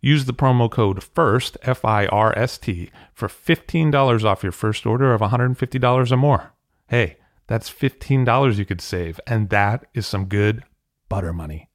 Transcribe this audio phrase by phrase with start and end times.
[0.00, 4.86] Use the promo code FIRST, F I R S T, for $15 off your first
[4.86, 6.54] order of $150 or more.
[6.88, 10.64] Hey, that's $15 you could save, and that is some good
[11.08, 11.68] butter money.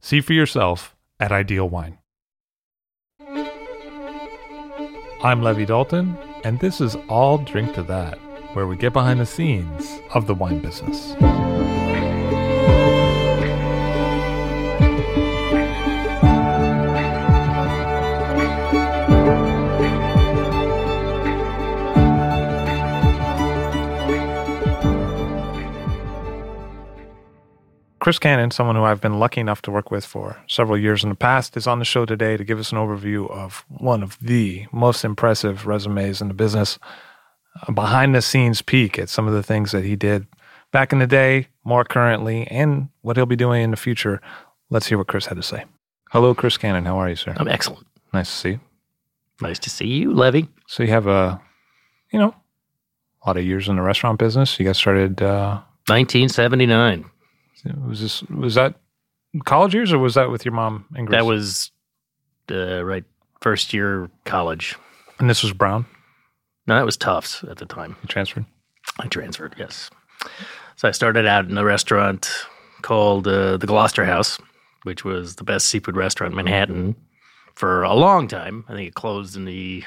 [0.00, 1.98] See for yourself at Ideal Wine.
[5.22, 8.18] I'm Levi Dalton, and this is All Drink to That,
[8.54, 11.14] where we get behind the scenes of the wine business.
[28.00, 31.10] Chris Cannon, someone who I've been lucky enough to work with for several years in
[31.10, 34.18] the past, is on the show today to give us an overview of one of
[34.20, 36.78] the most impressive resumes in the business,
[37.66, 40.26] a behind the scenes peek at some of the things that he did
[40.70, 44.20] back in the day, more currently, and what he'll be doing in the future.
[44.70, 45.64] Let's hear what Chris had to say.
[46.10, 46.84] Hello, Chris Cannon.
[46.84, 47.34] How are you, sir?
[47.36, 47.86] I'm excellent.
[48.12, 48.60] Nice to see you.
[49.40, 50.42] Nice to see you, Levi.
[50.66, 51.40] So you have a,
[52.12, 52.34] you know,
[53.22, 54.58] a lot of years in the restaurant business.
[54.58, 55.20] You got started.
[55.20, 57.04] Uh, 1979.
[57.86, 58.74] Was this was that
[59.44, 61.18] college years or was that with your mom and Grace?
[61.18, 61.70] That was
[62.50, 63.04] uh, right
[63.40, 64.76] first year college.
[65.18, 65.86] and this was Brown.
[66.66, 67.96] No, that was Tufts at the time.
[68.02, 68.44] You transferred.
[68.98, 69.90] I transferred, yes.
[70.76, 72.30] So I started out in a restaurant
[72.82, 74.38] called uh, the Gloucester House,
[74.82, 76.94] which was the best seafood restaurant in Manhattan
[77.54, 78.64] for a long time.
[78.68, 79.82] I think it closed in the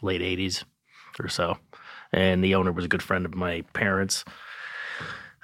[0.00, 0.64] late 80s
[1.18, 1.58] or so.
[2.12, 4.24] And the owner was a good friend of my parents.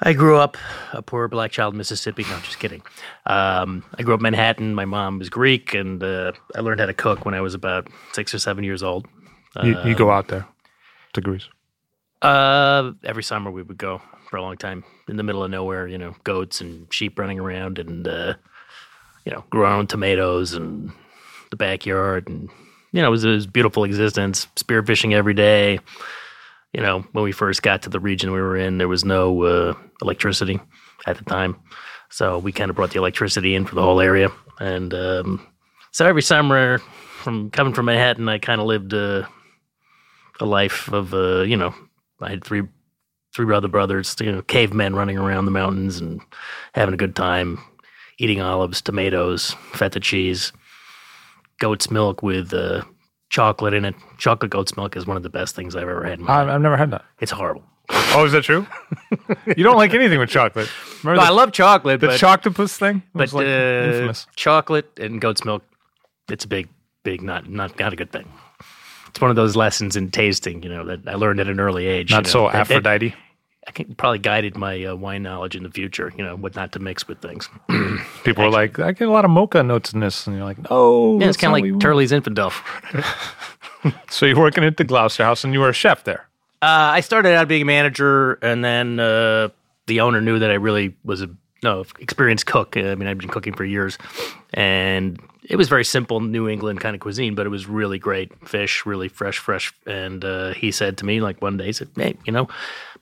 [0.00, 0.56] I grew up
[0.92, 2.22] a poor black child in Mississippi.
[2.22, 2.82] No, just kidding.
[3.26, 4.74] Um, I grew up in Manhattan.
[4.74, 7.88] My mom was Greek, and uh, I learned how to cook when I was about
[8.12, 9.06] six or seven years old.
[9.62, 10.46] You, you go out there
[11.14, 11.48] to Greece.
[12.22, 15.88] Uh, every summer we would go for a long time in the middle of nowhere.
[15.88, 18.34] You know, goats and sheep running around, and uh,
[19.24, 20.92] you know, our own tomatoes and
[21.50, 22.48] the backyard, and
[22.92, 24.46] you know, it was, it was a beautiful existence.
[24.56, 25.80] Spearfishing every day.
[26.72, 29.42] You know, when we first got to the region we were in, there was no
[29.42, 30.60] uh, electricity
[31.06, 31.56] at the time,
[32.10, 34.30] so we kind of brought the electricity in for the whole area,
[34.60, 35.46] and um,
[35.92, 36.78] so every summer,
[37.22, 39.26] from coming from Manhattan, I kind of lived uh,
[40.40, 41.74] a life of uh, you know
[42.20, 42.62] I had three
[43.34, 46.20] three brother brothers, you know, cavemen running around the mountains and
[46.74, 47.58] having a good time,
[48.18, 50.52] eating olives, tomatoes, feta cheese,
[51.60, 52.82] goat's milk with uh,
[53.30, 53.94] chocolate in it.
[54.18, 56.42] Chocolate goat's milk is one of the best things I've ever had in my I,
[56.42, 56.54] life.
[56.54, 57.04] I've never had that.
[57.20, 57.62] It's horrible.
[57.90, 58.66] Oh, is that true?
[59.56, 60.68] you don't like anything with chocolate.
[61.04, 63.02] No, Remember I the, love chocolate, the but, choctopus thing?
[63.14, 63.50] It was but like uh,
[63.94, 64.26] infamous.
[64.36, 65.62] chocolate and goat's milk,
[66.30, 66.68] it's a big,
[67.02, 68.30] big, not not not a good thing.
[69.08, 71.86] It's one of those lessons in tasting, you know, that I learned at an early
[71.86, 72.10] age.
[72.10, 73.14] Not you so know, that- that- Aphrodite.
[73.68, 76.10] I think probably guided my uh, wine knowledge in the future.
[76.16, 77.48] You know, what not to mix with things.
[78.24, 80.26] People were like, I get a lot of mocha notes in this.
[80.26, 81.18] And you're like, no.
[81.20, 81.80] Yeah, it's kind of like.
[81.80, 82.52] Turley's Infidel.
[84.10, 86.28] So you're working at the Gloucester House and you were a chef there.
[86.60, 89.50] Uh, I started out being a manager, and then uh,
[89.86, 91.30] the owner knew that I really was a
[91.62, 92.76] no experienced cook.
[92.76, 93.96] I mean, I've been cooking for years,
[94.52, 98.30] and it was very simple New England kind of cuisine, but it was really great
[98.46, 99.72] fish, really fresh, fresh.
[99.86, 102.48] And uh, he said to me, like one day, he said, "Hey, you know,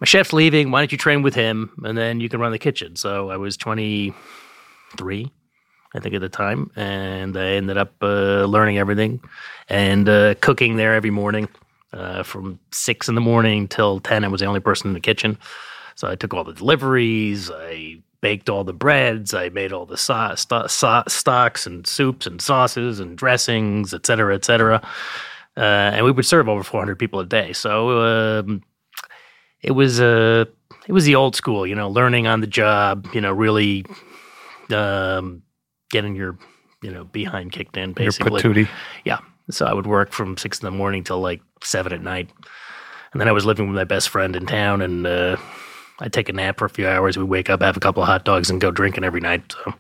[0.01, 0.71] my chef's leaving.
[0.71, 3.37] Why don't you train with him, and then you can run the kitchen?" So I
[3.37, 4.15] was twenty
[4.97, 5.31] three.
[5.95, 9.21] I think at the time, and I ended up uh, learning everything
[9.69, 11.49] and uh, cooking there every morning
[11.93, 14.25] uh, from six in the morning till ten.
[14.25, 15.39] I was the only person in the kitchen,
[15.95, 17.51] so I took all the deliveries.
[17.51, 19.35] I baked all the breads.
[19.35, 24.07] I made all the so- sto- so- stocks and soups and sauces and dressings, et
[24.07, 24.81] cetera, et cetera.
[25.57, 25.61] Uh,
[25.95, 27.53] and we would serve over 400 people a day.
[27.53, 28.01] So
[28.41, 28.63] um,
[29.63, 30.45] it was uh,
[30.87, 33.09] it was the old school, you know, learning on the job.
[33.15, 33.85] You know, really
[34.71, 35.43] um,
[35.91, 36.39] getting your
[36.83, 38.43] you know behind kicked in, basically.
[38.43, 38.69] Your patootie.
[39.05, 39.19] Yeah.
[39.51, 42.31] So I would work from six in the morning till like seven at night.
[43.13, 45.37] And then I was living with my best friend in town and uh,
[46.01, 47.17] I'd take a nap for a few hours.
[47.17, 49.53] We'd wake up, have a couple of hot dogs, and go drinking every night.
[49.53, 49.75] So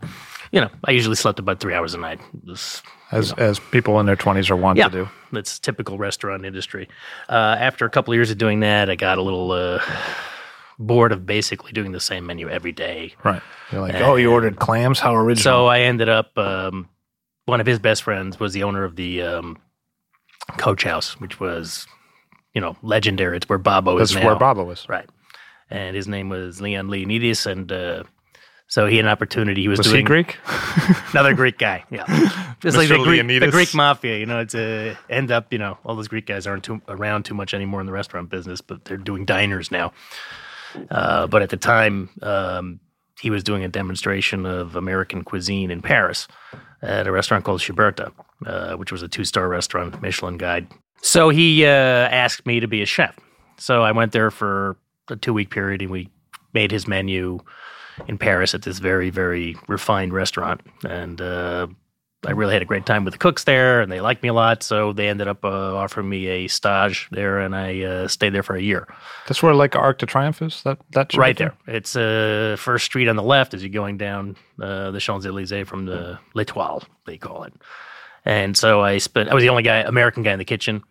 [0.52, 2.20] you know, I usually slept about three hours a night.
[2.42, 2.82] It was,
[3.12, 4.88] as as people in their twenties are wont Yeah.
[4.88, 5.08] to do.
[5.32, 6.88] that's typical restaurant industry.
[7.28, 9.80] Uh, after a couple of years of doing that, I got a little uh,
[10.78, 13.14] bored of basically doing the same menu every day.
[13.24, 13.42] Right.
[13.72, 14.98] You're like, oh, you ordered clams?
[15.00, 15.42] How original.
[15.42, 16.36] So I ended up.
[16.38, 16.88] Um,
[17.46, 19.58] one of his best friends was the owner of the um,
[20.56, 21.86] Coach House, which was,
[22.54, 23.36] you know, legendary.
[23.36, 24.26] It's where Babbo that's is now.
[24.26, 24.88] where Babbo was.
[24.88, 25.08] Right.
[25.70, 28.04] And his name was Leon Lianides, and uh,
[28.68, 29.62] so he had an opportunity.
[29.62, 30.38] He was, Was he doing Greek?
[31.12, 31.84] another Greek guy.
[31.90, 32.04] Yeah,
[32.60, 34.18] just like the Greek, the Greek mafia.
[34.18, 35.52] You know, it's a end up.
[35.52, 38.28] You know, all those Greek guys aren't too, around too much anymore in the restaurant
[38.28, 39.92] business, but they're doing diners now.
[40.90, 42.80] Uh, but at the time, um,
[43.20, 46.28] he was doing a demonstration of American cuisine in Paris
[46.82, 48.12] at a restaurant called Chiberta,
[48.44, 50.68] uh, which was a two-star restaurant, Michelin guide.
[51.02, 53.18] So he uh, asked me to be a chef.
[53.58, 54.76] So I went there for
[55.10, 56.08] a two-week period, and we
[56.52, 57.38] made his menu
[58.08, 60.60] in Paris at this very, very refined restaurant.
[60.88, 61.66] And uh,
[62.26, 64.34] I really had a great time with the cooks there, and they liked me a
[64.34, 64.62] lot.
[64.62, 68.42] So they ended up uh, offering me a stage there, and I uh, stayed there
[68.42, 68.88] for a year.
[69.28, 70.62] That's where like Arc de Triomphe is.
[70.62, 71.54] That that Right there.
[71.66, 75.68] It's uh, first street on the left as you're going down uh, the Champs Elysees
[75.68, 77.54] from the L'Etoile, they call it.
[78.24, 79.28] And so I spent.
[79.28, 80.82] I was the only guy, American guy in the kitchen.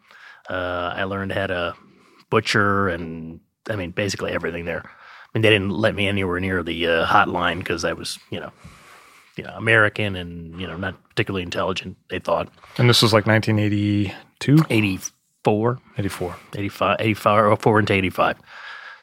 [0.49, 1.75] Uh, I learned how to
[2.29, 4.83] butcher and I mean basically everything there.
[4.85, 8.39] I mean they didn't let me anywhere near the uh, hotline because I was you
[8.39, 8.51] know
[9.35, 11.97] you know American and you know not particularly intelligent.
[12.09, 15.79] They thought And this was like 1982, 84.
[15.97, 16.35] 84.
[16.55, 18.37] 85, 85 or 4 into 85.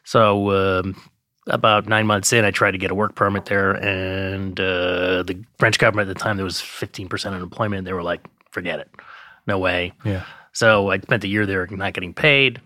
[0.03, 1.01] So um,
[1.47, 5.43] about nine months in, I tried to get a work permit there, and uh, the
[5.59, 7.85] French government at the time there was 15% unemployment.
[7.85, 8.21] They were like,
[8.51, 8.89] forget it,
[9.47, 9.93] no way.
[10.03, 10.25] Yeah.
[10.51, 12.61] So I spent a year there not getting paid.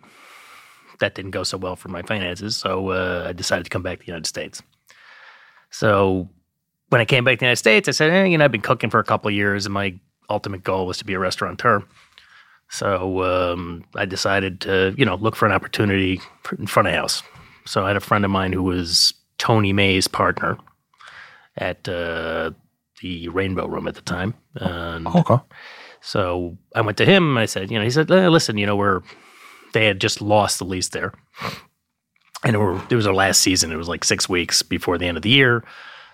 [0.99, 3.99] That didn't go so well for my finances, so uh, I decided to come back
[3.99, 4.61] to the United States.
[5.69, 6.29] So
[6.89, 8.61] when I came back to the United States, I said, eh, you know, I've been
[8.61, 9.93] cooking for a couple of years, and my
[10.29, 11.83] ultimate goal was to be a restaurateur.
[12.69, 16.19] So um, I decided to, you know, look for an opportunity
[16.57, 17.23] in front of house.
[17.65, 20.57] So I had a friend of mine who was Tony May's partner
[21.57, 22.51] at uh,
[23.01, 24.33] the Rainbow Room at the time.
[24.55, 25.37] And Okay.
[26.01, 28.65] so I went to him and I said, you know, he said, "Eh, listen, you
[28.65, 29.01] know, we're,
[29.73, 31.13] they had just lost the lease there.
[32.43, 33.71] And it, were, it was our last season.
[33.71, 35.63] It was like six weeks before the end of the year.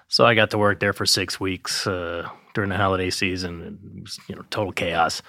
[0.07, 3.79] So I got to work there for six weeks uh, during the holiday season.
[3.97, 5.21] It was, you know, total chaos.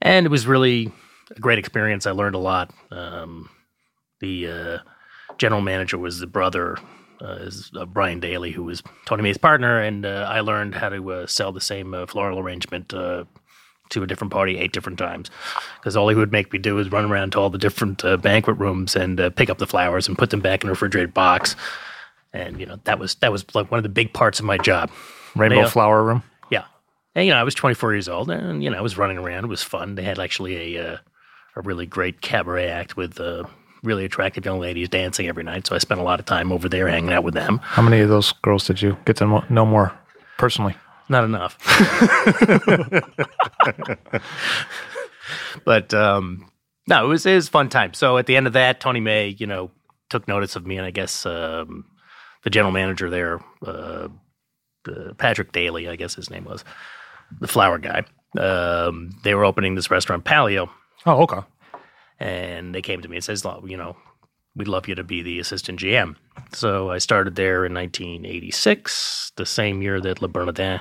[0.00, 0.92] And it was really
[1.34, 2.06] a great experience.
[2.06, 2.72] I learned a lot.
[2.90, 3.50] Um,
[4.20, 4.78] the uh,
[5.38, 6.76] general manager was the brother,
[7.22, 10.90] uh, is uh, Brian Daly, who was Tony May's partner, and uh, I learned how
[10.90, 13.24] to uh, sell the same uh, floral arrangement uh,
[13.90, 15.30] to a different party eight different times.
[15.78, 18.16] Because all he would make me do is run around to all the different uh,
[18.16, 21.12] banquet rooms and uh, pick up the flowers and put them back in a refrigerated
[21.14, 21.56] box.
[22.32, 24.56] And you know that was that was like one of the big parts of my
[24.58, 24.90] job.
[25.36, 25.68] Rainbow Yeah.
[25.68, 26.22] Flower Room.
[26.50, 26.64] Yeah.
[27.14, 29.44] And, you know, I was 24 years old and, you know, I was running around.
[29.44, 29.94] It was fun.
[29.94, 30.98] They had actually a, uh,
[31.56, 33.44] a really great cabaret act with uh,
[33.82, 35.66] really attractive young ladies dancing every night.
[35.66, 37.58] So I spent a lot of time over there hanging out with them.
[37.62, 39.92] How many of those girls did you get to know more
[40.38, 40.74] personally?
[41.10, 41.58] Not enough.
[45.64, 46.50] but um,
[46.86, 47.94] no, it was, it was a fun time.
[47.94, 49.70] So at the end of that, Tony May, you know,
[50.08, 50.76] took notice of me.
[50.76, 51.84] And I guess um,
[52.44, 54.08] the general manager there, uh,
[54.88, 56.64] uh, Patrick Daly, I guess his name was,
[57.40, 58.04] the flower guy.
[58.38, 60.70] Um, they were opening this restaurant, Palio,
[61.06, 61.40] Oh, okay.
[62.20, 63.96] and they came to me and says, you know,
[64.54, 66.14] we'd love you to be the assistant GM.
[66.52, 70.80] So I started there in 1986, the same year that Le Bernardin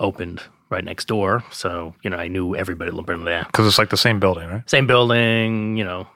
[0.00, 1.44] opened right next door.
[1.52, 3.44] So, you know, I knew everybody Le Bernardin.
[3.46, 4.68] Because it's like the same building, right?
[4.68, 6.06] Same building, you know,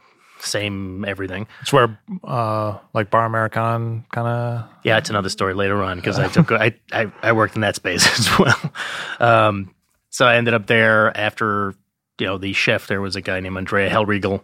[0.40, 1.46] same everything.
[1.62, 4.68] It's where uh, like Bar Americain kind of.
[4.84, 7.76] Yeah, it's another story later on because I took I, I I worked in that
[7.76, 8.72] space as well.
[9.20, 9.74] Um,
[10.10, 11.74] so I ended up there after
[12.18, 12.86] you know the chef.
[12.86, 14.42] There was a guy named Andrea Hellrigl,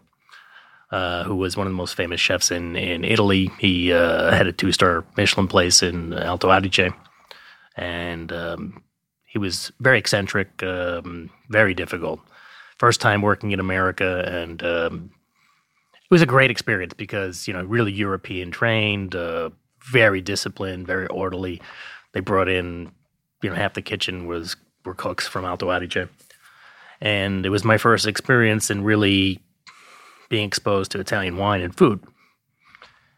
[0.90, 3.50] uh, who was one of the most famous chefs in in Italy.
[3.59, 6.92] He uh, had a two star Michelin place in Alto Adige,
[7.76, 8.82] and um,
[9.30, 12.20] he was very eccentric, um, very difficult.
[12.78, 15.10] First time working in America, and um,
[15.94, 19.50] it was a great experience because you know really European trained, uh,
[19.84, 21.62] very disciplined, very orderly.
[22.12, 22.90] They brought in,
[23.40, 26.08] you know, half the kitchen was were cooks from Alto Adige,
[27.00, 29.38] and it was my first experience in really
[30.28, 32.02] being exposed to Italian wine and food,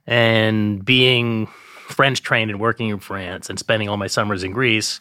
[0.07, 1.47] and being
[1.88, 5.00] French trained and working in France and spending all my summers in Greece.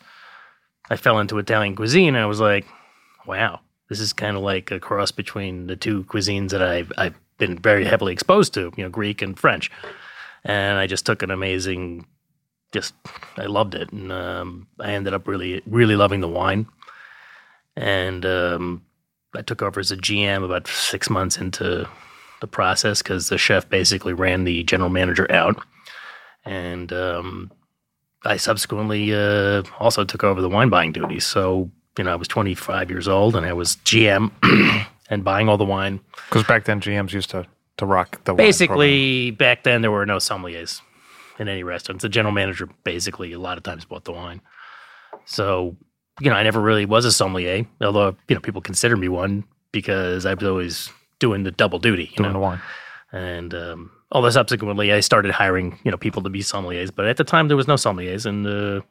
[0.91, 2.65] I fell into Italian cuisine, and I was like,
[3.25, 7.15] wow, this is kind of like a cross between the two cuisines that I've I've
[7.37, 9.71] been very heavily exposed to, you know, Greek and French.
[10.43, 12.05] And I just took an amazing
[12.73, 12.93] just
[13.37, 16.67] I loved it, and um, I ended up really really loving the wine.
[17.77, 18.83] And um,
[19.33, 21.87] I took over as a GM about six months into
[22.41, 25.63] the process because the chef basically ran the general manager out,
[26.43, 27.49] and um,
[28.23, 31.25] I subsequently uh, also took over the wine buying duties.
[31.25, 34.31] So you know I was 25 years old and I was GM
[35.09, 35.99] and buying all the wine.
[36.29, 37.47] Because back then GMs used to
[37.77, 40.81] to rock the wine Basically, back then there were no sommeliers
[41.39, 42.03] in any restaurants.
[42.03, 44.41] The general manager basically a lot of times bought the wine.
[45.25, 45.75] So,
[46.19, 49.43] you know, I never really was a sommelier, although, you know, people consider me one
[49.71, 52.33] because I was always doing the double duty, you doing know.
[52.33, 52.61] the wine.
[53.11, 57.17] And um, although subsequently I started hiring, you know, people to be sommeliers, but at
[57.17, 58.81] the time there was no sommeliers, and uh,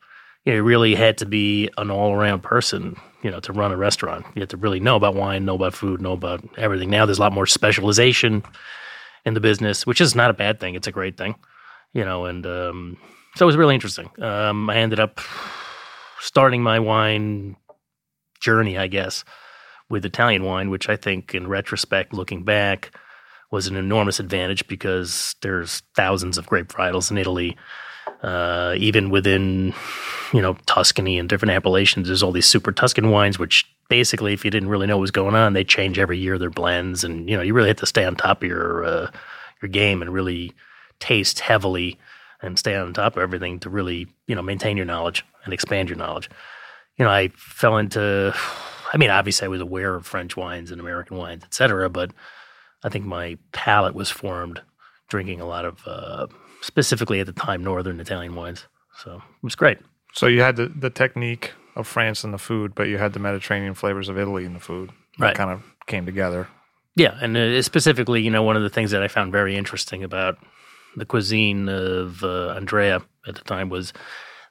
[0.45, 3.77] you know, you really had to be an all-around person, you know, to run a
[3.77, 4.25] restaurant.
[4.35, 6.91] You had to really know about wine, know about food, know about everything.
[6.91, 8.43] Now there's a lot more specialization
[9.27, 10.75] in the business, which is not a bad thing.
[10.75, 11.35] It's a great thing,
[11.93, 12.97] you know, and um,
[13.37, 14.11] so it was really interesting.
[14.23, 15.21] Um, I ended up
[16.21, 17.57] starting my wine
[18.41, 19.25] journey, I guess,
[19.91, 22.97] with Italian wine, which I think, in retrospect, looking back,
[23.51, 27.57] was an enormous advantage because there's thousands of grape varietals in Italy.
[28.23, 29.73] Uh, even within,
[30.33, 34.45] you know, Tuscany and different appellations, there's all these super Tuscan wines, which basically, if
[34.45, 37.29] you didn't really know what was going on, they change every year their blends, and
[37.31, 39.11] you know, you really have to stay on top of your uh,
[39.63, 40.53] your game and really
[40.99, 41.99] taste heavily
[42.43, 45.89] and stay on top of everything to really, you know, maintain your knowledge and expand
[45.89, 46.29] your knowledge.
[46.97, 48.35] You know, I fell into,
[48.93, 52.13] I mean, obviously I was aware of French wines and American wines, et cetera, but
[52.83, 54.63] I think my palate was formed
[55.09, 56.27] drinking a lot of, uh,
[56.63, 58.67] specifically at the time, Northern Italian wines.
[59.03, 59.79] So it was great.
[60.15, 63.19] So you had the, the technique of France in the food, but you had the
[63.21, 64.91] Mediterranean flavors of Italy in the food.
[65.19, 65.35] That Right.
[65.35, 66.49] kind of came together.
[66.97, 70.03] Yeah, and uh, specifically, you know, one of the things that I found very interesting
[70.03, 70.39] about
[70.97, 73.93] the cuisine of uh, Andrea at the time was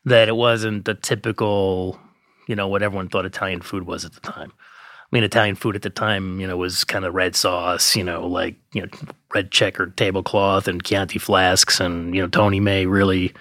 [0.05, 1.99] that it wasn't the typical,
[2.47, 4.53] you know, what everyone thought Italian food was at the time.
[5.11, 8.03] I mean, Italian food at the time, you know, was kind of red sauce, you
[8.03, 8.89] know, like you know,
[9.33, 13.33] red checkered tablecloth and Chianti flasks, and you know, Tony May really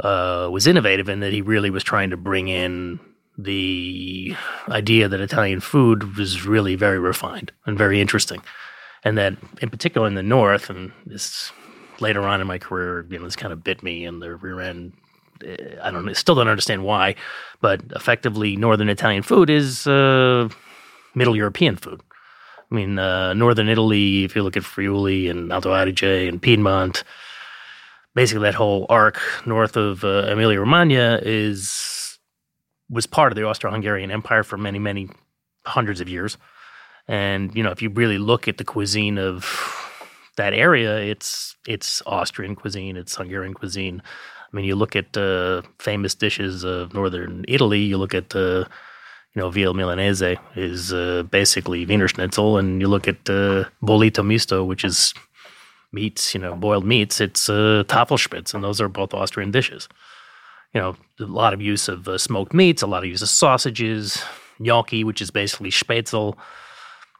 [0.00, 2.98] uh, was innovative in that he really was trying to bring in
[3.38, 4.34] the
[4.68, 8.42] idea that Italian food was really very refined and very interesting.
[9.04, 11.52] And that, in particular, in the North, and this
[12.00, 14.60] later on in my career, you know, this kind of bit me in the rear
[14.60, 14.92] end.
[15.44, 17.14] Eh, I don't, still don't understand why,
[17.60, 20.48] but effectively, Northern Italian food is uh,
[21.14, 22.00] Middle European food.
[22.70, 27.04] I mean, uh, Northern Italy, if you look at Friuli and Alto Adige and Piedmont,
[28.14, 32.18] basically that whole arc north of uh, Emilia Romagna is
[32.90, 35.08] was part of the Austro-Hungarian Empire for many, many
[35.64, 36.36] hundreds of years.
[37.08, 39.46] And you know, if you really look at the cuisine of
[40.36, 44.02] that area, it's it's Austrian cuisine, it's Hungarian cuisine.
[44.52, 47.80] I mean, you look at uh, famous dishes of northern Italy.
[47.80, 48.64] You look at uh,
[49.34, 54.24] you know Via Milanese is uh, basically Wiener Schnitzel, and you look at uh, Bollito
[54.24, 55.14] Misto, which is
[55.92, 57.20] meats, you know, boiled meats.
[57.20, 59.88] It's uh, Tafelspitz, and those are both Austrian dishes.
[60.74, 63.28] You know, a lot of use of uh, smoked meats, a lot of use of
[63.28, 64.22] sausages,
[64.58, 66.36] gnocchi, which is basically spätzle,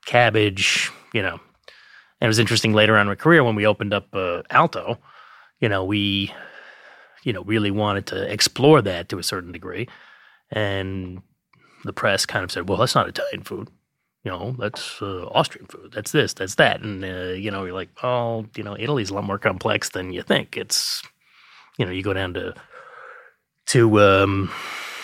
[0.06, 0.90] cabbage.
[1.14, 4.08] You know, and it was interesting later on in my career when we opened up
[4.14, 4.98] uh, Alto.
[5.60, 6.32] You know, we,
[7.24, 9.88] you know, really wanted to explore that to a certain degree,
[10.50, 11.22] and
[11.84, 13.68] the press kind of said, "Well, that's not Italian food."
[14.24, 15.92] you know, that's uh, Austrian food.
[15.92, 16.80] That's this, that's that.
[16.80, 20.12] And, uh, you know, you're like, oh, you know, Italy's a lot more complex than
[20.12, 20.56] you think.
[20.56, 21.02] It's,
[21.76, 22.54] you know, you go down to,
[23.66, 24.50] to um,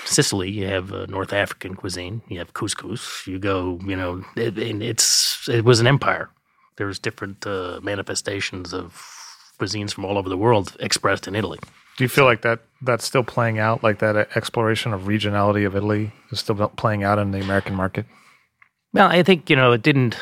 [0.05, 3.27] Sicily, you have uh, North African cuisine, you have couscous.
[3.27, 6.31] You go, you know, it, and it's, it was an empire.
[6.77, 9.05] There's different uh, manifestations of
[9.59, 11.59] cuisines from all over the world expressed in Italy.
[11.99, 15.75] Do you feel like that that's still playing out, like that exploration of regionality of
[15.75, 18.07] Italy is still playing out in the American market?
[18.93, 20.17] Well, I think you know it didn't.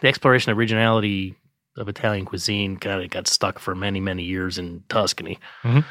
[0.00, 1.34] The exploration of regionality
[1.76, 5.38] of Italian cuisine kind of got stuck for many, many years in Tuscany.
[5.62, 5.84] Mhm.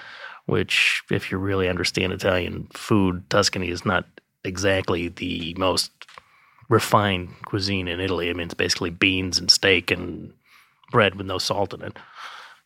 [0.47, 4.05] Which, if you really understand Italian food, Tuscany is not
[4.43, 5.91] exactly the most
[6.67, 8.31] refined cuisine in Italy.
[8.31, 10.33] I mean, it's basically beans and steak and
[10.91, 11.95] bread with no salt in it.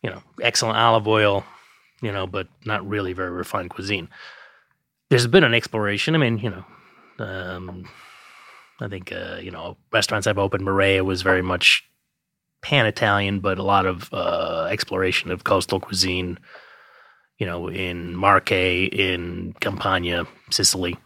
[0.02, 1.44] You know, excellent olive oil.
[2.02, 4.08] You know, but not really very refined cuisine.
[5.08, 6.14] There's been an exploration.
[6.14, 6.64] I mean, you know.
[7.18, 7.88] Um,
[8.80, 10.64] I think uh, you know restaurants I've opened.
[10.64, 11.84] Marea was very much
[12.62, 16.38] pan Italian, but a lot of uh, exploration of coastal cuisine.
[17.38, 20.96] You know, in Marche, in Campania, Sicily,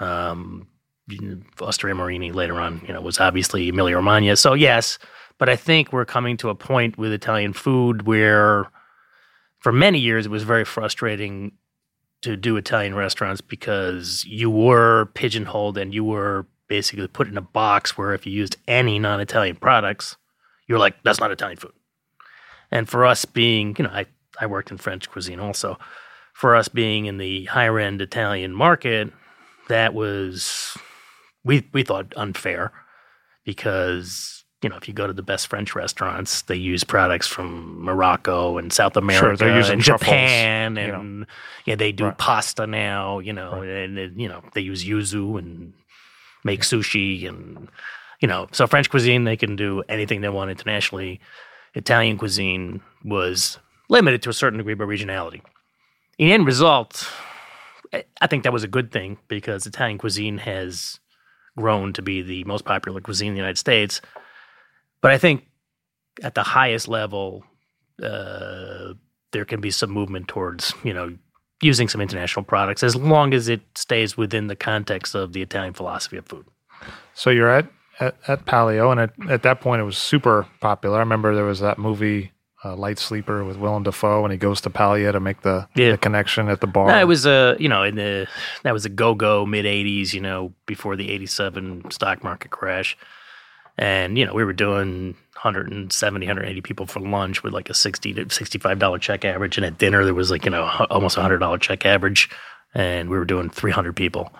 [0.00, 0.66] um,
[1.60, 2.82] Osteria Morini later on.
[2.86, 4.36] You know, was obviously Emilia Romagna.
[4.36, 4.98] So yes,
[5.38, 8.70] but I think we're coming to a point with Italian food where
[9.58, 11.52] for many years it was very frustrating
[12.22, 17.42] to do Italian restaurants because you were pigeonholed and you were basically put in a
[17.42, 20.16] box where if you used any non-Italian products,
[20.66, 21.72] you're like, that's not Italian food.
[22.70, 24.06] And for us being, you know, I,
[24.40, 25.78] I worked in French cuisine also.
[26.34, 29.12] For us being in the higher end Italian market,
[29.68, 30.76] that was
[31.44, 32.72] we we thought unfair
[33.44, 37.82] because you know if you go to the best French restaurants, they use products from
[37.84, 41.26] Morocco and South America, they're using and truffles, Japan, you and
[41.64, 42.18] yeah, they do Right.
[42.18, 43.18] pasta now.
[43.20, 45.72] You know, and, and you know they use yuzu and
[46.44, 47.68] make sushi and
[48.20, 51.20] you know so French cuisine they can do anything they want internationally.
[51.74, 55.40] Italian cuisine was limited to a certain degree by regionality.
[56.18, 57.06] In the end result,
[58.20, 60.98] I think that was a good thing because Italian cuisine has
[61.56, 64.00] grown to be the most popular cuisine in the United States.
[65.00, 65.44] But I think
[66.22, 67.44] at the highest level,
[68.02, 68.94] uh,
[69.32, 71.16] there can be some movement towards you know
[71.60, 75.74] using some international products as long as it stays within the context of the Italian
[75.74, 76.46] philosophy of food.
[77.14, 77.66] So you're at,
[77.98, 80.96] at, at Palio, and at, at that point it was super popular.
[80.96, 82.30] I remember there was that movie,
[82.64, 85.90] uh, Light Sleeper, with Willem Dafoe, and he goes to Palio to make the, Yeah.
[85.92, 86.86] the connection at the bar.
[86.86, 88.28] No, it was a you know in the
[88.62, 92.96] that was a go go mid '80s, you know, before the '87 stock market crash,
[93.78, 98.14] and you know we were doing 170, 180 people for lunch with like a 60
[98.14, 101.22] to 65 dollar check average, and at dinner there was like you know almost a
[101.22, 102.28] hundred dollar check average,
[102.74, 104.32] and we were doing 300 people,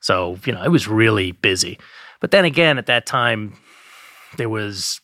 [0.00, 1.78] so you know it was really busy.
[2.20, 3.58] But then again, at that time,
[4.36, 5.00] there was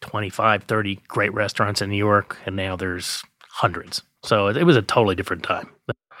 [0.00, 4.02] 25, 30 great restaurants in New York, and now there's hundreds.
[4.22, 5.68] So it, it was a totally different time.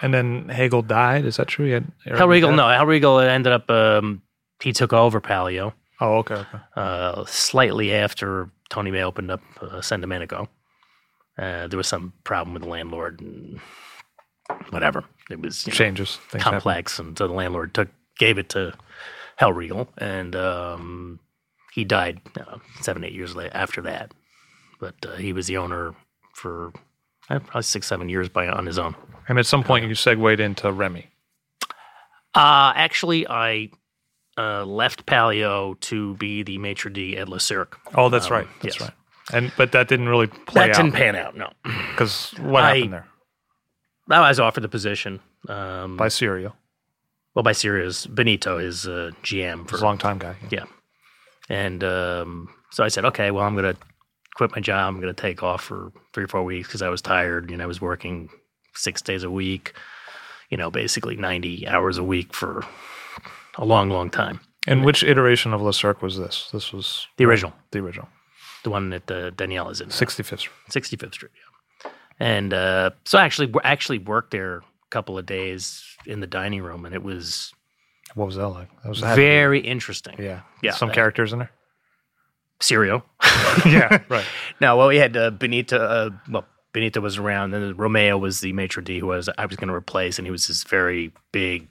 [0.02, 1.24] and then Hellrigl died.
[1.24, 1.66] Is that true?
[1.66, 4.22] He had Hellrigl, no, Hellrigl ended up, um,
[4.60, 6.34] he took over Palio Oh, okay.
[6.34, 6.58] okay.
[6.76, 10.48] uh, slightly after Tony May opened up uh, San Domenico.
[11.38, 13.60] Uh, there was some problem with the landlord and
[14.70, 15.04] whatever.
[15.30, 16.16] It was you know, Changes.
[16.26, 16.40] Happen.
[16.40, 17.88] complex, and so the landlord took
[18.18, 18.74] gave it to
[19.40, 21.20] Hellrigl, and um,
[21.72, 24.12] he died uh, seven, eight years later after that.
[24.78, 25.94] But uh, he was the owner
[26.34, 26.72] for
[27.28, 28.94] uh, probably six, seven years by on his own.
[29.28, 31.08] And at some point you segued into Remi.
[32.34, 33.70] Uh, actually, I
[34.40, 37.78] uh, left Palio to be the maitre d' at Le Cirque.
[37.94, 38.48] Oh, that's Um, right.
[38.62, 38.88] That's yes.
[38.88, 38.96] right.
[39.32, 41.36] And but that didn't really play That didn't pan out.
[41.36, 41.48] No,
[41.90, 43.06] because what I- happened there?
[44.10, 45.20] I was offered the position.
[45.48, 46.52] Um, By Sirio,
[47.34, 50.34] well, by Sirius Benito, is uh, GM for a long time guy.
[50.50, 50.64] Yeah.
[51.48, 53.80] And um, so I said, okay, well, I'm going to
[54.34, 54.88] quit my job.
[54.88, 57.50] I'm going to take off for three or four weeks because I was tired.
[57.50, 58.28] You know, I was working
[58.74, 59.74] six days a week,
[60.50, 62.64] you know, basically 90 hours a week for
[63.56, 64.40] a long, long time.
[64.66, 66.50] And which iteration of Le Cirque was this?
[66.52, 68.08] This was The original, the original,
[68.62, 69.88] the one that uh, Daniel is in.
[69.88, 70.54] 65th Street.
[70.70, 71.32] 65th Street.
[71.34, 71.90] Yeah.
[72.20, 76.62] And uh, so I actually, actually worked there a couple of days in the dining
[76.62, 77.52] room, and it was
[78.14, 78.68] What was that like?
[78.82, 80.16] That was very interesting.
[80.18, 80.72] yeah, Yeah.
[80.72, 81.50] Some characters in there.
[82.60, 83.02] Sirio.
[83.64, 84.24] yeah, right.
[84.60, 85.78] No, well, we had uh, Benito.
[85.78, 89.56] Uh, well, Benito was around, and Romeo was the maitre d' who was I was
[89.56, 91.68] going to replace, and he was this very big,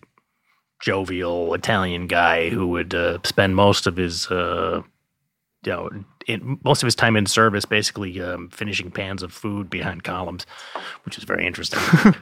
[0.79, 4.81] jovial Italian guy who would uh, spend most of his, uh,
[5.65, 5.89] you know,
[6.27, 10.45] in, most of his time in service, basically um, finishing pans of food behind columns,
[11.03, 11.79] which is very interesting.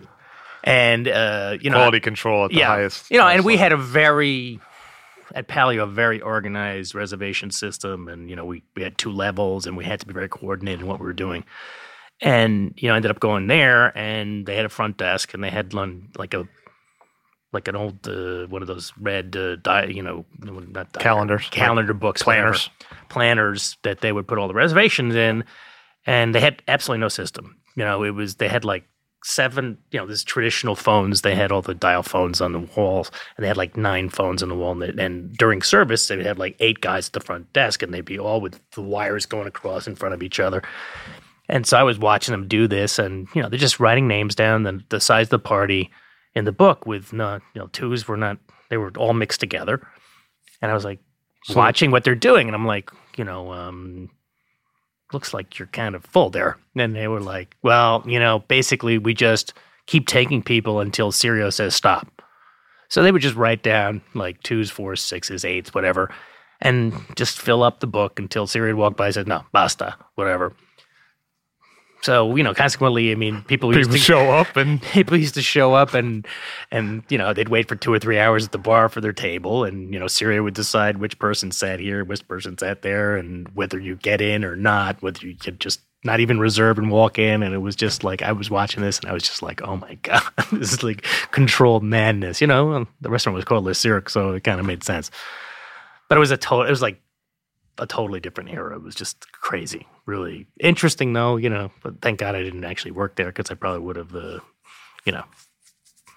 [0.63, 3.09] and uh, you know, Quality control at the yeah, highest.
[3.11, 4.59] you know, and highest we had a very
[5.35, 9.65] at Palio a very organized reservation system, and you know we we had two levels,
[9.65, 11.43] and we had to be very coordinated in what we were doing.
[12.21, 15.43] And you know, I ended up going there, and they had a front desk, and
[15.43, 15.73] they had
[16.17, 16.47] like a
[17.53, 21.47] like an old uh, one of those red uh, di- you know not diary- Calendars,
[21.49, 22.69] calendar books whatever, planners.
[23.09, 25.43] planners that they would put all the reservations in,
[26.05, 27.57] and they had absolutely no system.
[27.75, 28.85] You know, it was they had like
[29.23, 31.21] seven, you know, this traditional phones.
[31.21, 34.43] They had all the dial phones on the walls, and they had like nine phones
[34.43, 34.81] on the wall.
[34.81, 37.93] And, and during service, they would have like eight guys at the front desk, and
[37.93, 40.63] they'd be all with the wires going across in front of each other.
[41.49, 44.35] And so I was watching them do this, and you know, they're just writing names
[44.35, 45.89] down, the, the size of the party
[46.37, 48.37] in the book with not, you know, twos were not,
[48.69, 49.85] they were all mixed together.
[50.61, 50.99] And I was like
[51.45, 54.09] So- watching what they're doing, and I'm like, you know, um,
[55.13, 56.57] looks like you're kind of full there.
[56.75, 59.53] And they were like, well, you know, basically we just
[59.85, 62.21] keep taking people until Sirio says stop.
[62.89, 66.09] So they would just write down like twos, fours, sixes, eights, whatever,
[66.61, 69.95] and just fill up the book until Sirio would walk by and said, no, basta,
[70.15, 70.53] whatever.
[72.01, 75.41] So, you know, consequently, I mean, people used to show up and people used to
[75.41, 76.27] show up and
[76.71, 79.13] and you know they'd wait for two or three hours at the bar for their
[79.13, 83.17] table and you know Sirio would decide which person sat here which person sat there
[83.17, 86.89] and whether you get in or not whether you could just not even reserve and
[86.89, 87.43] walk in.
[87.43, 89.77] And it was just like, I was watching this and I was just like, oh
[89.77, 92.41] my God, this is like controlled madness.
[92.41, 95.11] You know, the restaurant was called Le Cirque, so it kind of made sense.
[96.09, 96.99] But it was a total, it was like
[97.77, 98.75] a totally different era.
[98.75, 102.91] It was just crazy, really interesting though, you know, but thank God I didn't actually
[102.91, 104.39] work there because I probably would have, uh,
[105.05, 105.23] you know,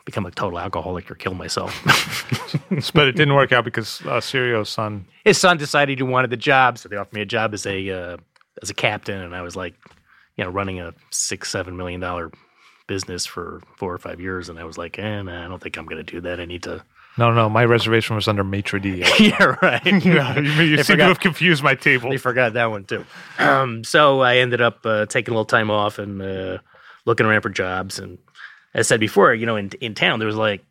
[0.04, 1.82] become a total alcoholic or kill myself.
[2.94, 5.06] but it didn't work out because uh, Sirio's son.
[5.24, 7.90] His son decided he wanted the job, so they offered me a job as a
[7.90, 8.16] uh,
[8.62, 9.74] as a captain, and I was like,
[10.36, 12.30] you know, running a six seven million dollar
[12.86, 15.76] business for four or five years, and I was like, eh, nah, I don't think
[15.76, 16.40] I'm going to do that.
[16.40, 16.84] I need to.
[17.20, 19.04] No, no, my reservation was under maitre d.
[19.20, 19.84] yeah, right.
[19.86, 20.00] you,
[20.62, 22.08] you seem forgot- to have confused my table.
[22.10, 23.04] They forgot that one too.
[23.38, 26.58] Um, so I ended up uh, taking a little time off and uh,
[27.04, 27.98] looking around for jobs.
[27.98, 28.16] And
[28.74, 30.64] as I said before, you know, in in town there was like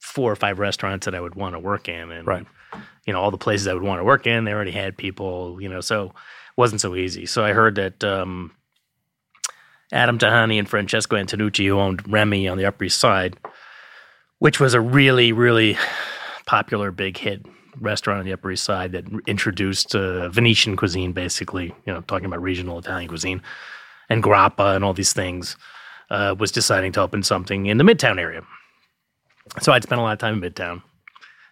[0.00, 2.46] four or five restaurants that I would want to work in, and Right.
[3.06, 5.58] you know, all the places I would want to work in, they already had people,
[5.62, 6.12] you know, so it
[6.58, 7.24] wasn't so easy.
[7.24, 8.50] So I heard that um,
[9.92, 13.36] Adam Tihany and Francesco Antonucci, who owned Remi on the Upper East Side,
[14.38, 15.76] which was a really, really
[16.46, 17.44] popular big hit
[17.80, 22.26] restaurant on the Upper East Side that introduced uh, Venetian cuisine, basically, you know, talking
[22.26, 23.42] about regional Italian cuisine
[24.08, 25.56] and grappa and all these things,
[26.10, 28.42] uh, was deciding to open something in the Midtown area.
[29.60, 30.82] So I'd spent a lot of time in Midtown,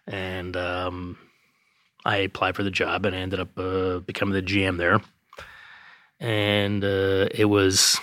[0.07, 1.19] and um,
[2.05, 5.01] I applied for the job and I ended up uh, becoming the GM there.
[6.21, 7.99] And uh, it was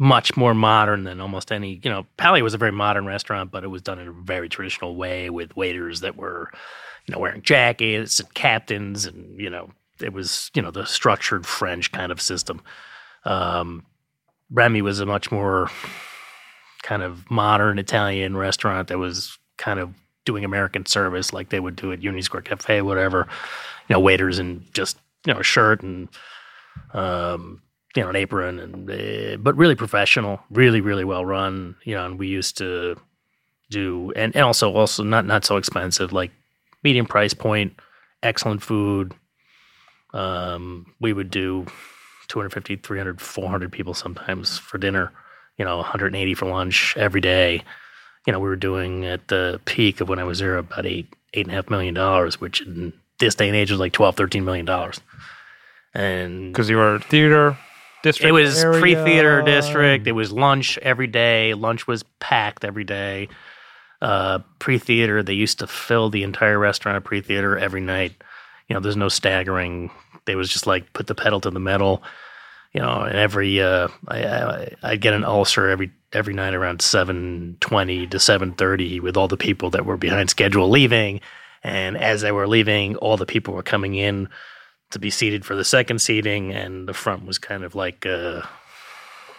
[0.00, 3.64] much more modern than almost any, you know, Palio was a very modern restaurant, but
[3.64, 6.50] it was done in a very traditional way with waiters that were,
[7.06, 11.44] you know, wearing jackets and captains and, you know, it was, you know, the structured
[11.44, 12.62] French kind of system.
[13.26, 13.84] Um,
[14.50, 15.70] Remi was a much more
[16.82, 19.92] kind of modern Italian restaurant that was kind of
[20.24, 23.28] doing American service like they would do at Union Square Cafe, whatever.
[23.86, 26.08] You know, waiters in just you know a shirt and
[26.94, 27.60] um,
[27.96, 31.76] you know an apron, and uh, but really professional, really really well run.
[31.84, 32.96] You know, and we used to
[33.70, 36.30] do and, and also also not not so expensive, like
[36.82, 37.78] medium price point,
[38.22, 39.14] excellent food.
[40.12, 41.66] Um, we would do
[42.28, 45.12] 250, 300, 400 people sometimes for dinner
[45.60, 47.62] you know, 180 for lunch every day.
[48.26, 51.14] You know, we were doing at the peak of when I was there about eight,
[51.34, 54.16] eight and a half million dollars, which in this day and age was like 12,
[54.16, 55.02] 13 million dollars.
[55.92, 57.58] And Because you were theater
[58.02, 58.28] district.
[58.28, 60.06] it was pre theater district.
[60.06, 61.54] It was lunch every day.
[61.54, 63.28] Lunch was packed every day.
[64.00, 68.14] Uh, pre theater, they used to fill the entire restaurant pre theater every night.
[68.68, 69.90] You know, there's no staggering.
[70.24, 72.02] They was just like put the pedal to the metal.
[72.72, 76.82] You know, and every uh, I, I I'd get an ulcer every every night around
[76.82, 81.20] seven twenty to seven thirty with all the people that were behind schedule leaving,
[81.64, 84.28] and as they were leaving, all the people were coming in
[84.90, 88.42] to be seated for the second seating, and the front was kind of like uh,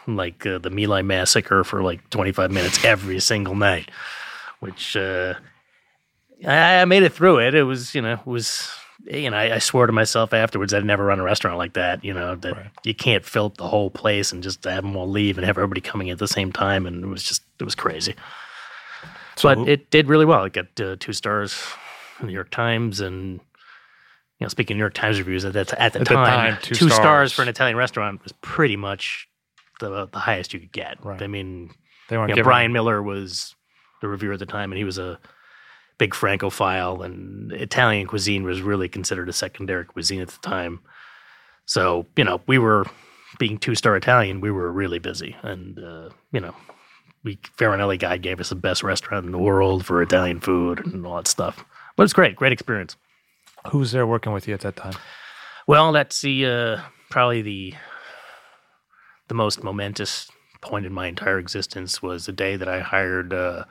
[0.08, 3.92] like uh, the My massacre for like 25 minutes every single night,
[4.60, 5.36] which uh,
[6.46, 7.54] I, I made it through it.
[7.56, 8.70] It was you know it was
[9.06, 12.04] you know I, I swore to myself afterwards I'd never run a restaurant like that.
[12.04, 12.68] You know that Right.
[12.84, 15.58] you can't fill up the whole place and just have them all leave and have
[15.58, 18.16] everybody coming at the same time, and it was just it was crazy.
[19.36, 20.44] So- but it did really well.
[20.46, 21.62] It got uh, two stars
[22.20, 23.40] in the New York Times and
[24.42, 26.54] you know, speaking of New York Times reviews at that at the, At the time,
[26.54, 26.96] time, two two, stars.
[26.96, 27.32] stars.
[27.32, 29.28] for an Italian restaurant was pretty much
[29.80, 30.98] the the highest you could get.
[31.06, 31.22] Right.
[31.22, 31.70] I mean,
[32.10, 33.56] They weren't you know, Bryan Miller was
[34.02, 35.20] the reviewer at the time, and he was a
[36.00, 40.80] big Francophile, and Italian cuisine was really considered a secondary cuisine at the time.
[41.66, 42.88] So you know, we were
[43.38, 46.56] being two star Italian, we were really busy, and uh, you know.
[47.24, 51.06] We Farinelli guy gave us the best restaurant in the world for Italian food and
[51.06, 51.64] all that stuff.
[51.96, 52.98] But it's great, great experience.
[53.69, 54.93] Who was there working with you at that time?
[55.67, 57.74] Well, that's the uh, probably the
[59.28, 60.30] the most momentous
[60.62, 63.65] point in my entire existence was the day that I hired uh,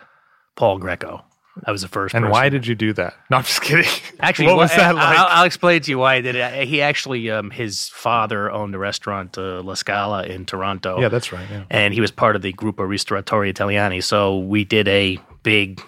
[0.56, 1.22] Paul Grieco.
[1.66, 2.14] I was the first.
[2.14, 2.32] And person.
[2.32, 3.14] why did you do that?
[3.28, 3.90] No, I'm just kidding.
[4.20, 5.18] Actually, what was wh- that I- like?
[5.18, 6.68] I'll, I'll explain to you why I did it.
[6.68, 11.00] He actually, um, his father owned a restaurant, uh, La Scala, in Toronto.
[11.00, 11.46] yeah, that's right.
[11.50, 11.64] Yeah.
[11.68, 14.02] and he was part of the Gruppo Ristoratori Italiani.
[14.02, 15.82] So we did a big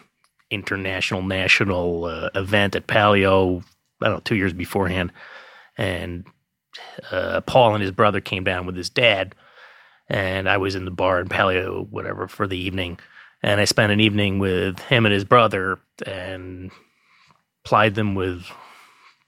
[0.51, 3.63] international national uh, event at Palio.
[4.03, 5.13] I don't know, two years beforehand,
[5.79, 6.27] and
[7.11, 9.35] uh, Paul and his brother came down with his dad,
[10.09, 12.99] and I was in the bar in Palio, whatever, for the evening,
[13.43, 16.71] and I spent an evening with him and his brother, and
[17.65, 18.45] plied them with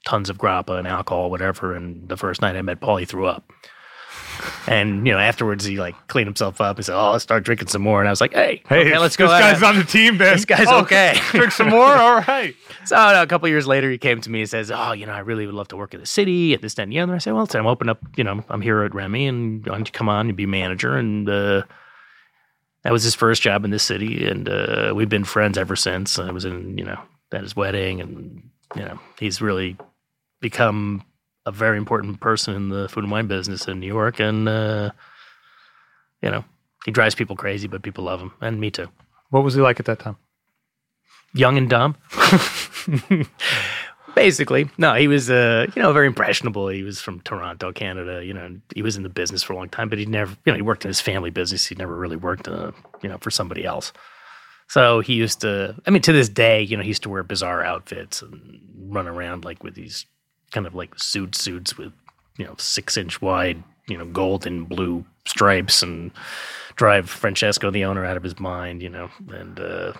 [0.05, 1.73] tons of grappa and alcohol, whatever.
[1.73, 3.49] And the first night I met Paul, he threw up.
[4.67, 6.77] And you know, afterwards he like cleaned himself up.
[6.77, 8.97] He said, "Oh, let's start drinking some more." And I was like, "Hey, Hey, okay,
[8.97, 10.33] let's go." This guy's on the team, man.
[10.33, 11.17] This guy's Oh, okay.
[11.31, 11.95] Drink some more.
[11.95, 12.55] All right.
[12.85, 15.11] So no, a couple years later, he came to me and says, "Oh, you know,
[15.13, 17.15] I really would love to work in the city and this, that, and the other."
[17.15, 17.97] I said, "Well, I'm open up.
[18.15, 20.95] You know, I'm here at Remi, and why don't you come on and be manager?"
[20.95, 21.63] And uh,
[22.83, 26.19] that was his first job in this city, and uh, we've been friends ever since.
[26.19, 26.99] I was in, you know,
[27.31, 29.77] at his wedding, and you know, he's really
[30.39, 31.03] become
[31.45, 34.91] a very important person in the food and wine business in New York, and uh,
[36.21, 36.43] you know,
[36.85, 38.87] he drives people crazy, but people love him, and me too.
[39.29, 40.17] What was he like at that time?
[41.35, 41.95] young and dumb.
[44.15, 46.69] Basically, no, he was, uh, you know, very impressionable.
[46.69, 48.23] He was from Toronto, Canada.
[48.23, 50.53] You know, he was in the business for a long time, but he never, you
[50.53, 51.65] know, he worked in his family business.
[51.65, 52.71] He never really worked, uh,
[53.03, 53.91] you know, for somebody else.
[54.69, 57.23] So he used to, I mean, to this day, you know, he used to wear
[57.23, 60.05] bizarre outfits and run around like with these
[60.55, 61.91] kind of like suit suits with,
[62.37, 66.11] you know, six inch wide, you know, gold and blue stripes and
[66.75, 69.93] drive Francesco, the owner, out of his mind, you know, and, uh,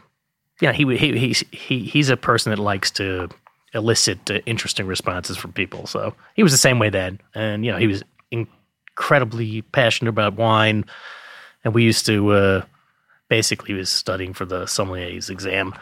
[0.62, 3.28] yeah, he he he's he he's a person that likes to
[3.74, 5.86] elicit uh, interesting responses from people.
[5.86, 10.36] So he was the same way then, and you know he was incredibly passionate about
[10.36, 10.86] wine,
[11.64, 12.62] and we used to uh,
[13.28, 15.76] basically he was studying for the sommelier's exam.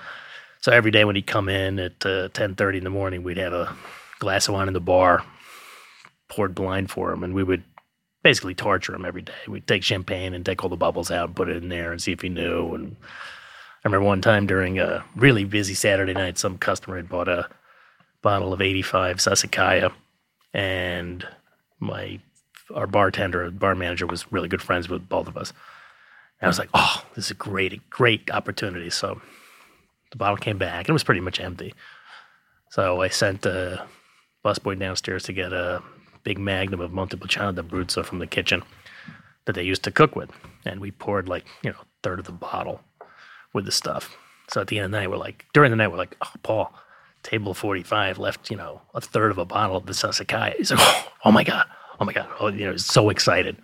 [0.61, 3.37] So every day when he'd come in at uh, ten thirty in the morning, we'd
[3.37, 3.75] have a
[4.23, 5.23] glass of wine in the bar,
[6.29, 7.63] poured blind for him, and we would
[8.23, 9.33] basically torture him every day.
[9.47, 12.01] We'd take champagne and take all the bubbles out, and put it in there, and
[12.01, 12.95] see if he knew and
[13.83, 17.49] I remember one time during a really busy Saturday night, some customer had bought a
[18.21, 19.91] bottle of 85 Sassicaia,
[20.53, 21.27] and
[21.79, 22.19] my
[22.73, 25.51] our bartender, bar manager, was really good friends with both of us.
[26.39, 29.21] And I was like, "Oh, this is a great, great opportunity." So
[30.11, 31.73] the bottle came back, and it was pretty much empty.
[32.69, 33.85] So I sent a
[34.43, 35.81] busboy downstairs to get a
[36.23, 38.63] big magnum of Montepulciano d'Abruzzo from the kitchen
[39.45, 40.31] that they used to cook with,
[40.65, 42.81] and we poured like you know a third of the bottle
[43.53, 44.17] with the stuff.
[44.49, 46.31] So at the end of the night, we're like, during the night, we're like, oh,
[46.43, 46.73] Paul,
[47.21, 50.55] table 45 left, you know, a third of a bottle of the Sassicaia.
[50.57, 51.65] He's like, oh, oh my God.
[51.99, 52.27] Oh my God.
[52.39, 53.57] Oh, you know, he's so excited.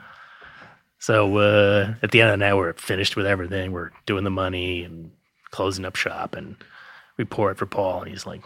[0.99, 3.71] So uh, at the end of the night, we're finished with everything.
[3.71, 5.11] We're doing the money and
[5.51, 6.35] closing up shop.
[6.35, 6.55] And
[7.17, 8.01] we pour it for Paul.
[8.01, 8.41] And he's like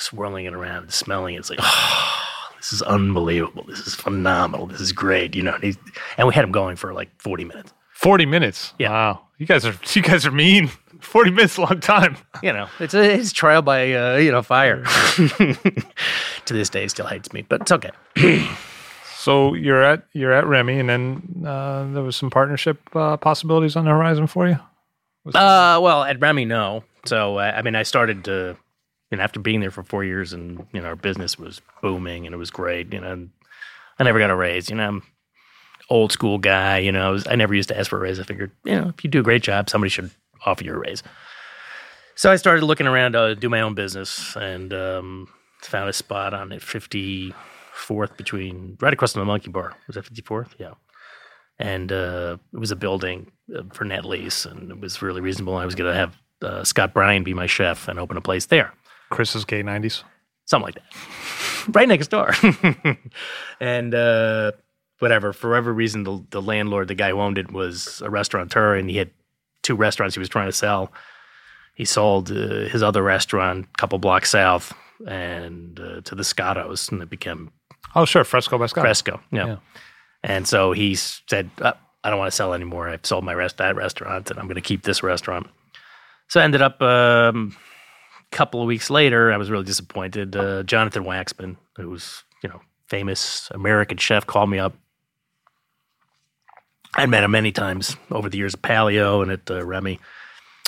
[0.00, 1.38] swirling it around and smelling it.
[1.38, 2.22] It's like, oh,
[2.58, 3.64] this is unbelievable.
[3.68, 4.66] This is phenomenal.
[4.66, 5.34] This is great.
[5.34, 5.78] You know, and, he's,
[6.16, 7.72] and we had him going for like 40 minutes.
[8.00, 8.72] Forty minutes.
[8.78, 8.88] Yeah.
[8.88, 9.20] Wow.
[9.36, 10.68] You guys are you guys are mean.
[11.00, 12.16] Forty minutes, a long time.
[12.42, 14.82] you know, it's a it's trial by uh, you know fire.
[15.16, 15.56] to
[16.46, 17.90] this day, still hates me, but it's okay.
[19.20, 23.76] So you're at you're at Remi, and then uh, there was some partnership uh, possibilities
[23.76, 24.56] on the horizon for you.
[25.26, 26.84] Uh, well, at Remi, no.
[27.04, 28.56] So uh, I mean, I started to,
[29.16, 32.34] know, after being there for four years, and you know, our business was booming and
[32.34, 32.92] it was great.
[32.92, 33.30] You know, and
[33.98, 34.70] I never got a raise.
[34.70, 35.02] You know, I'm
[35.90, 36.78] old school guy.
[36.78, 38.20] You know, I, was, I never used to ask for a raise.
[38.20, 40.10] I figured, you know, if you do a great job, somebody should
[40.46, 41.02] offer you a raise.
[42.14, 45.28] So I started looking around to do my own business and um,
[45.62, 49.74] found a spot on it 54th between right across from the Monkey Bar.
[49.86, 50.50] Was that 54th?
[50.58, 50.74] Yeah.
[51.58, 55.56] And uh, it was a building uh, for net lease, and it was really reasonable.
[55.56, 58.46] I was going to have uh, Scott Bryan be my chef and open a place
[58.46, 58.72] there,
[59.10, 60.04] Chris's gay nineties.
[60.46, 62.32] something like that, right next door.
[63.60, 64.52] and uh,
[64.98, 68.74] whatever, for whatever reason, the, the landlord, the guy who owned it, was a restaurateur,
[68.74, 69.10] and he had
[69.62, 70.92] two restaurants he was trying to sell.
[71.74, 74.72] He sold uh, his other restaurant a couple blocks south
[75.06, 77.50] and uh, to the Scottos, and it became
[77.94, 78.84] Oh, sure, Fresco by Scotto.
[78.84, 79.20] Fresco.
[79.32, 79.46] Yeah.
[79.46, 79.56] Yeah.
[80.22, 81.72] And so he said, "Uh,
[82.04, 82.88] I don't want to sell anymore.
[82.88, 85.48] I've sold my rest that restaurant, and I'm going to keep this restaurant.
[86.28, 87.56] So I ended up um,
[88.30, 89.32] couple of weeks later.
[89.32, 90.36] I was really disappointed.
[90.36, 94.74] Uh, Jonathan Waxman, who's you know famous American chef, called me up.
[96.94, 100.00] I'd met him many times over the years at Palio and at uh, Remi.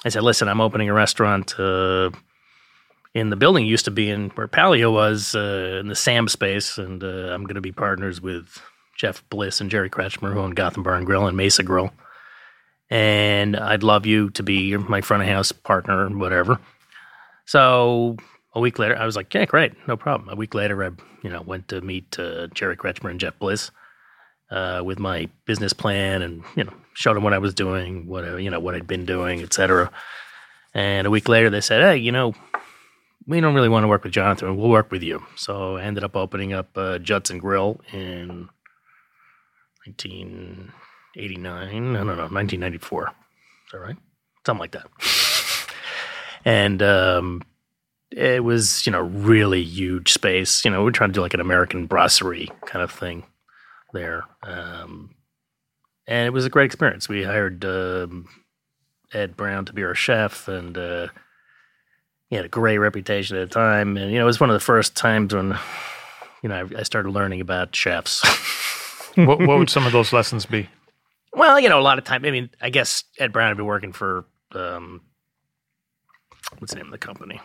[0.04, 2.10] I said, "Listen, I'm opening a restaurant." Uh,
[3.14, 6.78] in the building used to be in where Palio was uh, in the Sam space,
[6.78, 8.58] and uh, I'm going to be partners with
[8.96, 11.92] Jeff Bliss and Jerry Kretchmer, who own Gotham Bar and Grill and Mesa Grill.
[12.88, 16.58] And I'd love you to be my front of house partner, whatever.
[17.46, 18.16] So
[18.54, 20.90] a week later, I was like, "Yeah, great, no problem." A week later, I
[21.22, 23.70] you know went to meet uh, Jerry Kretchmer and Jeff Bliss
[24.50, 28.24] uh, with my business plan, and you know showed them what I was doing, what
[28.24, 29.90] I, you know what I'd been doing, etc.
[30.74, 32.34] And a week later, they said, "Hey, you know,
[33.26, 34.56] we don't really want to work with Jonathan.
[34.56, 38.48] We'll work with you." So I ended up opening up uh, Judson Grill in
[39.86, 41.92] 1989.
[41.92, 43.08] No, no, no, 1994.
[43.08, 43.12] Is
[43.72, 43.96] that right?
[44.44, 44.86] Something like that.
[46.44, 47.42] And um,
[48.10, 50.64] it was, you know, really huge space.
[50.64, 53.24] You know, we're trying to do like an American brasserie kind of thing.
[53.92, 54.24] there.
[54.42, 55.10] Um,
[56.06, 57.08] and it was a great experience.
[57.08, 58.28] We hired um,
[59.12, 61.08] Ed Brown to be our chef, and uh,
[62.28, 63.96] he had a great reputation at the time.
[63.96, 65.56] And you know, it was one of the first times when
[66.42, 68.22] you know I, I started learning about chefs.
[69.14, 70.68] what, what would some of those lessons be?
[71.34, 72.24] well, you know, a lot of time.
[72.24, 75.00] I mean, I guess Ed Brown had been working for um,
[76.58, 77.40] what's the name of the company?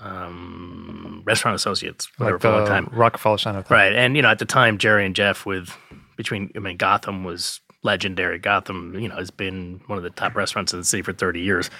[0.00, 2.88] Um, Restaurant Associates, whatever, Like for a long time.
[2.92, 3.76] Rockefeller Center thing.
[3.76, 3.92] Right.
[3.92, 5.76] And, you know, at the time, Jerry and Jeff with
[6.16, 8.38] between, I mean, Gotham was legendary.
[8.38, 11.40] Gotham, you know, has been one of the top restaurants in the city for 30
[11.40, 11.70] years.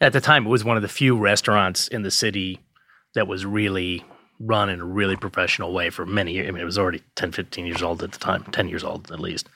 [0.00, 2.60] At the time, it was one of the few restaurants in the city
[3.14, 4.04] that was really
[4.38, 6.48] run in a really professional way for many years.
[6.48, 9.12] I mean, it was already 10, 15 years old at the time, 10 years old
[9.12, 9.48] at least.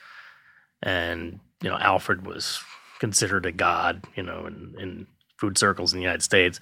[0.82, 2.60] And, you know, Alfred was
[2.98, 5.06] considered a god, you know, in, in
[5.38, 6.60] food circles in the United States.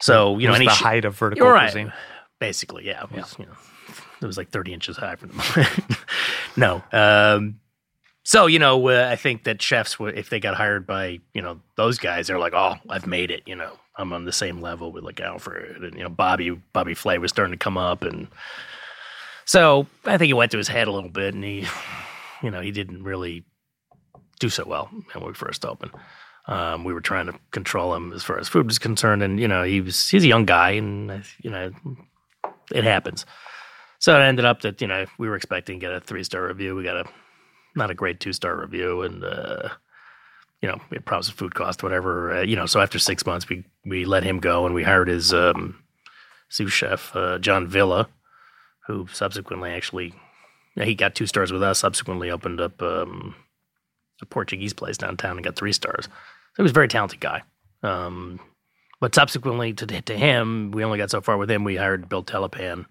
[0.00, 1.70] So, you it know, was any the sh- height of vertical right.
[1.70, 1.92] cuisine.
[2.40, 3.04] Basically, yeah.
[3.04, 3.52] It was, you know,
[4.20, 5.98] it was like 30 inches high from the moment.
[6.56, 6.82] No.
[6.92, 7.60] Um,
[8.24, 11.60] so, you know, uh, I think that chefs, if they got hired by, you know,
[11.76, 14.92] those guys, they're like, oh, I've made it, you know, I'm on the same level
[14.92, 18.02] with like Alfred and, you know, Bobby, Bobby Flay was starting to come up.
[18.02, 18.28] And
[19.44, 21.66] so I think it went to his head a little bit and he,
[22.42, 23.44] you know, he didn't really
[24.38, 25.92] do so well when we first opened.
[26.46, 29.46] Um, we were trying to control him as far as food was concerned, and you
[29.46, 31.70] know he was he's a young guy, and you know
[32.72, 33.24] it happens.
[33.98, 36.46] So it ended up that you know we were expecting to get a three star
[36.46, 36.74] review.
[36.74, 37.04] We got a
[37.76, 39.68] not a great two star review, and uh,
[40.60, 42.38] you know it problems with food cost, whatever.
[42.38, 45.08] Uh, you know, so after six months, we we let him go, and we hired
[45.08, 45.82] his um,
[46.48, 48.08] sous chef uh, John Villa,
[48.88, 50.12] who subsequently actually
[50.74, 51.78] he got two stars with us.
[51.78, 53.36] Subsequently opened up um,
[54.22, 56.04] a Portuguese place downtown and got three stars.
[56.04, 57.42] So he was a very talented guy.
[57.82, 58.40] Um,
[59.00, 61.64] but subsequently to, to him, we only got so far with him.
[61.64, 62.86] We hired Bill Telepan,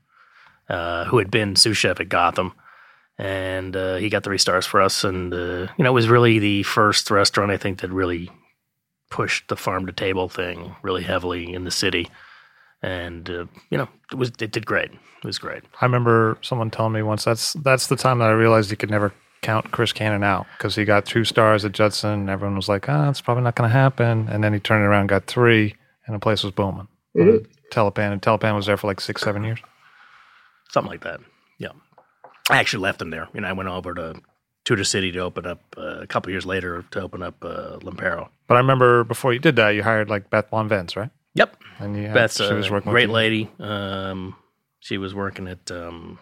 [0.70, 2.54] uh, who had been sous chef at Gotham,
[3.18, 5.04] and uh, he got three stars for us.
[5.04, 8.30] And uh, you know, it was really the first restaurant I think that really
[9.10, 12.10] pushed the farm to table thing really heavily in the city.
[12.82, 14.92] And uh, you know, it was it did great.
[14.92, 15.64] It was great.
[15.80, 18.90] I remember someone telling me once that's that's the time that I realized you could
[18.90, 22.12] never count Chris Cannon out because he got two stars at Judson.
[22.22, 24.84] And everyone was like, "Ah, it's probably not going to happen." And then he turned
[24.86, 25.76] around, got three,
[26.06, 26.88] and the place was booming.
[27.16, 27.46] Mhm.
[27.72, 29.60] Telepan and Telepan was there for like six, seven years.
[30.70, 31.20] something like that.
[31.58, 31.72] Yeah,
[32.50, 33.28] I actually left him there.
[33.34, 34.22] You know, I went over to
[34.64, 38.30] Tudor City to open up uh, a couple years later to open up uh, L'Impero.
[38.48, 41.10] But I remember before you did that, you hired like Beth von Benz, right?
[41.34, 43.50] Yep, And you had, Beth's she a was working great with lady.
[43.60, 44.36] Um,
[44.80, 46.20] she was working at um,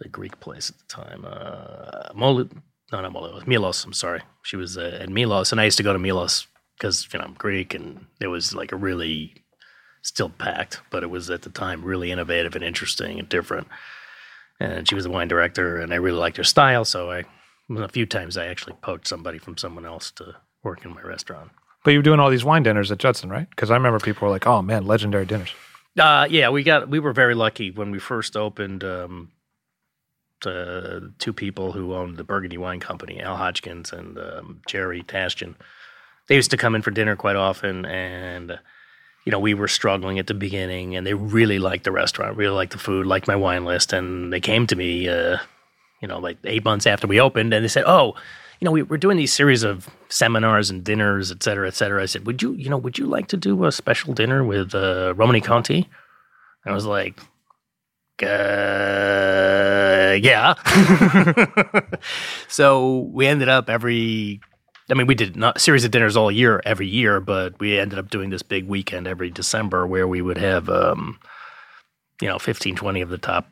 [0.00, 1.24] the Greek place at the time.
[1.24, 2.48] Uh, Mol-
[2.92, 3.42] no, not Molo.
[3.46, 3.84] Milos.
[3.84, 4.22] I'm sorry.
[4.42, 7.24] She was uh, at Milos, and I used to go to Milos because you know
[7.26, 9.34] I'm Greek, and it was like a really
[10.02, 13.68] still packed, but it was at the time really innovative and interesting and different.
[14.58, 16.84] And she was the wine director, and I really liked her style.
[16.84, 17.24] So I,
[17.76, 21.50] a few times, I actually poached somebody from someone else to work in my restaurant.
[21.84, 23.48] But you were doing all these wine dinners at Judson, right?
[23.48, 25.52] Because I remember people were like, "Oh man, legendary dinners."
[25.98, 28.84] Uh, yeah, we got we were very lucky when we first opened.
[28.84, 29.30] Um,
[30.42, 35.54] the two people who owned the Burgundy Wine Company, Al Hodgkins and um, Jerry Tashjian,
[36.28, 38.58] they used to come in for dinner quite often, and
[39.24, 42.54] you know we were struggling at the beginning, and they really liked the restaurant, really
[42.54, 45.38] liked the food, liked my wine list, and they came to me, uh,
[46.00, 48.14] you know, like eight months after we opened, and they said, "Oh."
[48.62, 52.02] You know, we, we're doing these series of seminars and dinners, et cetera, et cetera.
[52.02, 54.74] I said, "Would you, you know, would you like to do a special dinner with
[54.74, 55.88] uh, Romanée-Conti?"
[56.66, 57.18] I was like,
[58.22, 60.54] uh, yeah.
[62.48, 64.40] so we ended up every,
[64.90, 67.98] I mean, we did not series of dinners all year, every year, but we ended
[67.98, 71.18] up doing this big weekend every December where we would have, um,
[72.20, 73.48] you know, 15, 20 of the top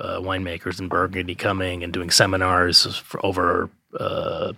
[0.00, 4.52] uh, winemakers in Burgundy coming and doing seminars for over uh,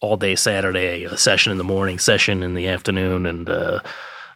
[0.00, 3.80] all day Saturday, a session in the morning, session in the afternoon, and uh,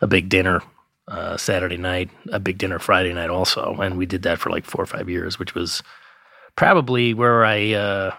[0.01, 0.63] a big dinner
[1.09, 4.65] uh, Saturday night, a big dinner Friday night also, and we did that for like
[4.65, 5.83] four or five years, which was
[6.57, 8.15] probably where I uh,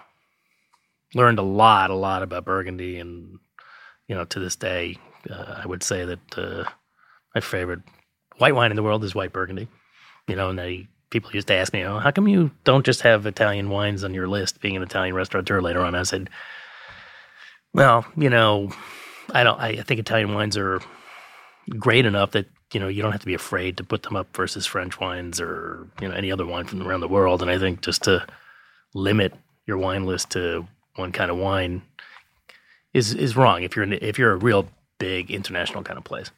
[1.14, 3.38] learned a lot, a lot about Burgundy, and
[4.08, 4.96] you know, to this day,
[5.30, 6.64] uh, I would say that uh,
[7.34, 7.80] my favorite
[8.38, 9.68] white wine in the world is white Burgundy.
[10.26, 13.02] You know, and they people used to ask me, "Oh, how come you don't just
[13.02, 16.30] have Italian wines on your list?" Being an Italian restaurateur later on, I said,
[17.72, 18.70] "Well, you know,
[19.32, 19.60] I don't.
[19.60, 20.80] I, I think Italian wines are."
[21.78, 24.34] great enough that you know you don't have to be afraid to put them up
[24.36, 27.42] versus French wines or you know any other wine from around the world.
[27.42, 28.26] And I think just to
[28.94, 29.34] limit
[29.66, 30.66] your wine list to
[30.96, 31.82] one kind of wine
[32.92, 34.68] is is wrong if you're in, if you're a real
[34.98, 36.30] big international kind of place.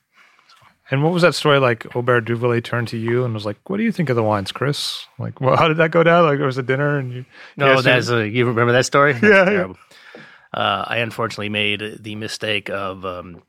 [0.91, 1.97] And what was that story like?
[1.97, 4.23] Aubert de Villaine turned to you and was like, "What do you think of the
[4.23, 5.07] wines, Chris?
[5.19, 6.25] Like, well, how did that go down?
[6.25, 7.25] Like, it was a dinner and you."
[7.57, 9.13] No, that's a, you remember that story?
[9.21, 9.73] That's Yeah, yeah.
[10.53, 13.43] Uh, I unfortunately made the mistake of um,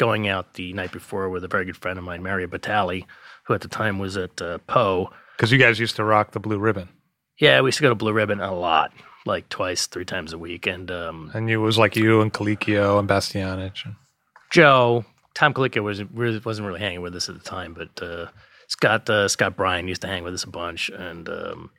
[0.00, 3.04] going out the night before with a very good friend of mine, Mario Batali,
[3.44, 5.10] who at the time was at uh, Po.
[5.36, 6.88] because you guys used to rock the blue ribbon,
[7.38, 8.92] Yeah, we used to go to Blue Ribbon a lot,
[9.26, 10.66] like twice, three times a week.
[10.66, 13.84] And um, and it was like you and Colicchio and Bastianich.
[13.84, 13.96] And,
[14.50, 16.02] Joe, Tom Colicchio was
[16.44, 18.30] wasn't really hanging with us at the time, but uh,
[18.68, 21.70] Scott uh, Scott Bryan used to hang with us a bunch, and um,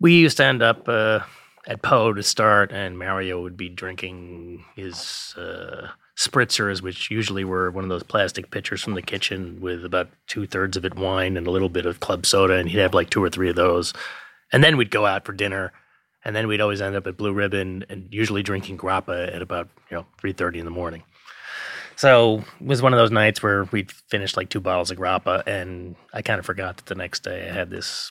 [0.00, 1.20] we used to end up uh,
[1.68, 5.88] at Po to start, and Mario would be drinking his uh,
[6.18, 10.46] spritzers, which usually were one of those plastic pitchers from the kitchen with about two
[10.46, 13.08] thirds of it wine and a little bit of club soda, and he'd have like
[13.08, 13.94] two or three of those,
[14.52, 15.72] and then we'd go out for dinner.
[16.24, 19.68] And then we'd always end up at Blue Ribbon, and usually drinking grappa at about
[19.88, 21.04] you know three thirty in the morning.
[21.94, 25.46] So it was one of those nights where we'd finished like two bottles of grappa,
[25.46, 28.10] and I kind of forgot that the next day I had this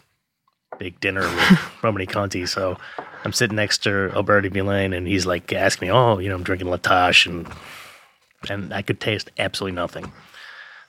[0.79, 1.29] big dinner with
[1.81, 2.45] Romanée-Conti.
[2.45, 2.77] So
[3.23, 6.35] I'm sitting next to Aubert de Villaine, and he's like asking me, "Oh, you know,
[6.35, 7.47] I'm drinking La Tâche," and
[8.49, 10.11] and I could taste absolutely nothing.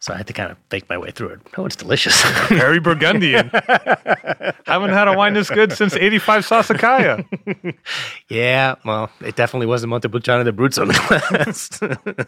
[0.00, 1.40] So I had to kind of fake my way through it.
[1.56, 2.22] Oh, it's delicious.
[2.48, 3.48] Very Burgundian.
[4.64, 7.74] Haven't had a wine this good since '85 Sassicaia.
[8.28, 12.26] yeah, well, it definitely wasn't Montepulciano d'Abruzzo in the glass.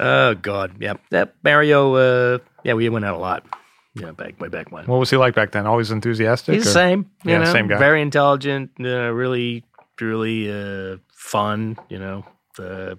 [0.00, 1.94] oh God, yeah, that Mario.
[1.94, 3.46] Uh, yeah, we went out a lot.
[3.94, 4.86] Yeah, back way back when.
[4.86, 5.66] What was he like back then?
[5.66, 6.54] Always enthusiastic.
[6.54, 7.10] He's the same.
[7.24, 7.78] You Yeah, know, same guy.
[7.78, 8.70] Very intelligent.
[8.80, 9.64] Uh, really,
[10.00, 11.76] really uh, fun.
[11.88, 12.24] You know,
[12.58, 12.96] uh,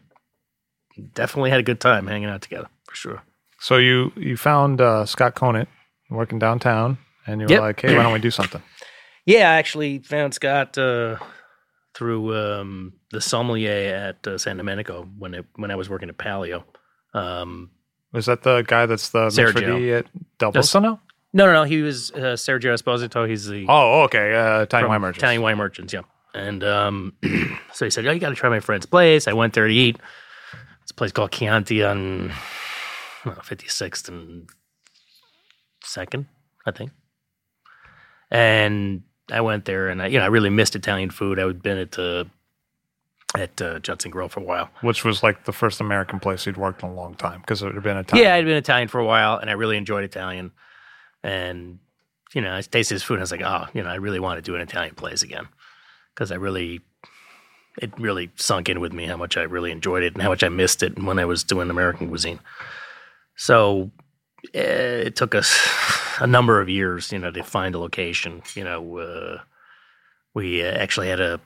[0.99, 3.21] definitely had a good time hanging out together for sure.
[3.59, 5.67] So you you found uh, Scott Conant
[6.09, 6.97] working downtown,
[7.27, 7.61] and you were Yep.
[7.61, 8.61] like, "Hey, why don't we do something?"
[9.25, 11.17] Yeah, I actually found Scott uh,
[11.93, 16.17] through um, the sommelier at uh, San Domenico when it, when I was working at
[16.17, 16.63] Palio.
[17.13, 17.69] Um,
[18.11, 19.99] Was that the guy that's the Sergio.
[19.99, 20.05] At
[20.39, 20.51] Del.
[20.51, 20.99] Posto no,
[21.33, 21.63] no, no.
[21.63, 23.27] He was uh, Sergio Esposito.
[23.29, 24.33] He's the Oh, okay.
[24.33, 25.19] Uh, Italian wine merchants.
[25.19, 26.01] Italian wine merchants, yeah.
[26.33, 27.13] And um,
[27.73, 29.73] so he said, "Oh, you got to try my friend's place." I went there to
[29.73, 29.97] eat.
[30.99, 32.33] Place called Chianti on
[33.41, 34.49] Fifty Sixth and
[35.81, 36.25] Second,
[36.65, 36.91] I think.
[38.29, 41.39] And I went there, and I, you know, I really missed Italian food.
[41.39, 42.25] I had been at uh,
[43.33, 44.69] at uh, Judson Grill for a while.
[44.81, 47.73] which was like the first American place you'd worked in a long time because it
[47.73, 48.27] had been Italian.
[48.27, 50.51] Yeah, I'd been Italian for a while, and I really enjoyed Italian.
[51.23, 51.79] And
[52.33, 54.19] you know, I tasted his food, and I was like, oh, you know, I really
[54.19, 55.47] want to do an Italian place again
[56.13, 56.81] because I really,
[57.77, 60.43] it really sunk in with me how much I really enjoyed it and how much
[60.43, 62.39] I missed it when I was doing American cuisine.
[63.35, 63.91] So
[64.53, 65.57] eh, it took us
[66.19, 68.41] a number of years, you know, to find a location.
[68.55, 69.41] You know, uh,
[70.33, 71.39] we uh, actually had a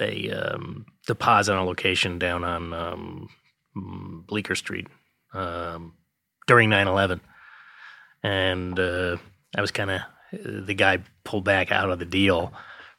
[0.00, 3.28] a um, deposit on a location down on um,
[4.28, 4.86] Bleecker Street
[5.32, 5.94] um,
[6.46, 7.20] during 9/11,
[8.22, 9.16] and uh,
[9.56, 10.00] I was kind of
[10.32, 12.52] the guy pulled back out of the deal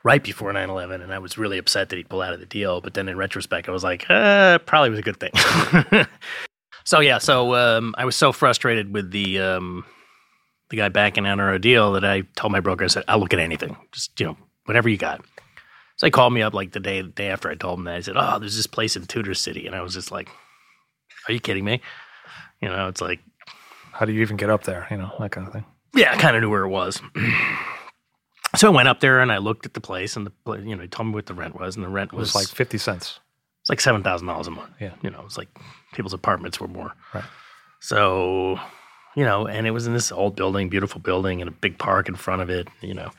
[0.03, 2.81] right before 9/11, and I was really upset that he'd pull out of the deal.
[2.81, 5.31] But then in retrospect, I was like, uh, probably was a good thing.
[6.85, 9.85] so yeah, so um, I was so frustrated with the um,
[10.69, 13.19] the guy backing out on our deal that I told my broker, I said, I'll
[13.19, 15.21] look at anything, just you know, whatever you got.
[15.97, 17.95] So he called me up like the day the day after I told him that.
[17.95, 20.29] I said, "Oh, there's this place in Tudor City," and I was just like,
[21.27, 21.81] "Are you kidding me?"
[22.61, 23.19] You know, it's like,
[23.91, 24.87] How do you even get up there?
[24.91, 25.65] You know, that kind of thing.
[25.95, 27.01] yeah, I kind of knew where it was.
[28.55, 30.81] so I went up there and I looked at the place, and the you know,
[30.81, 33.19] he told me what the rent was, and the rent was, was like 50 cents.
[33.61, 34.71] it's like seven thousand dollars a month.
[34.79, 34.93] Yeah.
[35.01, 35.49] you know, it's like
[35.93, 36.93] people's apartments were more.
[37.13, 37.23] Right.
[37.79, 38.59] So,
[39.15, 42.09] you know, and it was in this old building, beautiful building, and a big park
[42.09, 42.67] in front of it.
[42.81, 43.11] You know,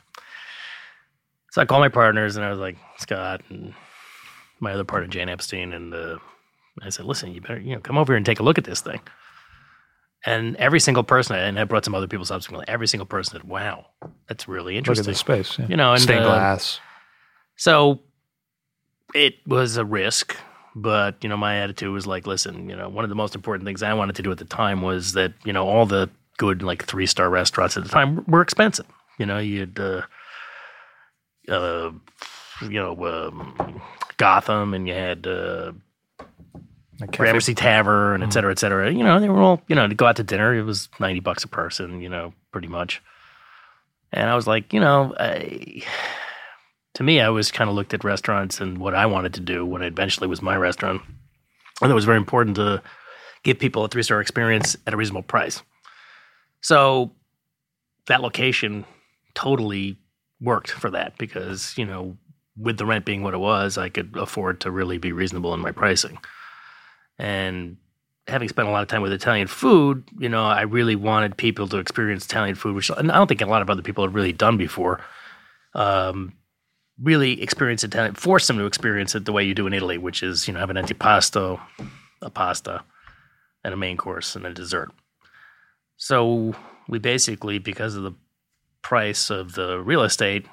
[1.51, 3.73] so I called my partners and I was like Scott and
[4.59, 6.17] my other partner Jane Epstein, and uh,
[6.81, 8.63] I said, "Listen, you better you know come over here and take a look at
[8.65, 8.99] this thing."
[10.25, 12.65] And every single person, and I brought some other people subsequently.
[12.67, 13.87] Every single person said, "Wow,
[14.27, 15.57] that's really Look at interesting." the space.
[15.57, 15.67] Yeah.
[15.67, 16.79] You know, and stained uh, glass.
[17.55, 18.01] so
[19.15, 20.35] it was a risk,
[20.75, 23.65] but you know, my attitude was like, listen, you know, one of the most important
[23.65, 26.63] things I wanted to do at the time was that you know all the good
[26.63, 28.85] like three star restaurants at the time were expensive.
[29.17, 30.03] You know, you'd uh,
[31.49, 31.91] uh
[32.61, 33.81] you know um,
[34.17, 35.73] Gotham, and you had uh,
[37.01, 38.31] Like Gramercy Tavern, et mm-hmm.
[38.31, 38.91] cetera, et cetera.
[38.91, 41.19] You know, they were all, you know, to go out to dinner, it was 90
[41.21, 43.01] bucks a person, you know, pretty much.
[44.11, 45.83] And I was like, you know, I,
[46.93, 49.65] to me, I was kind of looked at restaurants and what I wanted to do
[49.65, 51.01] when it eventually was my restaurant.
[51.81, 52.83] And it was very important to
[53.43, 55.63] give people a three star experience at a reasonable price.
[56.61, 57.11] So
[58.05, 58.85] that location
[59.33, 59.97] totally
[60.39, 62.17] worked for that because, you know,
[62.57, 65.61] with the rent being what it was, I could afford to really be reasonable in
[65.61, 66.19] my pricing.
[67.21, 67.77] And
[68.27, 71.67] having spent a lot of time with Italian food, you know, I really wanted people
[71.67, 74.33] to experience Italian food, which I don't think a lot of other people had really
[74.33, 74.99] done before.
[75.75, 76.33] Um,
[76.99, 80.23] really experience Italian, force them to experience it the way you do in Italy, which
[80.23, 81.61] is, you know, have an antipasto,
[82.23, 82.83] a pasta,
[83.63, 84.91] and a main course and a dessert.
[85.97, 86.55] So
[86.87, 88.13] we basically, because of the
[88.81, 90.47] price of the real estate,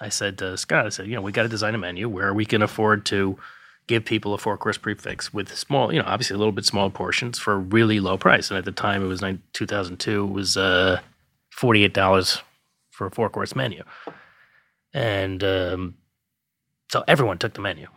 [0.00, 2.32] I said to Scott, I said, you know, we got to design a menu where
[2.32, 3.38] we can afford to
[3.86, 6.90] give people a four course prefix with small, you know, obviously a little bit small
[6.90, 8.50] portions for a really low price.
[8.50, 9.22] And at the time, it was
[9.52, 11.00] 2002, it was uh,
[11.58, 12.42] $48
[12.90, 13.82] for a four course menu.
[14.92, 15.94] And um,
[16.90, 17.88] so everyone took the menu,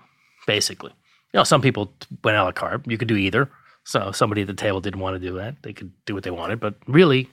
[0.46, 0.92] basically.
[1.34, 2.88] You know, some people went a la carte.
[2.88, 3.50] You could do either.
[3.84, 5.62] So somebody at the table didn't want to do that.
[5.62, 6.60] They could do what they wanted.
[6.60, 7.30] But really,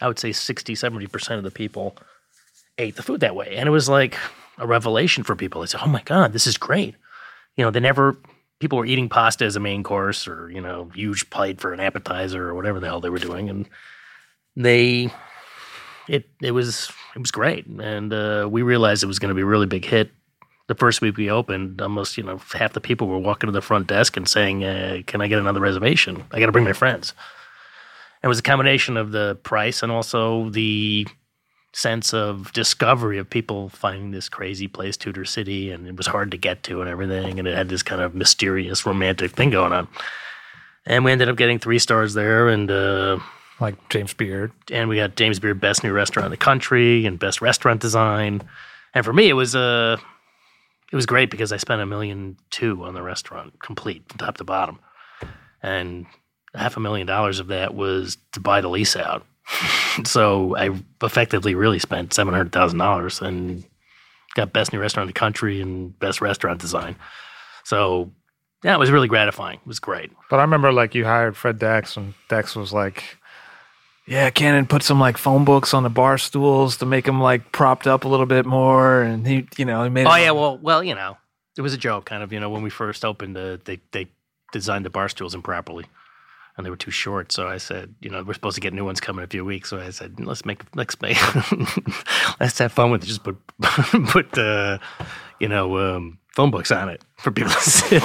[0.00, 1.96] I would say 60, 70% of the people
[2.76, 3.56] ate the food that way.
[3.56, 4.18] And it was like
[4.58, 5.60] a revelation for people.
[5.60, 6.96] They said, oh my God, this is great.
[7.56, 8.16] You know, they never,
[8.58, 11.80] people were eating pasta as a main course or, you know, huge plate for an
[11.80, 13.50] appetizer or whatever the hell they were doing.
[13.50, 13.68] And
[14.56, 15.10] they,
[16.08, 17.66] it, it was, it was great.
[17.66, 20.10] And uh, we realized it was going to be a really big hit.
[20.68, 23.60] The first week we opened, almost, you know, half the people were walking to the
[23.60, 26.24] front desk and saying, uh, can I get another reservation?
[26.30, 27.12] I got to bring my friends.
[28.22, 31.08] It was a combination of the price and also the
[31.72, 36.30] sense of discovery of people finding this crazy place, Tudor City, and it was hard
[36.32, 39.72] to get to and everything, and it had this kind of mysterious romantic thing going
[39.72, 39.88] on.
[40.86, 43.18] And we ended up getting three stars there, and uh,
[43.60, 47.18] like James Beard, and we got James Beard Best New Restaurant in the Country and
[47.18, 48.42] Best Restaurant Design.
[48.94, 49.96] And for me, it was uh,
[50.90, 54.38] it was great because I spent a million two on the restaurant, complete from top
[54.38, 54.80] to bottom,
[55.62, 56.06] and
[56.54, 59.24] half a million dollars of that was to buy the lease out
[60.04, 60.70] so I
[61.02, 63.64] effectively really spent seven hundred thousand dollars and
[64.34, 66.96] got best new restaurant in the country and best restaurant design.
[67.64, 68.10] So
[68.62, 69.58] yeah, it was really gratifying.
[69.58, 70.10] It was great.
[70.28, 73.18] But I remember like you hired Fred Dex and Dex was like,
[74.06, 77.52] "Yeah, Cannon put some like phone books on the bar stools to make them like
[77.52, 80.06] propped up a little bit more." And he, you know, he made.
[80.06, 81.16] Oh yeah, well, well, you know,
[81.56, 82.32] it was a joke, kind of.
[82.32, 84.08] You know, when we first opened, uh, they they
[84.52, 85.86] designed the bar stools improperly
[86.56, 87.32] and they were too short.
[87.32, 89.44] So I said, you know, we're supposed to get new ones coming in a few
[89.44, 89.70] weeks.
[89.70, 91.16] So I said, let's make let's make
[92.40, 93.06] let's have fun with it.
[93.06, 93.38] Just put
[94.08, 94.78] put uh,
[95.38, 98.02] you know um, phone books on it for people to sit.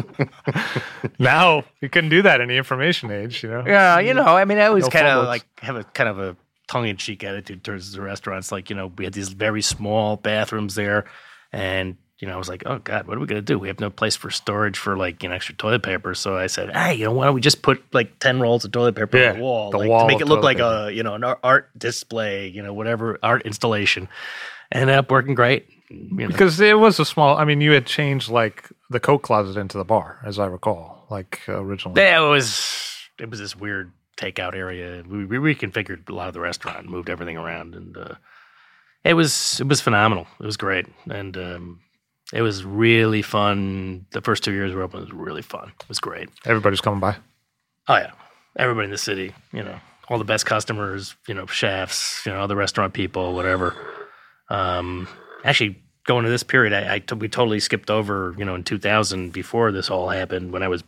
[1.18, 3.64] now you couldn't do that in the information age, you know.
[3.66, 6.18] Yeah, you know, I mean, I always no kind of like have a kind of
[6.18, 6.36] a
[6.68, 8.50] tongue in cheek attitude towards the restaurants.
[8.50, 11.04] Like, you know, we had these very small bathrooms there,
[11.52, 13.58] and you know, I was like, oh God, what are we going to do?
[13.58, 16.14] We have no place for storage for like, you know, extra toilet paper.
[16.14, 18.70] So I said, hey, you know, why don't we just put like 10 rolls of
[18.70, 20.86] toilet paper yeah, on the wall, the like, wall to make it look like paper.
[20.86, 24.08] a, you know, an art display, you know, whatever art installation.
[24.70, 25.68] Ended up working great.
[25.90, 26.28] You know.
[26.28, 29.76] Because it was a small, I mean, you had changed like the coat closet into
[29.76, 32.00] the bar, as I recall, like originally.
[32.00, 35.02] Yeah, it was, it was this weird takeout area.
[35.04, 38.14] We, we reconfigured a lot of the restaurant, moved everything around and, uh,
[39.04, 40.28] it was it was phenomenal.
[40.38, 41.80] It was great, and um,
[42.32, 44.06] it was really fun.
[44.10, 45.72] The first two years we were open was really fun.
[45.80, 46.28] It was great.
[46.46, 47.16] Everybody's coming by.
[47.88, 48.12] Oh yeah,
[48.56, 49.34] everybody in the city.
[49.52, 49.78] You know,
[50.08, 51.14] all the best customers.
[51.28, 52.24] You know, chefs.
[52.24, 53.76] You know, other restaurant people, whatever.
[54.48, 55.08] Um,
[55.44, 58.34] actually, going to this period, I, I t- we totally skipped over.
[58.38, 60.82] You know, in 2000, before this all happened, when I was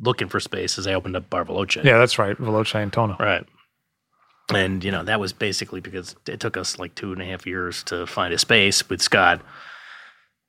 [0.00, 1.82] looking for spaces, I opened up Bar Veloce.
[1.82, 3.18] Yeah, that's right, Veloce and Tonno.
[3.18, 3.44] Right.
[4.50, 7.46] And you know that was basically because it took us like two and a half
[7.46, 9.42] years to find a space with Scott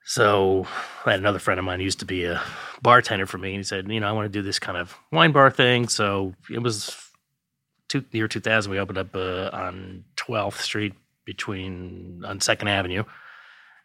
[0.10, 0.66] so
[1.06, 2.42] I had another friend of mine used to be a
[2.82, 4.98] bartender for me, and he said, you know, I want to do this kind of
[5.12, 5.88] wine bar thing.
[5.88, 6.98] So it was
[7.90, 8.72] two, year 2000.
[8.72, 10.96] We opened up uh, on 12th Street
[11.26, 13.04] between on Second Avenue,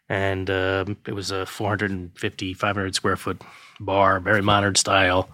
[0.09, 3.39] and uh, it was a 450, 500 square foot
[3.79, 5.29] bar, very modern style,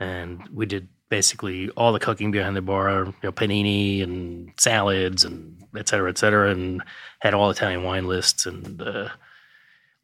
[0.00, 5.22] and we did basically all the cooking behind the bar, you know, panini and salads
[5.22, 6.82] and et cetera, et cetera, and
[7.20, 8.82] had all Italian wine lists and.
[8.82, 9.10] Uh,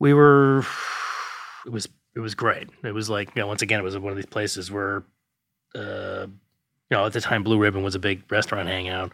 [0.01, 0.65] we were
[1.67, 2.69] it was it was great.
[2.83, 5.05] It was like you know once again it was one of these places where
[5.77, 9.13] uh, you know at the time Blue Ribbon was a big restaurant hangout,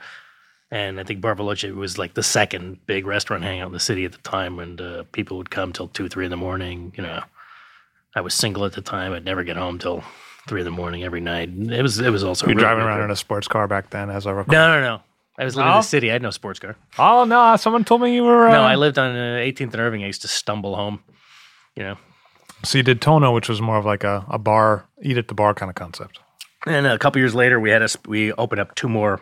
[0.71, 4.07] and I think Bar Veloce was like the second big restaurant hangout in the city
[4.07, 6.95] at the time, and uh, people would come till two three in the morning.
[6.97, 7.23] You know,
[8.15, 9.13] I was single at the time.
[9.13, 10.03] I'd never get home till
[10.49, 11.51] three in the morning every night.
[11.51, 14.09] It was it was also you really driving around in a sports car back then,
[14.09, 14.53] as I recall.
[14.53, 15.03] No, no, no.
[15.39, 16.11] I was living in the city.
[16.11, 16.77] I had no sports car.
[16.99, 17.57] Oh no!
[17.57, 18.49] Someone told me you were.
[18.49, 18.53] Uh...
[18.53, 20.03] No, I lived on uh, 18th and Irving.
[20.03, 21.01] I used to stumble home.
[21.75, 21.97] You know.
[22.65, 25.35] So you did Tonno, which was more of like a, a bar, eat at the
[25.35, 26.21] bar kind of concept.
[26.67, 27.97] And a couple years later, we had us.
[28.07, 29.21] we opened up two more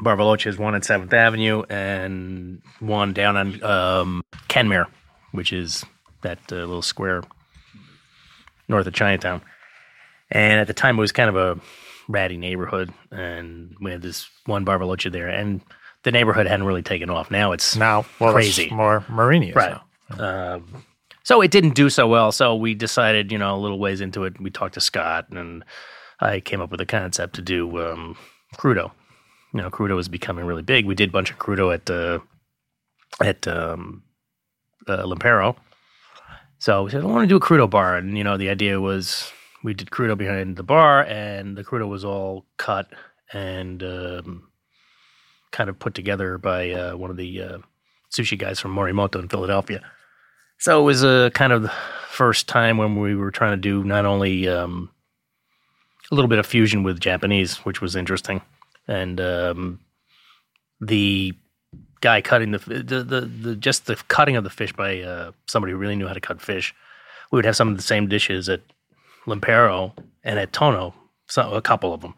[0.00, 4.86] bar veloces, one at Seventh Avenue and one down on um, Kenmare,
[5.32, 5.84] which is
[6.22, 7.22] that uh, little square
[8.68, 9.42] north of Chinatown.
[10.30, 11.60] And at the time, it was kind of a
[12.08, 15.60] ratty neighborhood, and we had this one Bar Veloce there, and
[16.02, 17.30] the neighborhood hadn't really taken off.
[17.30, 18.64] Now it's Now, well, Crazy.
[18.64, 19.78] it's more Marinius right.
[20.18, 20.84] Um,
[21.24, 22.32] so it didn't do so well.
[22.32, 25.64] So we decided, you know, a little ways into it, we talked to Scott, and
[26.20, 28.16] I came up with a concept to do um,
[28.56, 28.90] crudo.
[29.54, 30.86] You know, crudo was becoming really big.
[30.86, 32.18] We did a bunch of crudo at uh,
[33.20, 34.02] at um,
[34.88, 35.56] uh, L'Impero.
[36.58, 38.80] So we said, I want to do a crudo bar, and you know, the idea
[38.80, 39.30] was
[39.62, 42.88] we did crudo behind the bar, and the crudo was all cut
[43.32, 44.48] and um,
[45.50, 47.58] kind of put together by uh, one of the uh,
[48.14, 49.82] sushi guys from Morimoto in Philadelphia.
[50.58, 51.72] So it was a kind of the
[52.08, 54.90] first time when we were trying to do not only um,
[56.10, 58.42] a little bit of fusion with Japanese, which was interesting,
[58.86, 59.80] and um,
[60.80, 61.34] the
[62.00, 65.72] guy cutting the, the the the just the cutting of the fish by uh, somebody
[65.72, 66.74] who really knew how to cut fish.
[67.30, 68.60] We would have some of the same dishes at
[69.26, 69.92] L'Impero
[70.24, 70.94] and at Tonno,
[71.28, 72.14] so, a couple of them,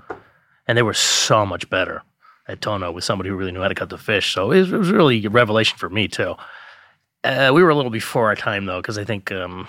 [0.66, 2.02] and they were so much better
[2.48, 4.34] at Tonno with somebody who really knew how to cut the fish.
[4.34, 6.34] So it was, really a revelation for me too.
[7.22, 9.66] Uh, we were a little before our time though, because I think um,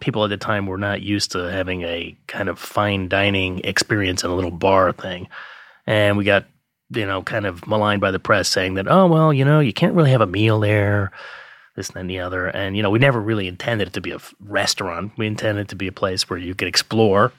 [0.00, 4.22] people at the time were not used to having a kind of fine dining experience
[4.22, 5.28] in a little bar thing,
[5.86, 6.44] and we got
[6.90, 9.72] you know kind of maligned by the press saying that oh well you know you
[9.72, 11.10] can't really have a meal there,
[11.76, 14.10] this and then the other, and you know we never really intended it to be
[14.10, 15.12] a f- restaurant.
[15.16, 17.32] We intended it to be a place where you could explore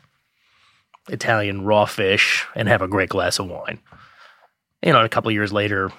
[1.10, 3.80] Italian raw fish and have a great glass of wine.
[4.84, 5.92] You know, a couple of years later,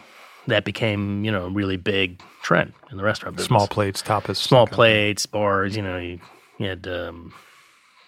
[0.46, 4.36] that became you know a really big trend in the restaurant business Small plates, tapas.
[4.36, 5.76] small plates, bars.
[5.76, 6.18] You know, you,
[6.58, 7.32] you had, um,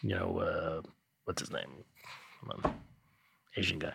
[0.02, 0.82] you know, uh,
[1.24, 1.68] what's his name?
[3.56, 3.92] Asian guy,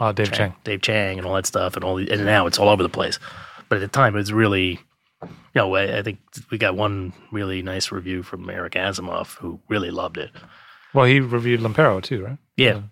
[0.00, 0.54] Oh, Dave Chang.
[0.64, 1.96] Dave Chang, and all that stuff, and all.
[1.96, 3.18] The, and now it's all over the place.
[3.68, 4.78] But at the time, it was really,
[5.22, 6.18] you know, I, I think
[6.50, 10.30] we got one really nice review from Eric Asimov, who really loved it.
[10.92, 12.38] Well, he reviewed L'Impero too, right?
[12.56, 12.82] Yeah,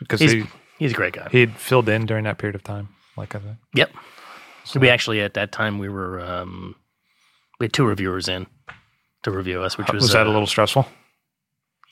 [0.00, 0.44] Because he's he
[0.78, 1.28] he's a great guy.
[1.30, 3.56] he'd filled in during that period of time, like I said.
[3.74, 3.92] Yep.
[4.64, 4.80] So.
[4.80, 6.74] we actually at that time we were um,
[7.60, 8.46] we had two reviewers in
[9.24, 10.86] to review us, which was Was, that a uh, little stressful?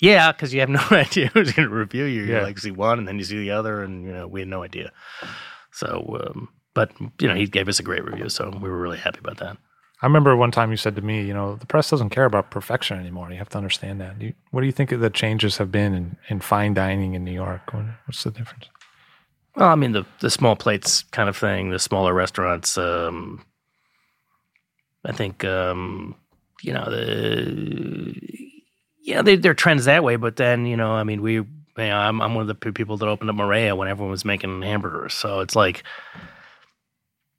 [0.01, 2.23] Yeah, because you have no idea who's going to review you.
[2.25, 2.43] You Yeah.
[2.43, 4.62] like see one, and then you see the other, and you know we had no
[4.62, 4.91] idea.
[5.70, 8.99] So, um, but you know, he gave us a great review, so we were really
[8.99, 9.57] happy about that.
[10.03, 12.51] I remember one time you said to me, you know, the press doesn't care about
[12.51, 13.31] perfection anymore.
[13.31, 14.20] You have to understand that.
[14.20, 17.33] You, what do you think the changes have been in, in fine dining in New
[17.33, 17.73] York?
[18.07, 18.68] What's the difference?
[19.55, 22.77] Well, I mean the the small plates kind of thing, the smaller restaurants.
[22.79, 23.45] Um,
[25.05, 26.16] I think um,
[26.62, 28.14] you know the
[29.03, 31.35] yeah they, they're trends that way, but then you know I mean we.
[31.79, 34.27] You know, I'm I'm one of the people that opened up Marea when everyone was
[34.27, 35.85] making hamburgers, so it's like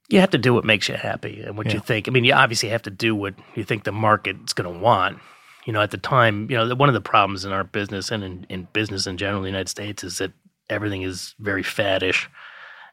[0.10, 2.08] you have to do what makes you happy and what you think.
[2.08, 5.20] I mean, you obviously have to do what you think the market's going to want.
[5.66, 8.24] You know, at the time, you know, one of the problems in our business and
[8.24, 10.34] in, in business in general in the United States is that
[10.70, 12.28] everything is very faddish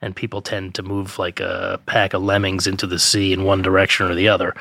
[0.00, 3.62] and people tend to move like a pack of lemmings into the sea in one
[3.62, 4.54] direction or the other.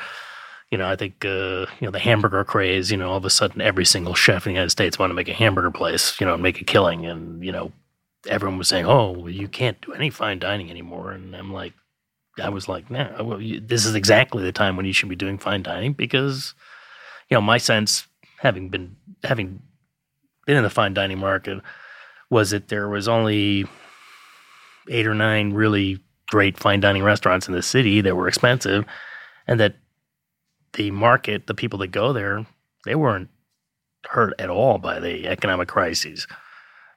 [0.70, 2.90] You know, I think uh, you know the hamburger craze.
[2.90, 5.16] You know, all of a sudden, every single chef in the United States wanted to
[5.16, 6.20] make a hamburger place.
[6.20, 7.72] You know, and make a killing, and you know,
[8.28, 11.72] everyone was saying, "Oh, well, you can't do any fine dining anymore." And I'm like,
[12.38, 15.38] I was like, "No, well, this is exactly the time when you should be doing
[15.38, 16.54] fine dining because,
[17.28, 18.06] you know, my sense,
[18.38, 19.62] having been having
[20.46, 21.60] been in the fine dining market,
[22.30, 23.66] was that there was only
[24.88, 28.84] eight or nine really great fine dining restaurants in the city that were expensive,
[29.46, 29.76] and that
[30.74, 32.46] the market, the people that go there,
[32.84, 33.28] they weren't
[34.08, 36.26] hurt at all by the economic crises.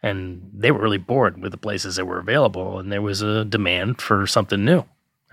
[0.01, 3.45] And they were really bored with the places that were available, and there was a
[3.45, 4.83] demand for something new.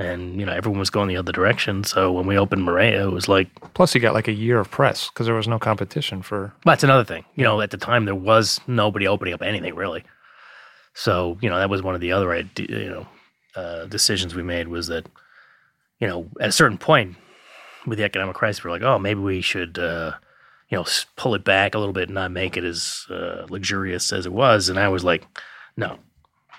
[0.01, 1.85] And you know, everyone was going the other direction.
[1.85, 4.71] So when we opened Marea, it was like, Plus, you got like a year of
[4.71, 6.55] press because there was no competition for.
[6.65, 7.27] Well, that's another thing.
[7.35, 10.03] You know, at the time there was nobody opening up anything really.
[10.95, 13.07] So you know that was one of the other you know
[13.57, 15.07] uh, decisions we made was that
[15.99, 17.17] you know at a certain point
[17.87, 20.13] with the economic crisis we're like oh maybe we should uh,
[20.69, 20.85] you know
[21.17, 24.33] pull it back a little bit and not make it as uh, luxurious as it
[24.33, 25.27] was and I was like
[25.77, 25.99] no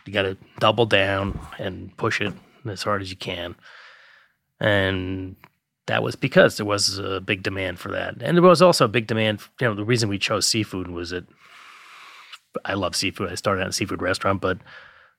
[0.05, 2.33] you got to double down and push it
[2.65, 3.55] as hard as you can
[4.61, 5.35] and
[5.87, 8.15] that was because there was a big demand for that.
[8.21, 9.41] And there was also a big demand.
[9.59, 11.25] You know, the reason we chose seafood was that
[12.63, 13.31] I love seafood.
[13.31, 14.59] I started out in a seafood restaurant, but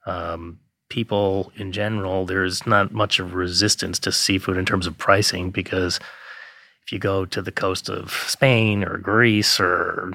[0.06, 5.50] um, people in general, there's not much of resistance to seafood in terms of pricing
[5.50, 5.98] because
[6.86, 10.12] if you go to the coast of Spain or Greece or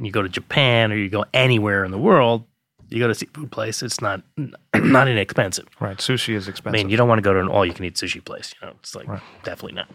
[0.00, 2.44] you go to Japan or you go anywhere in the world,
[2.90, 4.22] you go to a seafood place, it's not
[4.74, 5.66] not inexpensive.
[5.80, 5.98] Right.
[5.98, 6.78] Sushi is expensive.
[6.78, 8.54] I mean, you don't want to go to an all-you-can-eat sushi place.
[8.60, 9.22] You know, it's like Right.
[9.44, 9.88] definitely not.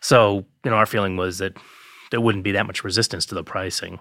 [0.00, 1.56] So, you know, our feeling was that
[2.10, 4.00] there wouldn't be that much resistance to the pricing,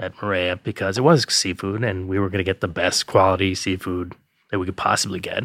[0.00, 3.54] at Marea because it was seafood and we were going to get the best quality
[3.54, 4.14] seafood
[4.50, 5.44] that we could possibly get,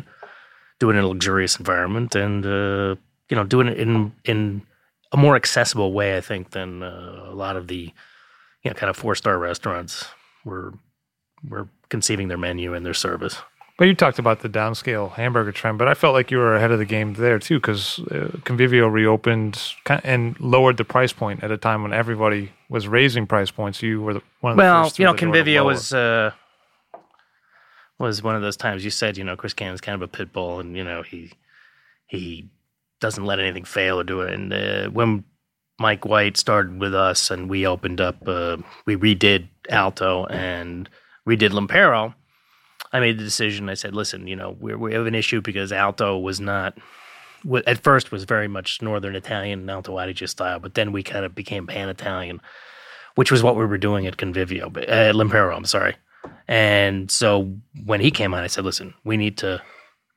[0.80, 2.96] do it in a luxurious environment and, uh,
[3.30, 4.62] you know, doing it in, in
[5.12, 7.92] a more accessible way, I think, than uh, a lot of the,
[8.64, 10.06] you know, kind of four star restaurants
[10.46, 10.74] were,
[11.48, 13.38] were conceiving their menu and their service.
[13.78, 16.72] But you talked about the downscale hamburger trend, but I felt like you were ahead
[16.72, 21.52] of the game there too, because uh, Convivio reopened and lowered the price point at
[21.52, 23.82] a time when everybody was raising price points.
[23.82, 26.32] You were the, one of the well, you know, Convivio was uh,
[28.00, 28.86] was one of those times.
[28.86, 31.34] You said, you know, Chris Cannon's kind of a pit bull, and you know he
[32.08, 32.50] he
[33.02, 34.34] doesn't let anything fail or do it.
[34.34, 35.26] And uh, when
[35.80, 38.56] Mike White started with us, and we opened up, uh,
[38.86, 40.90] we redid Alto and
[41.28, 42.14] redid L'Impero
[42.96, 43.68] I made the decision.
[43.68, 46.78] I said, listen, you know, we we have an issue because Alto was not
[47.68, 51.36] at first was very much Northern Italian Alto Adige style, but then we kind of
[51.36, 52.42] became Pan Italian,
[53.16, 55.96] which was what we were doing at Convivio, uh, at L'Impero, I'm sorry.
[56.48, 57.52] And so
[57.84, 59.62] when he came on, I said, listen, we need to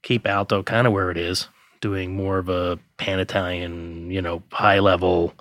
[0.03, 1.49] keep Alto kind of where it is,
[1.81, 5.35] doing more of a Pan Italian, you know, high level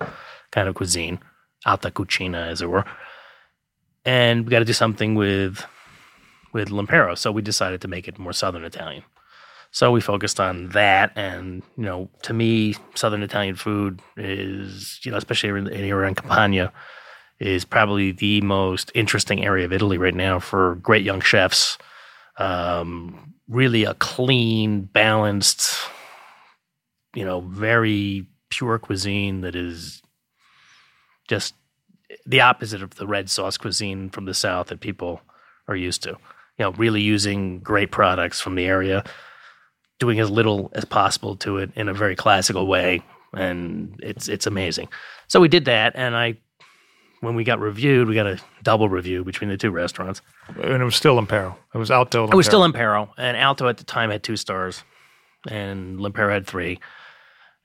[0.50, 1.20] kind of cuisine,
[1.64, 2.84] alta cucina, as it were.
[4.08, 5.66] And we got to do something with
[6.54, 7.14] with L'Impero.
[7.18, 9.04] So we decided to make it more Southern Italian.
[9.70, 15.10] So we focused on that, and you know, to me, Southern Italian food is, you
[15.10, 16.72] know, especially in, in around Campania,
[17.38, 21.76] is probably the most interesting area of Italy right now for great young chefs.
[22.38, 25.76] Um, really, a clean, balanced,
[27.14, 30.00] you know, very pure cuisine that is
[31.28, 31.52] just
[32.26, 35.20] the opposite of the red sauce cuisine from the south that people
[35.66, 36.16] are used to
[36.58, 39.04] you know, really using great products from the area,
[39.98, 43.02] doing as little as possible to it in a very classical way,
[43.32, 44.88] and it's it's amazing.
[45.28, 46.36] So we did that, and I,
[47.20, 50.84] when we got reviewed, we got a double review between the two restaurants, and it
[50.84, 51.54] was still Impero.
[51.72, 52.24] It was Alto.
[52.24, 54.82] It was still Impero, and Alto at the time had two stars,
[55.48, 56.80] and L'Impero had three.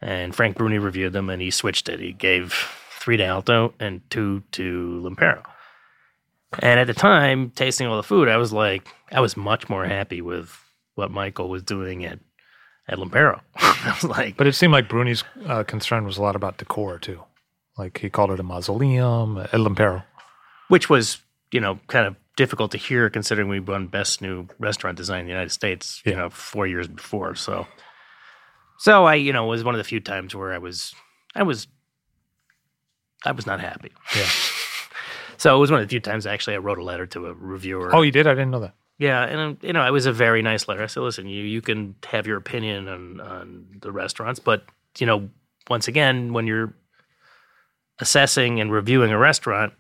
[0.02, 2.02] And Frank Bruni reviewed them, and he switched it.
[2.02, 2.70] He gave
[3.04, 5.44] three to Alto and two to L'Impero.
[6.60, 9.86] And at the time, tasting all the food, I was like, I was much more
[9.86, 10.58] happy with
[10.96, 12.20] what Michael was doing at
[12.88, 13.42] at L'Impero.
[13.56, 17.00] I was like, but it seemed like Bruni's uh, concern was a lot about decor
[17.00, 17.22] too.
[17.78, 20.04] Like he called it a mausoleum at L'Impero,
[20.70, 21.20] which was
[21.52, 25.26] you know kind of difficult to hear considering we won best new restaurant design in
[25.26, 26.02] the United States.
[26.06, 27.36] You know, four years before.
[27.36, 27.68] So,
[28.78, 30.94] so I you know was one of the few times where I was
[31.36, 31.68] I was
[33.26, 33.92] I was not happy.
[34.16, 34.28] Yeah.
[35.38, 37.34] So it was one of the few times actually I wrote a letter to a
[37.34, 37.94] reviewer.
[37.94, 38.28] Oh, you did?
[38.28, 38.76] I didn't know that.
[38.98, 40.84] Yeah, and um, you know, it was a very nice letter.
[40.84, 44.64] I said, "Listen, you you can have your opinion on on the restaurants, but
[45.00, 45.30] you know,
[45.70, 46.74] once again, when you're
[48.00, 49.74] assessing and reviewing a restaurant,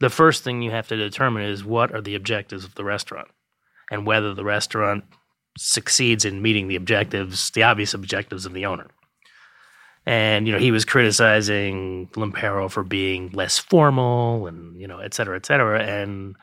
[0.00, 3.28] the first thing you have to determine is what are the objectives of the restaurant,
[3.90, 5.04] and whether the restaurant
[5.56, 8.88] succeeds in meeting the objectives, the obvious objectives of the owner."
[10.06, 15.14] And you know he was criticizing L'Impero for being less formal and you know et
[15.14, 15.82] cetera et cetera.
[15.82, 16.36] And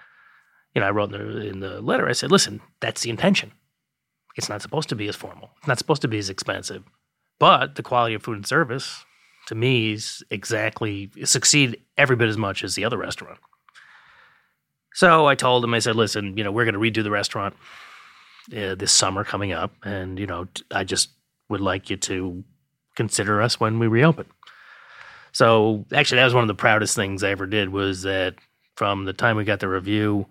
[0.73, 3.51] you know I wrote in the, in the letter I said listen that's the intention.
[4.35, 5.51] It's not supposed to be as formal.
[5.59, 6.83] It's not supposed to be as expensive.
[7.37, 9.03] But the quality of food and service
[9.47, 13.39] to me is exactly succeed every bit as much as the other restaurant.
[14.93, 17.55] So I told him I said listen you know we're going to redo the restaurant
[18.55, 19.73] uh, this summer coming up.
[19.83, 21.09] And you know I just
[21.49, 22.43] would like you to
[23.01, 24.25] consider us when we reopen.
[25.31, 28.35] So actually, that was one of the proudest things I ever did was that
[28.75, 30.25] from the time we got the review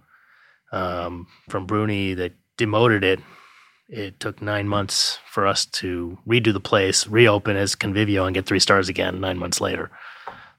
[0.72, 3.20] um, from Bruni that demoted it,
[3.88, 8.46] it took nine months for us to redo the place, reopen as Convivio, and get
[8.46, 9.90] three stars again nine months later.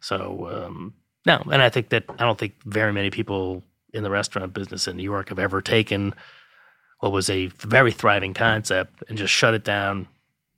[0.01, 0.93] So um,
[1.25, 4.87] no, and I think that I don't think very many people in the restaurant business
[4.87, 6.13] in New York have ever taken
[6.99, 10.07] what was a very thriving concept and just shut it down,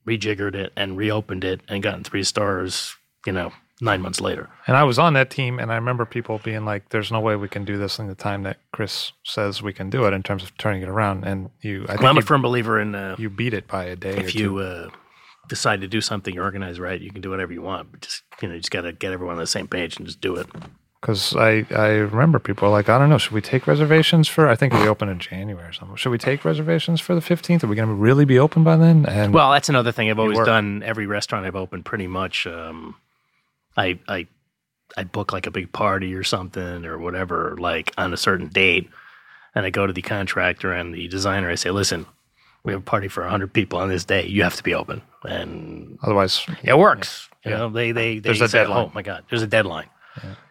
[0.06, 2.96] rejiggered it and reopened it and gotten three stars,
[3.26, 4.50] you know, nine months later.
[4.66, 7.36] And I was on that team, and I remember people being like, "There's no way
[7.36, 10.22] we can do this in the time that Chris says we can do it in
[10.22, 13.16] terms of turning it around." And you, I well, I'm a firm believer in uh,
[13.18, 14.16] you beat it by a day.
[14.16, 14.90] If you uh,
[15.48, 17.90] decide to do something, you organize right, you can do whatever you want.
[17.90, 20.06] But just you know, you just got to get everyone on the same page and
[20.06, 20.46] just do it
[21.04, 24.56] because I, I remember people like, I don't know, should we take reservations for, I
[24.56, 25.96] think we open in January or something.
[25.96, 27.62] Should we take reservations for the 15th?
[27.62, 29.04] Are we going to really be open by then?
[29.04, 30.82] And well, that's another thing I've always done.
[30.82, 32.94] Every restaurant I've opened pretty much, um,
[33.76, 34.26] I, I,
[34.96, 38.88] I book like a big party or something or whatever, like on a certain date.
[39.54, 41.50] And I go to the contractor and the designer.
[41.50, 42.06] I say, listen,
[42.64, 44.26] we have a party for 100 people on this day.
[44.26, 45.02] You have to be open.
[45.22, 47.28] And otherwise, it works.
[47.44, 47.50] Yeah.
[47.50, 48.86] You know, they, they, they there's a say, deadline.
[48.86, 49.90] oh my God, there's a deadline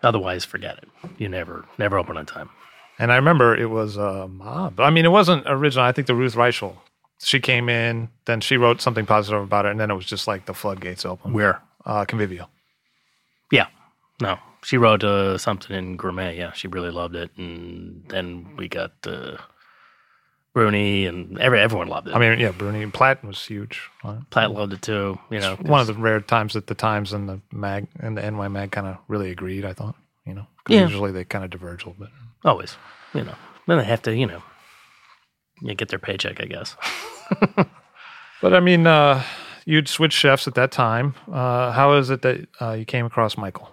[0.02, 0.90] Otherwise, forget it.
[1.18, 2.50] You never never open on time.
[3.00, 4.80] And I remember it was a mob.
[4.80, 5.86] I mean, it wasn't original.
[5.86, 6.76] I think the Ruth Reichl,
[7.20, 10.28] she came in, then she wrote something positive about it, and then it was just
[10.28, 11.34] like the floodgates open.
[11.34, 11.62] Where?
[11.86, 12.48] Uh, Convivio.
[13.52, 13.68] Yeah.
[14.22, 14.38] No.
[14.64, 16.38] She wrote uh, something in Gourmet.
[16.38, 19.38] Yeah, she really loved it, and then we got uh,
[20.54, 22.14] Bruni, and every everyone loved it.
[22.16, 23.90] I mean, yeah, Bruni and Platt was huge.
[24.04, 25.18] Uh, Platt loved it too.
[25.32, 28.30] You know, one of the rare times that the Times and the mag and the
[28.30, 29.66] NY mag kind of really agreed.
[29.66, 29.96] I thought,
[30.26, 30.82] you know, Yeah.
[30.82, 32.14] usually they kind of diverge a little bit.
[32.46, 32.78] always.
[33.16, 33.36] You know,
[33.68, 34.16] then they have to.
[34.16, 34.44] You know,
[35.62, 36.40] yeah, get their paycheck.
[36.42, 36.76] I guess.
[38.42, 39.24] But I mean, uh,
[39.64, 41.16] you'd switch chefs at that time.
[41.32, 43.70] Uh, how is it that uh, you came across Michael?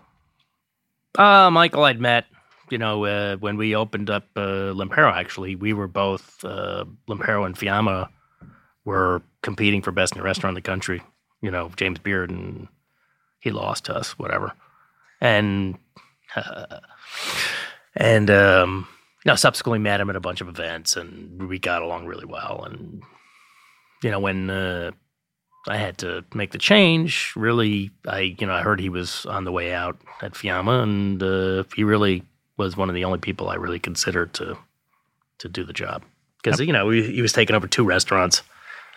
[1.19, 2.27] Uh, Michael, I'd met,
[2.71, 5.57] you know, uh, when we opened up uh, L'Impero, actually.
[5.57, 8.09] We were both, uh, L'Impero and Fiamma
[8.85, 11.03] were competing for best new restaurant in the country.
[11.43, 12.69] You know, James Beard, and
[13.41, 14.53] he lost to us, whatever.
[15.21, 15.79] And,
[17.97, 18.89] and, um,
[19.25, 22.25] you know, subsequently met him at a bunch of events and we got along really
[22.25, 22.65] well.
[22.65, 23.03] And,
[24.03, 24.93] you know, when, uh,
[25.69, 27.35] I had to make the change.
[27.37, 31.23] Really, I you know I heard he was on the way out at Fiamma, and
[31.23, 32.23] uh, he really
[32.61, 34.59] was one of the only people I really considered to
[35.39, 36.05] to do the job
[36.43, 38.43] because you know he, he was taking over two restaurants.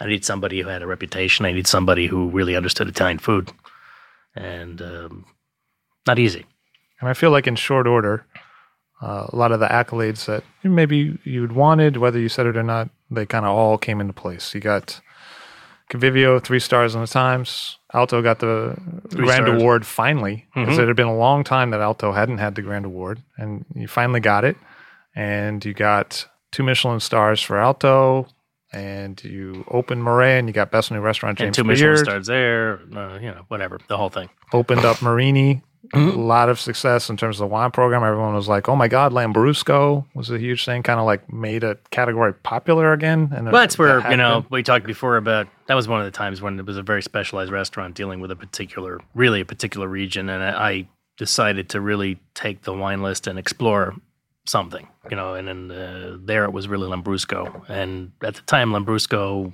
[0.01, 1.45] I need somebody who had a reputation.
[1.45, 3.53] I need somebody who really understood Italian food,
[4.35, 5.25] and um,
[6.05, 6.45] not easy.
[6.99, 8.25] And I feel like in short order,
[9.01, 12.63] uh, a lot of the accolades that maybe you'd wanted, whether you said it or
[12.63, 14.53] not, they kind of all came into place.
[14.53, 14.99] You got
[15.93, 17.77] Convivio, three stars on the Times.
[17.93, 18.75] Alto got the
[19.09, 19.61] Three Grand stars.
[19.61, 20.81] Award finally, because Mhm.
[20.83, 23.87] it had been a long time that Alto hadn't had the Grand Award, and you
[23.87, 24.57] finally got it.
[25.15, 28.27] And you got two Michelin stars for Alto,
[28.71, 32.25] and you opened Marea, and you got Best New Restaurant and James two Michelin stars
[32.27, 34.29] there, uh, you know, whatever, the whole thing.
[34.51, 35.61] opened up Marini.
[35.91, 36.25] A Mhm.
[36.25, 38.03] lot of success in terms of the wine program.
[38.03, 41.63] Everyone was like, "Oh my God, Lambrusco was a huge thing." Kind of like made
[41.63, 43.31] a category popular again.
[43.35, 46.05] And Well, that's where that you know we talked before about that was one of
[46.05, 49.45] the times when it was a very specialized restaurant dealing with a particular, really a
[49.45, 53.93] particular region, and I I decided to really take the wine list and explore
[54.45, 58.71] something, you know, and then uh, there it was really Lambrusco, and at the time
[58.71, 59.53] Lambrusco,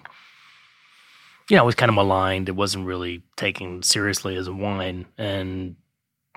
[1.50, 2.48] you know, was kind of maligned.
[2.50, 5.76] It wasn't really taken seriously as a wine, and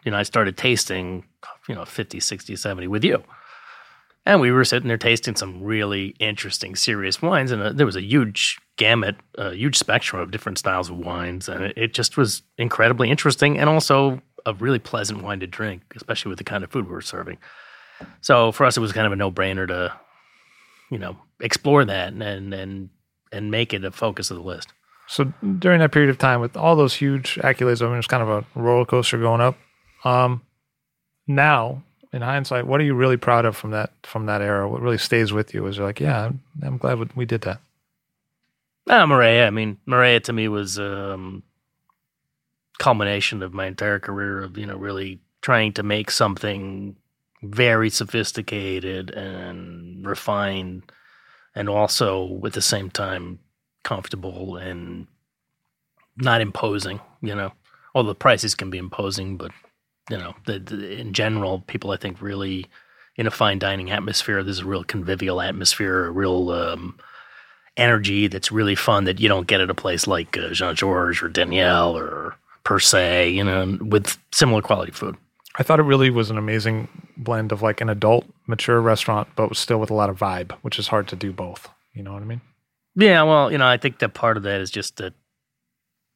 [0.04, 1.24] you know, I started tasting,
[1.68, 3.22] you know, 50, 60, 70 with you.
[4.24, 7.96] And we were sitting there tasting some really interesting, serious wines, and uh, there was
[7.96, 12.16] a huge gamut, a huge spectrum of different styles of wines, and it, it just
[12.16, 16.62] was incredibly interesting, and also a really pleasant wine to drink, especially with the kind
[16.62, 17.38] of food we were serving.
[18.20, 19.92] So for us, it was kind of a no-brainer to,
[20.90, 22.90] you know, explore that and and,
[23.32, 24.72] and make it a focus of the list.
[25.08, 25.24] So
[25.58, 28.22] during that period of time, with all those huge accolades, I mean, it was kind
[28.22, 29.56] of a roller coaster going up.
[30.04, 30.42] Um,
[31.26, 31.82] now,
[32.12, 34.68] in hindsight, what are you really proud of from that from that era?
[34.68, 35.66] What really stays with you?
[35.66, 37.60] Is like, yeah, I'm, I'm glad we did that.
[38.88, 39.46] Ah, Marea.
[39.46, 41.42] I mean, Marea to me was um,
[42.78, 46.96] culmination of my entire career of you know really trying to make something
[47.42, 50.82] very sophisticated and refined,
[51.54, 53.38] and also at the same time
[53.84, 55.06] comfortable and
[56.16, 57.00] not imposing.
[57.22, 57.52] You know,
[57.94, 59.52] all the prices can be imposing, but
[60.10, 62.66] you know, the, the, in general, people I think really
[63.16, 64.42] in a fine dining atmosphere.
[64.42, 66.98] There's a real convivial atmosphere, a real um,
[67.76, 71.22] energy that's really fun that you don't get at a place like uh, Jean Georges
[71.22, 75.16] or Daniel or Per se, you know, with similar quality food.
[75.56, 79.48] I thought it really was an amazing blend of like an adult, mature restaurant, but
[79.48, 81.68] was still with a lot of vibe, which is hard to do both.
[81.92, 82.40] You know what I mean?
[82.94, 85.12] Yeah, well, you know, I think that part of that is just that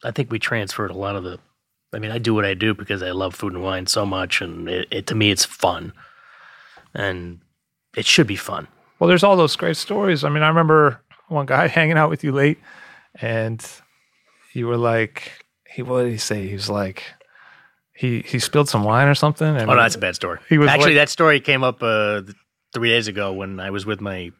[0.05, 1.39] I think we transferred a lot of the.
[1.97, 4.43] I mean, I do what I do because I love food and wine so much,
[4.43, 5.95] and it, it to me it's fun,
[6.95, 7.41] and
[7.97, 8.69] it should be fun.
[8.99, 10.23] Well, there's all those great stories.
[10.23, 12.59] I mean, I remember one guy hanging out with you late,
[13.21, 13.65] and
[14.53, 15.45] you were like,
[15.75, 16.47] he what did he say?
[16.47, 17.03] He was like,
[17.95, 19.57] he he spilled some wine or something.
[19.57, 20.39] And Oh, no, that's a bad story.
[20.51, 22.23] He was actually like- that story came up uh,
[22.75, 24.33] three days ago when I was with my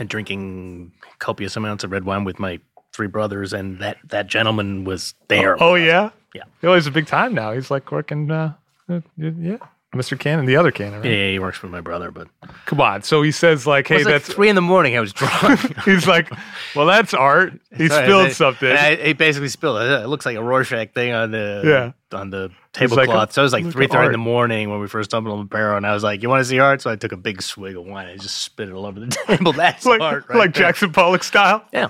[0.00, 2.58] and drinking copious amounts of red wine with my
[2.94, 5.62] three brothers, and that that gentleman was there.
[5.62, 6.44] Oh yeah, Yeah.
[6.62, 7.52] Oh, he's a big time now.
[7.52, 8.30] He's like working.
[8.30, 8.54] Uh,
[8.88, 9.56] uh, yeah,
[9.94, 10.18] Mr.
[10.18, 11.00] Cannon, the other Cannon.
[11.00, 11.10] Right?
[11.10, 12.28] yeah, yeah, he works for my brother, but
[12.66, 13.02] Come on.
[13.02, 14.34] So he says like, it hey, was like that's.
[14.34, 14.96] three in the morning.
[14.96, 15.60] I was drunk.
[15.84, 16.30] he's like,
[16.74, 17.52] well, that's art.
[17.76, 18.68] He Sorry, spilled and I- something.
[18.68, 19.90] and I, he basically spilled it.
[20.02, 22.16] It looks like a Rorschach thing on the Yeah.
[22.18, 23.32] on the like, tablecloth.
[23.32, 25.48] so it was like three thirty in the morning when we first stumbled on the
[25.48, 27.40] barrel, and I was like, "You want to see art?" So I took a big
[27.42, 28.08] swig of wine.
[28.08, 29.52] and just spit it all over the table.
[29.52, 30.64] That's like art, right like there.
[30.66, 31.64] Jackson Pollock style.
[31.72, 31.88] Yeah,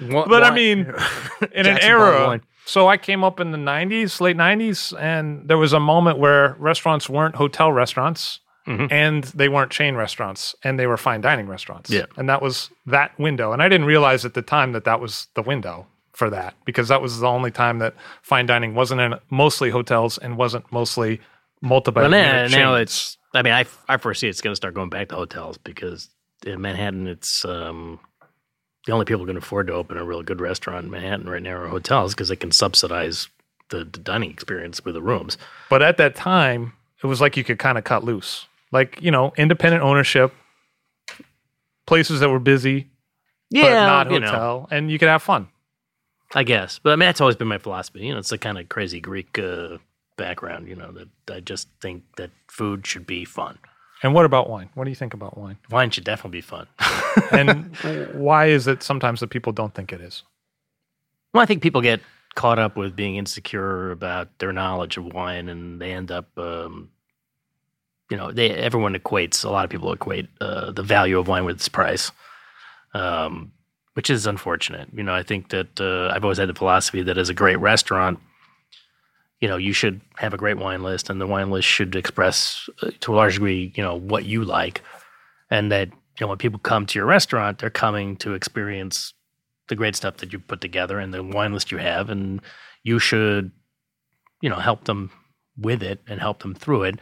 [0.00, 0.80] But I mean,
[1.52, 5.72] in an era So I came up in the 90s, late 90s, and there was
[5.72, 8.90] a moment where restaurants weren't hotel restaurants Mhm.
[8.90, 11.88] and they weren't chain restaurants and they were fine dining restaurants.
[11.88, 12.06] Yeah.
[12.16, 13.52] And that was that window.
[13.52, 16.88] And I didn't realize at the time that that was the window for that because
[16.88, 21.20] that was the only time that fine dining wasn't in mostly hotels and wasn't mostly
[21.62, 23.16] multiple But now, now it's.
[23.34, 26.08] I mean, I I foresee it's going to start going back to hotels because
[26.44, 28.00] in Manhattan, it's um,
[28.86, 31.42] the only people who can afford to open a real good restaurant in Manhattan right
[31.42, 33.28] now are hotels because they can subsidize
[33.70, 35.36] the, the dining experience with the rooms.
[35.68, 36.72] But at that time,
[37.02, 38.46] it was like you could kind of cut loose.
[38.72, 40.32] Like, you know, independent ownership,
[41.86, 42.88] places that were busy,
[43.50, 45.48] but not you know, hotel, and you could have fun.
[46.34, 46.80] I guess.
[46.80, 48.00] But I mean, that's always been my philosophy.
[48.06, 49.78] You know, it's a kind of crazy Greek uh,
[50.16, 50.68] background.
[50.68, 53.58] You know, that I just think that food should be fun.
[54.02, 54.68] And what about wine?
[54.74, 55.56] What do you think about wine?
[55.70, 56.66] Wine should definitely be fun.
[57.32, 57.74] And
[58.12, 60.22] why is it sometimes that people don't think it is?
[61.32, 62.00] Well, I think people get
[62.34, 66.90] caught up with being insecure about their knowledge of wine, and they end up, um,
[68.10, 69.44] you know, they everyone equates.
[69.44, 72.12] A lot of people equate uh, the value of wine with its price,
[72.94, 73.50] um,
[73.94, 74.88] which is unfortunate.
[74.94, 77.56] You know, I think that uh, I've always had the philosophy that as a great
[77.56, 78.20] restaurant,
[79.40, 82.68] you know, you should have a great wine list, and the wine list should express
[82.82, 84.82] uh, to a large degree, you know, what you like,
[85.50, 89.12] and that you know when people come to your restaurant, they're coming to experience
[89.68, 92.40] the great stuff that you put together and the wine list you have, and
[92.82, 93.50] you should,
[94.40, 95.10] you know, help them
[95.58, 96.94] with it and help them through it.
[96.94, 97.00] You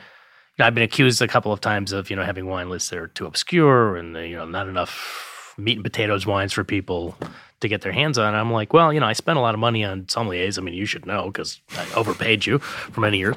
[0.58, 2.98] know, I've been accused a couple of times of you know having wine lists that
[2.98, 7.16] are too obscure and you know not enough meat and potatoes wines for people
[7.64, 8.34] to get their hands on.
[8.34, 10.58] I'm like, well, you know, I spent a lot of money on sommeliers.
[10.58, 13.36] I mean, you should know because I overpaid you for many years.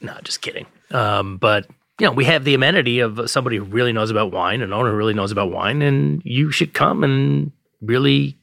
[0.00, 0.66] No, just kidding.
[0.90, 1.66] Um, but
[1.98, 4.90] you know, we have the amenity of somebody who really knows about wine, an owner
[4.90, 8.36] who really knows about wine, and you should come and really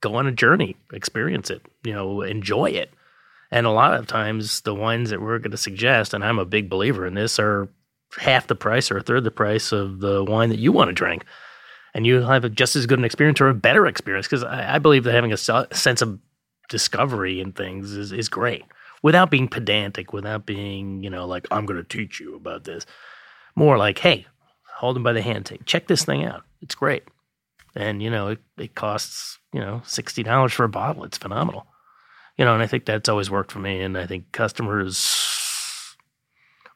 [0.00, 2.92] go on a journey, experience it, you know, enjoy it.
[3.50, 6.44] And a lot of times, the wines that we're going to suggest, and I'm a
[6.44, 7.68] big believer in this, are
[8.18, 10.94] half the price or a third the price of the wine that you want to
[10.94, 11.24] drink.
[11.96, 14.78] And you'll have just as good an experience or a better experience because I, I
[14.78, 16.18] believe that having a se- sense of
[16.68, 18.64] discovery in things is, is great
[19.02, 22.84] without being pedantic, without being, you know, like, I'm going to teach you about this.
[23.54, 24.26] More like, hey,
[24.74, 26.42] hold them by the hand, take, check this thing out.
[26.60, 27.04] It's great.
[27.74, 31.02] And, you know, it, it costs, you know, $60 for a bottle.
[31.04, 31.66] It's phenomenal.
[32.36, 33.80] You know, and I think that's always worked for me.
[33.80, 35.96] And I think customers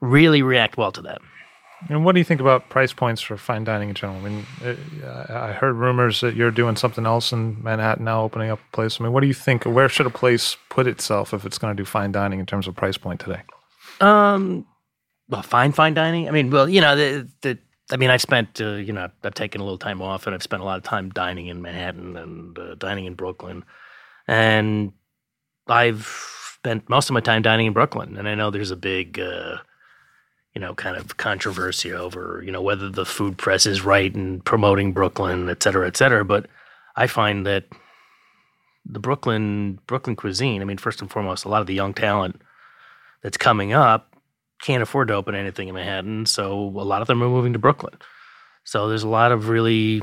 [0.00, 1.20] really react well to that.
[1.88, 4.18] And what do you think about price points for fine dining in general?
[4.18, 8.50] I mean, uh, I heard rumors that you're doing something else in Manhattan now, opening
[8.50, 9.00] up a place.
[9.00, 9.64] I mean, what do you think?
[9.64, 12.66] Where should a place put itself if it's going to do fine dining in terms
[12.68, 13.42] of price point today?
[14.00, 14.66] Um,
[15.28, 16.28] well, fine, fine dining.
[16.28, 17.58] I mean, well, you know, the, the
[17.90, 20.34] I mean, I've spent, uh, you know, I've, I've taken a little time off, and
[20.34, 23.64] I've spent a lot of time dining in Manhattan and uh, dining in Brooklyn,
[24.28, 24.92] and
[25.66, 26.06] I've
[26.54, 28.16] spent most of my time dining in Brooklyn.
[28.16, 29.56] And I know there's a big, uh,
[30.54, 34.40] you know, kind of controversy over, you know, whether the food press is right in
[34.40, 36.24] promoting Brooklyn, et cetera, et cetera.
[36.24, 36.46] But
[36.96, 37.66] I find that
[38.84, 40.62] the Brooklyn Brooklyn cuisine.
[40.62, 42.40] I mean, first and foremost, a lot of the young talent
[43.22, 44.16] that's coming up
[44.62, 47.58] can't afford to open anything in Manhattan, so a lot of them are moving to
[47.58, 47.94] Brooklyn.
[48.64, 50.02] So there's a lot of really,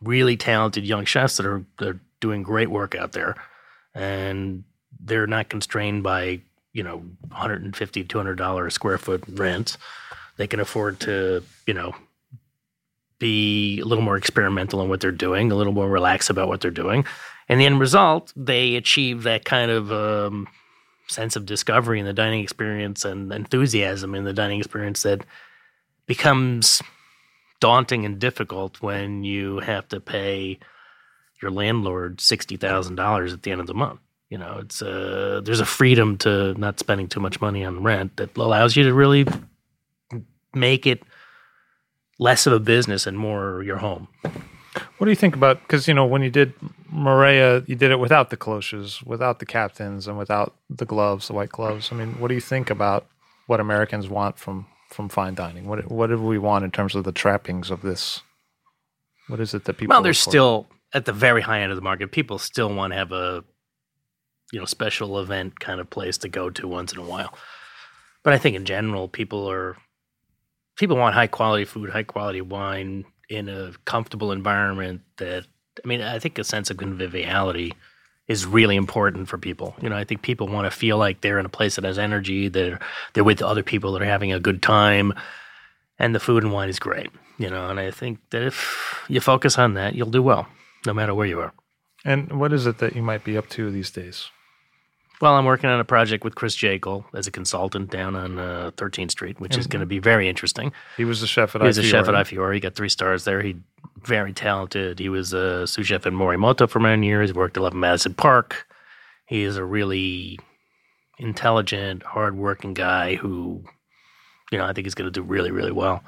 [0.00, 3.34] really talented young chefs that are they're doing great work out there,
[3.94, 4.64] and
[5.00, 6.98] they're not constrained by you know
[7.28, 9.78] 150 200 dollar a square foot rents.
[10.36, 11.94] They can afford to you know
[13.18, 16.60] be a little more experimental in what they're doing, a little more relaxed about what
[16.60, 17.04] they're doing,
[17.48, 20.48] and the end result they achieve that kind of um,
[21.08, 25.24] sense of discovery in the dining experience and enthusiasm in the dining experience that
[26.06, 26.82] becomes
[27.60, 30.58] daunting and difficult when you have to pay
[31.40, 34.00] your landlord sixty thousand dollars at the end of the month.
[34.32, 38.16] You know, it's uh, there's a freedom to not spending too much money on rent
[38.16, 39.26] that allows you to really
[40.54, 41.02] make it
[42.18, 44.08] less of a business and more your home.
[44.96, 45.60] What do you think about?
[45.60, 46.54] Because you know, when you did
[46.90, 51.34] Marea, you did it without the cloches, without the captains, and without the gloves, the
[51.34, 51.90] white gloves.
[51.92, 53.06] I mean, what do you think about
[53.48, 55.66] what Americans want from from fine dining?
[55.66, 58.22] What what do we want in terms of the trappings of this?
[59.28, 59.92] What is it that people?
[59.92, 60.14] Well, for?
[60.14, 62.12] still at the very high end of the market.
[62.12, 63.44] People still want to have a
[64.52, 67.34] you know special event kind of place to go to once in a while.
[68.22, 69.76] But I think in general, people are
[70.76, 75.00] people want high quality food, high quality wine in a comfortable environment.
[75.16, 75.46] That
[75.82, 77.74] I mean, I think a sense of conviviality
[78.28, 79.74] is really important for people.
[79.80, 81.98] You know, I think people want to feel like they're in a place that has
[81.98, 82.48] energy.
[82.48, 82.78] They're
[83.14, 85.14] they're with other people that are having a good time,
[85.98, 87.10] and the food and wine is great.
[87.38, 90.46] You know, and I think that if you focus on that, you'll do well,
[90.86, 91.52] no matter where you are.
[92.04, 94.28] And what is it that you might be up to these days?
[95.22, 98.72] Well, I'm working on a project with Chris Jaeckle as a consultant down on uh,
[98.74, 100.72] 13th Street, which is going to be very interesting.
[100.96, 102.56] He was the chef at He was a chef at Ai Fiori.
[102.56, 103.40] He got three stars there.
[103.40, 103.54] He
[104.02, 104.98] very talented.
[104.98, 107.30] He was a sous chef at Morimoto for many years.
[107.30, 108.66] He worked at 11 Madison Park.
[109.26, 110.40] He is a really
[111.20, 113.62] intelligent, hardworking guy who,
[114.50, 116.02] you know, I think is going to do really, really well.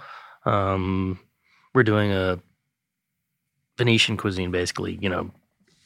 [0.45, 1.21] Um,
[1.73, 2.41] we're doing a
[3.79, 5.31] Venetian cuisine, basically, you know,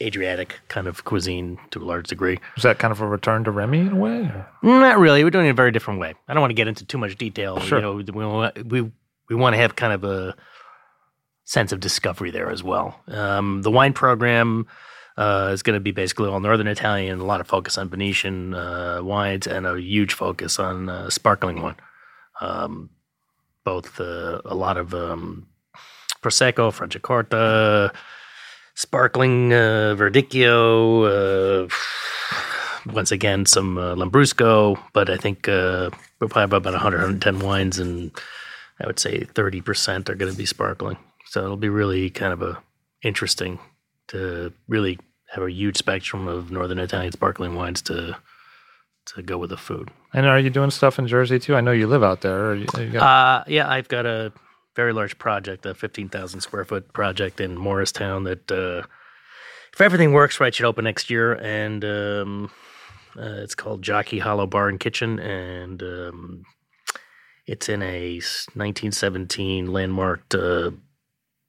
[0.03, 2.39] Adriatic kind of cuisine to a large degree.
[2.57, 4.21] Is that kind of a return to Remi in a way?
[4.21, 5.25] or- Not really.
[5.25, 6.15] We're doing it a very different way.
[6.29, 7.59] I don't want to get into too much detail.
[7.61, 7.79] Sure.
[7.79, 8.93] You know, we want- we
[9.29, 10.35] we want to have kind of a
[11.45, 12.99] sense of discovery there as well.
[13.09, 14.67] Um, the wine program
[15.17, 18.55] uh, is going to be basically all Northern Italian, a lot of focus on Venetian
[18.55, 21.75] uh, wines, and a huge focus on uh, sparkling wine.
[22.41, 22.91] Um,
[23.65, 25.49] both uh, a lot of um,
[26.23, 27.93] prosecco, Franciacorta,
[28.79, 31.67] sparkling uh, Verdicchio.
[31.67, 31.69] Uh,
[32.93, 37.79] once again, some uh, Lambrusco, but I think uh, we're probably about 100, 110 wines,
[37.79, 38.13] and
[38.81, 40.97] I would say 30% are going to be sparkling.
[41.27, 42.63] So it'll be really kind of a
[43.03, 43.59] interesting
[44.09, 44.99] to really
[45.35, 48.17] have a huge spectrum of Northern Italian sparkling wines to
[49.15, 49.91] to go with the food.
[50.13, 51.57] And are you doing stuff in Jersey too?
[51.57, 52.55] I know you live out there.
[52.55, 54.33] You, you got, Uh, yeah, I've got a
[54.79, 58.87] very large project, a 15,000 square foot project in Morristown that, uh,
[59.73, 61.33] if everything works right, should open next year.
[61.33, 62.51] And um,
[63.17, 65.19] uh, it's called Jockey Hollow Bar and Kitchen.
[65.19, 66.45] And um,
[67.45, 68.19] it's in a
[68.55, 70.71] 1917 landmarked, uh,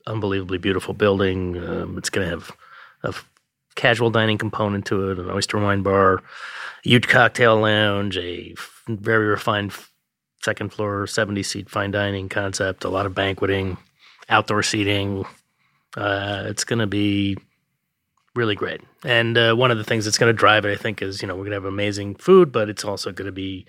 [0.07, 1.55] unbelievably beautiful building.
[1.55, 2.51] Um, it's going to have
[3.03, 3.13] a
[3.75, 6.23] casual dining component to it, an oyster wine bar,
[6.84, 8.55] huge cocktail lounge, a
[8.88, 9.71] very refined
[10.42, 13.78] second floor 70 seat fine dining concept, a lot of banqueting,
[14.30, 15.26] outdoor seating.
[15.98, 17.38] Uh, it's going to be
[18.36, 18.82] really great.
[19.04, 21.28] And uh, one of the things that's going to drive it, I think, is you
[21.28, 23.66] know we're going to have amazing food, but it's also going to be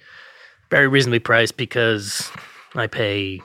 [0.71, 2.31] very reasonably priced because
[2.75, 3.41] I pay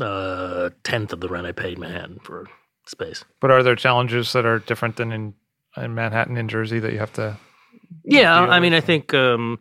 [0.00, 2.46] a tenth of the rent I paid in Manhattan for
[2.86, 3.24] space.
[3.40, 5.34] but are there challenges that are different than in,
[5.76, 7.36] in Manhattan and Jersey that you have to?
[8.04, 9.58] Yeah, I mean, I think um,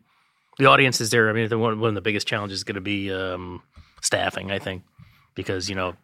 [0.58, 1.30] the audience is there.
[1.30, 3.62] I mean, one, one of the biggest challenges is going to be um,
[4.02, 4.52] staffing.
[4.52, 4.84] I think
[5.36, 5.96] because you know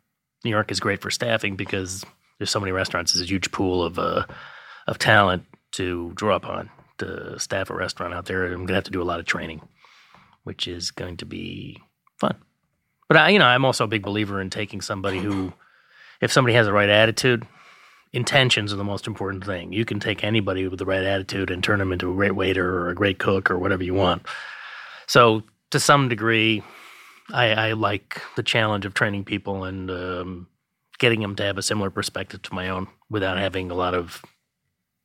[0.43, 2.03] New York is great for staffing because
[2.37, 3.13] there's so many restaurants.
[3.13, 4.25] There's a huge pool of uh,
[4.87, 5.43] of talent
[5.73, 8.45] to draw upon to staff a restaurant out there.
[8.45, 9.61] I'm going to have to do a lot of training,
[10.43, 11.81] which is going to be
[12.17, 12.35] fun.
[13.07, 15.53] But I, you know, I'm also a big believer in taking somebody who,
[16.21, 17.45] if somebody has the right attitude,
[18.13, 19.71] intentions are the most important thing.
[19.73, 22.79] You can take anybody with the right attitude and turn them into a great waiter
[22.79, 24.25] or a great cook or whatever you want.
[25.07, 26.63] So, to some degree,
[27.31, 30.47] I, I like the challenge of training people and um,
[30.97, 34.23] getting them to have a similar perspective to my own without having a lot of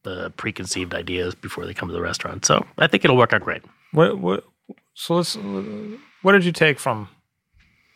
[0.06, 2.44] uh, preconceived ideas before they come to the restaurant.
[2.46, 3.62] So, I think it'll work out great.
[3.92, 4.44] What what?
[4.94, 5.36] So let's.
[6.22, 7.08] What did you take from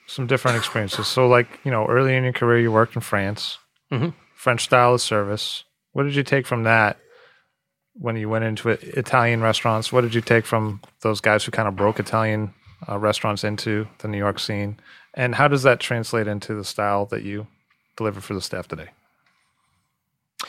[0.07, 1.07] some different experiences?
[1.07, 3.59] So like you know, early in your career, you worked in France,
[3.93, 4.13] Mhm.
[4.39, 5.65] French style of service.
[5.93, 6.97] What did you take from that
[7.95, 9.93] when you went into it, Italian restaurants?
[9.93, 12.55] What did you take from those guys who kind of broke Italian
[12.89, 14.79] uh, restaurants into the New York scene?
[15.15, 17.49] And how does that translate into the style that you
[17.97, 18.91] deliver for the staff today?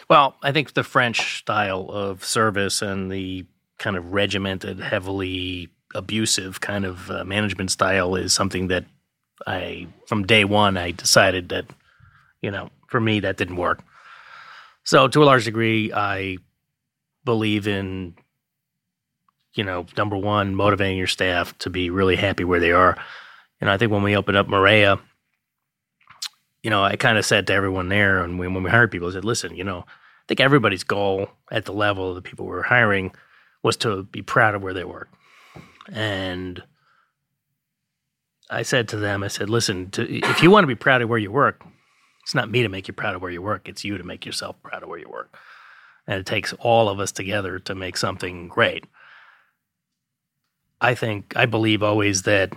[0.07, 3.47] Well, I think the French style of service and the
[3.79, 8.85] kind of regimented, heavily abusive kind of uh, management style is something that
[9.47, 11.65] I, from day one, I decided that,
[12.39, 13.83] you know, for me, that didn't work.
[14.83, 16.37] So, to a large degree, I
[17.23, 18.15] believe in,
[19.53, 22.97] you know, number one, motivating your staff to be really happy where they are.
[23.61, 24.99] And I think when we opened up Marea,
[26.63, 29.09] you know, I kind of said to everyone there, and when, when we hired people,
[29.09, 32.45] I said, listen, you know, I think everybody's goal at the level of the people
[32.45, 33.13] we were hiring
[33.63, 35.09] was to be proud of where they work.
[35.91, 36.61] And
[38.49, 41.09] I said to them, I said, listen, to, if you want to be proud of
[41.09, 41.63] where you work,
[42.29, 43.67] it's not me to make you proud of where you work.
[43.67, 45.35] It's you to make yourself proud of where you work.
[46.05, 48.85] And it takes all of us together to make something great.
[50.79, 52.53] I think, I believe always that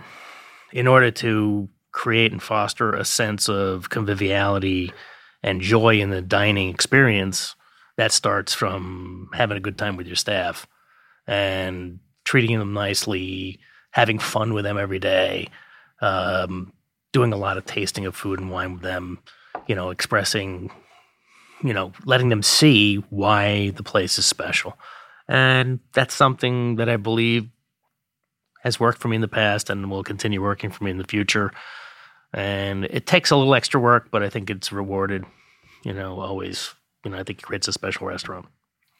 [0.73, 4.93] in order to create and foster a sense of conviviality
[5.41, 7.55] and joy in the dining experience,
[7.97, 10.67] that starts from having a good time with your staff
[11.25, 13.59] and treating them nicely,
[13.89, 15.49] having fun with them every day,
[15.99, 16.71] um,
[17.11, 19.17] doing a lot of tasting of food and wine with them,
[19.67, 20.71] you know, expressing,
[21.63, 24.77] you know, letting them see why the place is special.
[25.27, 27.47] And that's something that I believe
[28.61, 31.03] has worked for me in the past and will continue working for me in the
[31.03, 31.51] future.
[32.33, 35.25] And it takes a little extra work, but I think it's rewarded,
[35.83, 36.73] you know, always.
[37.05, 38.45] You know, I think it creates a special restaurant.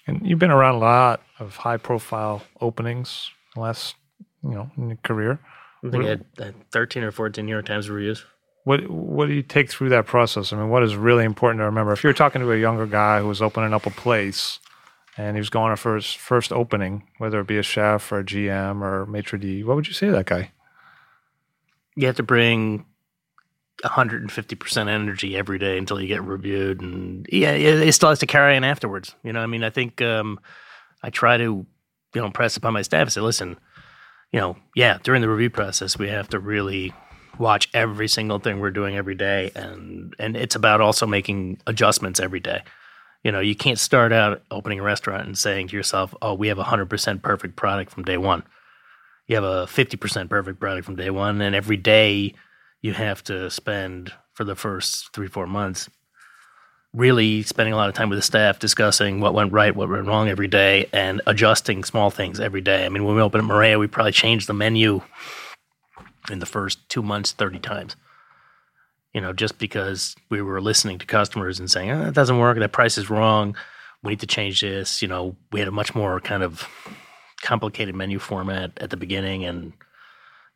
[0.06, 3.96] And you've been around a lot of high profile openings last,
[4.44, 5.40] you know, in your career.
[5.86, 8.26] I think I had, I had 13 or 14 New York Times reviews.
[8.64, 10.54] What what do you take through that process?
[10.54, 11.92] I mean, what is really important to remember?
[11.92, 14.60] If you're talking to a younger guy who was opening up a place
[15.18, 18.24] and he was going for his first opening, whether it be a chef or a
[18.24, 20.52] GM or maitre d', what would you say to that guy?
[21.96, 22.86] You have to bring
[23.84, 26.82] 150% energy every day until you get reviewed.
[26.82, 29.14] And yeah, it, still has to carry on afterwards.
[29.24, 30.40] You know, I mean, I think um,
[31.04, 31.68] I try to, you
[32.16, 33.60] know, impress upon my staff and say, listen,
[34.32, 36.94] you know, yeah, during the review process, we have to really
[37.38, 39.52] watch every single thing we're doing every day.
[39.56, 42.62] And, and it's about also making adjustments every day.
[43.24, 46.50] You know, you can't start out opening a restaurant and saying to yourself, oh, we
[46.50, 48.44] have a 100% perfect product from day one.
[49.28, 51.42] You have a 50% perfect product from day one.
[51.42, 52.34] And every day,
[52.82, 55.90] you have to spend for the first three, four months
[56.94, 60.06] really spending a lot of time with the staff discussing what went right, what went
[60.06, 62.86] wrong every day, and adjusting small things every day.
[62.86, 65.02] I mean, when we opened at Marea, we probably changed the menu
[66.30, 67.96] in the first two months 30 times.
[69.14, 72.58] You know, just because we were listening to customers and saying, oh, that doesn't work,
[72.58, 73.56] that price is wrong,
[74.02, 75.02] we need to change this.
[75.02, 76.68] You know, we had a much more kind of
[77.42, 79.74] complicated menu format at the beginning and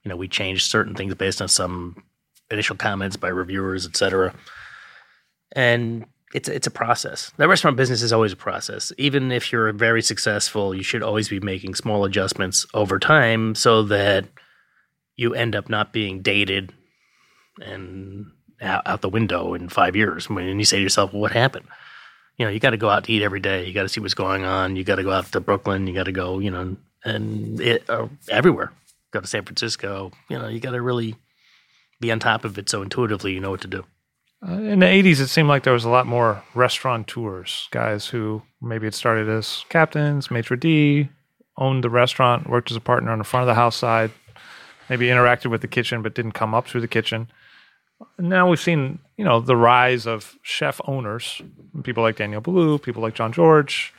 [0.04, 2.02] you know, we changed certain things based on some
[2.50, 4.34] initial comments by reviewers, etc.
[5.52, 7.32] And it's it's a process.
[7.36, 8.94] The restaurant business is always a process.
[8.98, 13.84] Even if you're very successful, you should always be making small adjustments over time so
[13.84, 14.26] that
[15.18, 16.72] you end up not being dated
[17.62, 18.32] and
[18.62, 20.28] out, the window in five years.
[20.30, 21.66] And you say to yourself, well, "What happened?"
[22.38, 23.66] You know, you got to go out to eat every day.
[23.66, 24.76] You got to see what's going on.
[24.76, 25.88] You got to go out to Brooklyn.
[25.88, 28.72] You got to go, you know, and it, uh, everywhere.
[29.12, 30.12] Go to San Francisco.
[30.30, 31.16] You know, you got to really
[32.00, 33.84] be on top of it so intuitively you know what to do.
[34.48, 38.44] Uh, in the 80s, it seemed like there was a lot more restaurateurs, guys who
[38.62, 41.10] maybe had started as captains, maitre d',
[41.58, 44.12] owned the restaurant, worked as a partner on the front of the house side,
[44.90, 47.30] maybe interacted with the kitchen but didn't come up through the kitchen.
[48.20, 51.42] Now we've seen, you know, the rise of chef owners,
[51.84, 53.92] people like Daniel Boulud, people like Jean-Georges.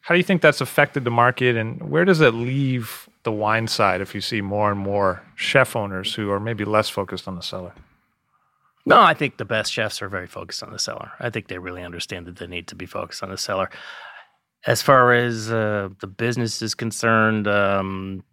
[0.00, 3.68] How do you think that's affected the market, and where does it leave the wine
[3.68, 7.36] side if you see more and more chef owners who are maybe less focused on
[7.36, 7.72] the cellar?
[8.84, 11.12] No, I think the best chefs are very focused on the cellar.
[11.20, 13.70] I think they really understand that they need to be focused on the cellar.
[14.66, 18.24] As far as uh, the business is concerned, um,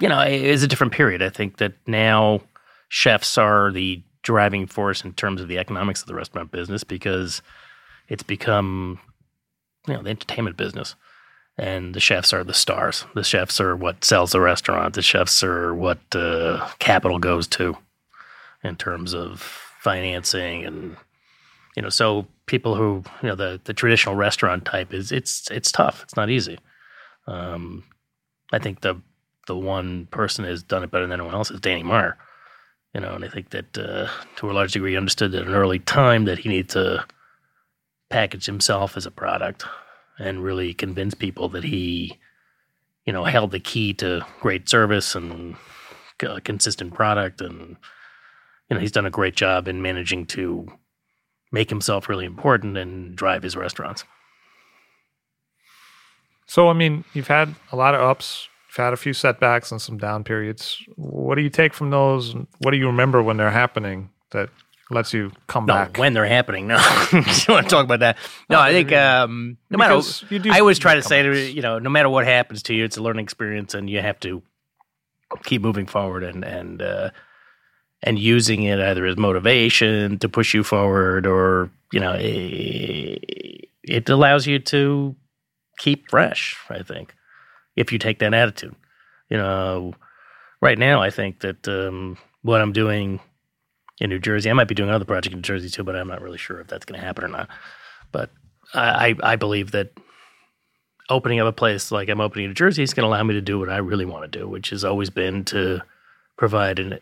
[0.00, 1.22] you know, it is a different period.
[1.22, 2.40] I think that now
[2.88, 7.42] chefs are the driving force in terms of the economics of the restaurant business because
[8.08, 8.98] it's become,
[9.86, 10.94] you know, the entertainment business
[11.58, 13.04] and the chefs are the stars.
[13.14, 14.94] The chefs are what sells the restaurant.
[14.94, 17.76] The chefs are what uh, capital goes to
[18.64, 19.40] in terms of
[19.80, 20.96] financing and
[21.76, 21.88] you know.
[21.88, 26.02] So people who you know the the traditional restaurant type is it's it's tough.
[26.02, 26.58] It's not easy.
[27.26, 27.84] Um,
[28.52, 29.00] I think the
[29.52, 32.16] the one person has done it better than anyone else is Danny Meyer.
[32.94, 35.78] You know, and I think that uh, to a large degree understood at an early
[35.78, 37.04] time that he needed to
[38.08, 39.66] package himself as a product
[40.18, 42.18] and really convince people that he,
[43.04, 45.54] you know, held the key to great service and
[46.22, 47.42] a consistent product.
[47.42, 47.76] And,
[48.70, 50.66] you know, he's done a great job in managing to
[51.50, 54.04] make himself really important and drive his restaurants.
[56.46, 59.80] So, I mean, you've had a lot of ups, you've had a few setbacks and
[59.80, 60.82] some down periods.
[60.96, 62.34] What do you take from those?
[62.58, 64.48] What do you remember when they're happening that
[64.90, 65.98] lets you come no, back.
[65.98, 66.66] when they're happening.
[66.66, 66.76] No,
[67.12, 68.16] you want to talk about that?
[68.48, 70.00] No, I think um, no matter.
[70.50, 72.96] I always try to say to you know, no matter what happens to you, it's
[72.96, 74.42] a learning experience, and you have to
[75.44, 77.10] keep moving forward and and uh,
[78.02, 84.08] and using it either as motivation to push you forward, or you know, it, it
[84.08, 85.16] allows you to
[85.78, 86.56] keep fresh.
[86.68, 87.14] I think
[87.76, 88.74] if you take that attitude,
[89.28, 89.94] you know,
[90.60, 93.20] right now, I think that um, what I'm doing
[94.02, 94.50] in New Jersey.
[94.50, 96.60] I might be doing another project in New Jersey too, but I'm not really sure
[96.60, 97.48] if that's going to happen or not.
[98.10, 98.30] But
[98.74, 99.92] I, I believe that
[101.08, 103.34] opening up a place like I'm opening in New Jersey is going to allow me
[103.34, 105.82] to do what I really want to do, which has always been to
[106.36, 106.98] provide a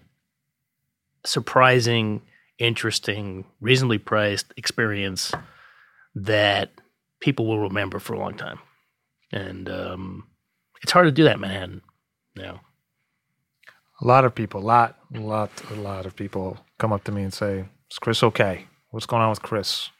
[1.24, 2.20] surprising,
[2.58, 5.32] interesting, reasonably priced experience
[6.14, 6.70] that
[7.20, 8.58] people will remember for a long time.
[9.32, 10.26] And um,
[10.82, 11.82] it's hard to do that in Manhattan
[12.36, 12.60] now.
[14.00, 17.12] A lot of people, a lot, a lot, a lot of people come up to
[17.12, 18.66] me and say, "Is Chris okay?
[18.90, 19.90] What's going on with Chris?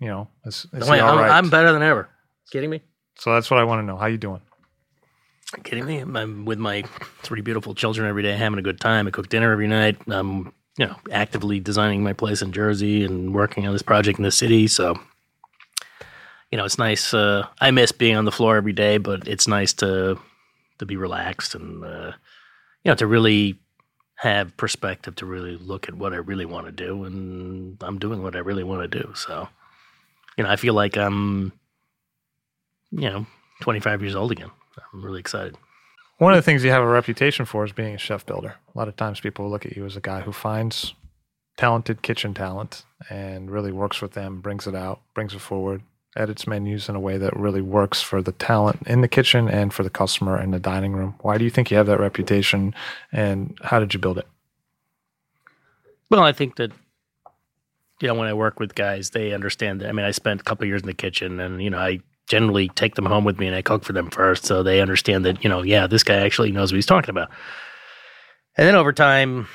[0.00, 2.08] You know, is, is Wait, all I'm, right?" I'm better than ever.
[2.50, 2.82] Kidding me?
[3.18, 3.96] so that's what I want to know.
[3.96, 4.40] How you doing?
[5.64, 5.98] Kidding me?
[5.98, 6.82] I'm with my
[7.22, 9.06] three beautiful children every day, having a good time.
[9.06, 9.96] I cook dinner every night.
[10.06, 14.24] I'm, you know, actively designing my place in Jersey and working on this project in
[14.24, 14.66] the city.
[14.68, 14.98] So,
[16.50, 17.12] you know, it's nice.
[17.12, 20.18] Uh, I miss being on the floor every day, but it's nice to
[20.78, 22.12] to be relaxed and uh,
[22.84, 23.58] you know to really
[24.18, 28.22] have perspective to really look at what I really want to do, and I'm doing
[28.22, 29.12] what I really want to do.
[29.14, 29.48] So,
[30.36, 31.52] you know, I feel like I'm,
[32.90, 33.26] you know,
[33.60, 34.50] 25 years old again.
[34.92, 35.56] I'm really excited.
[36.18, 38.56] One of the things you have a reputation for is being a chef builder.
[38.74, 40.94] A lot of times people look at you as a guy who finds
[41.56, 45.82] talented kitchen talent and really works with them, brings it out, brings it forward,
[46.18, 49.72] edits menus in a way that really works for the talent in the kitchen and
[49.72, 51.14] for the customer in the dining room.
[51.20, 52.74] Why do you think you have that reputation
[53.12, 54.26] and how did you build it?
[56.10, 56.72] Well, I think that
[58.00, 59.88] you know when I work with guys, they understand that.
[59.88, 62.68] I mean, I spent a couple years in the kitchen, and you know, I generally
[62.68, 65.42] take them home with me and I cook for them first, so they understand that
[65.42, 67.30] you know, yeah, this guy actually knows what he's talking about.
[68.56, 69.48] And then over time,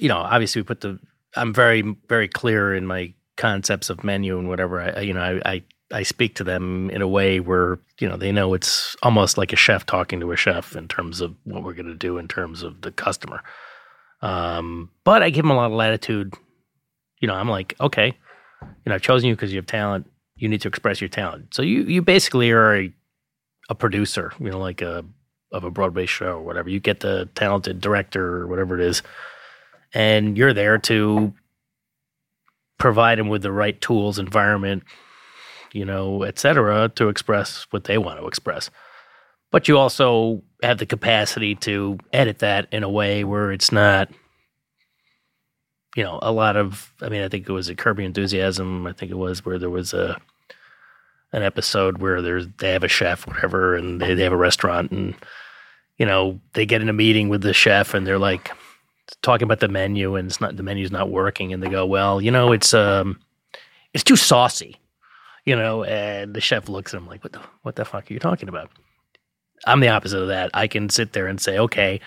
[0.00, 0.98] you know, obviously we put the.
[1.34, 4.80] I'm very very clear in my concepts of menu and whatever.
[4.80, 8.16] I you know I, I I speak to them in a way where you know
[8.16, 11.62] they know it's almost like a chef talking to a chef in terms of what
[11.62, 13.42] we're going to do in terms of the customer.
[14.22, 16.34] Um, but I give them a lot of latitude.
[17.20, 18.16] You know, I'm like, okay,
[18.62, 20.08] you know, I've chosen you because you have talent.
[20.36, 21.54] You need to express your talent.
[21.54, 22.92] So you you basically are a
[23.68, 24.32] a producer.
[24.40, 25.04] You know, like a
[25.52, 26.70] of a Broadway show or whatever.
[26.70, 29.02] You get the talented director or whatever it is,
[29.92, 31.34] and you're there to
[32.82, 34.82] provide them with the right tools, environment,
[35.72, 38.70] you know, et cetera, to express what they want to express.
[39.52, 44.10] But you also have the capacity to edit that in a way where it's not,
[45.94, 46.92] you know, a lot of.
[47.00, 48.84] I mean, I think it was a Your Enthusiasm.
[48.88, 50.20] I think it was where there was a
[51.32, 54.90] an episode where there's they have a chef, whatever, and they, they have a restaurant,
[54.90, 55.14] and
[55.98, 58.50] you know they get in a meeting with the chef, and they're like
[59.22, 62.20] talking about the menu, and it's not the menu's not working, and they go, well,
[62.20, 63.20] you know, it's um,
[63.92, 64.76] it's too saucy,
[65.44, 68.14] you know, and the chef looks at him like, what the what the fuck are
[68.14, 68.70] you talking about?
[69.66, 70.50] I'm the opposite of that.
[70.54, 72.00] I can sit there and say, okay,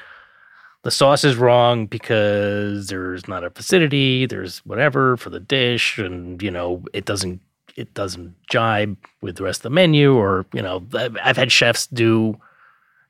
[0.86, 6.42] the sauce is wrong because there's not a acidity, there's whatever for the dish, and
[6.42, 7.42] you know it doesn't
[7.76, 11.88] it doesn't jibe with the rest of the menu, or you know I've had chefs
[11.88, 12.40] do,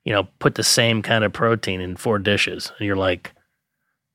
[0.06, 3.35] you know, put the same kind of protein in four dishes, and you're like,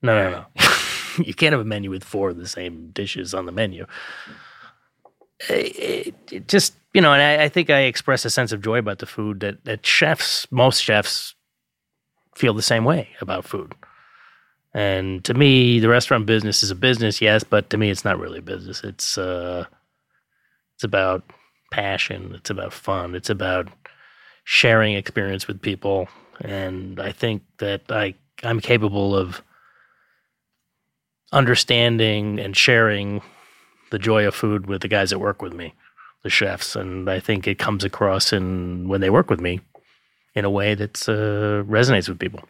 [0.03, 0.47] no, no, no,
[1.25, 3.87] you can't have a menu with four of the same dishes on the menu.
[5.49, 8.79] It, it just you know, and I, I, think I express a sense of joy
[8.79, 11.35] about the food that that chefs, most chefs,
[12.35, 13.75] feel the same way about food.
[14.73, 18.21] And to me, the restaurant business is a business, yes, but to me, it's not
[18.21, 18.85] really a business.
[18.85, 19.65] It's uh,
[20.75, 21.25] it's about
[21.71, 22.33] passion.
[22.35, 23.15] It's about fun.
[23.15, 23.69] It's about
[24.45, 26.09] sharing experience with people.
[26.41, 29.43] And I think that I I'm capable of
[31.33, 33.23] understanding and sharing
[33.91, 35.75] the joy of food with the guys that work with me
[36.23, 39.61] the chefs, and I think it comes across in when they work with me
[40.35, 42.43] in a way that uh, resonates with people.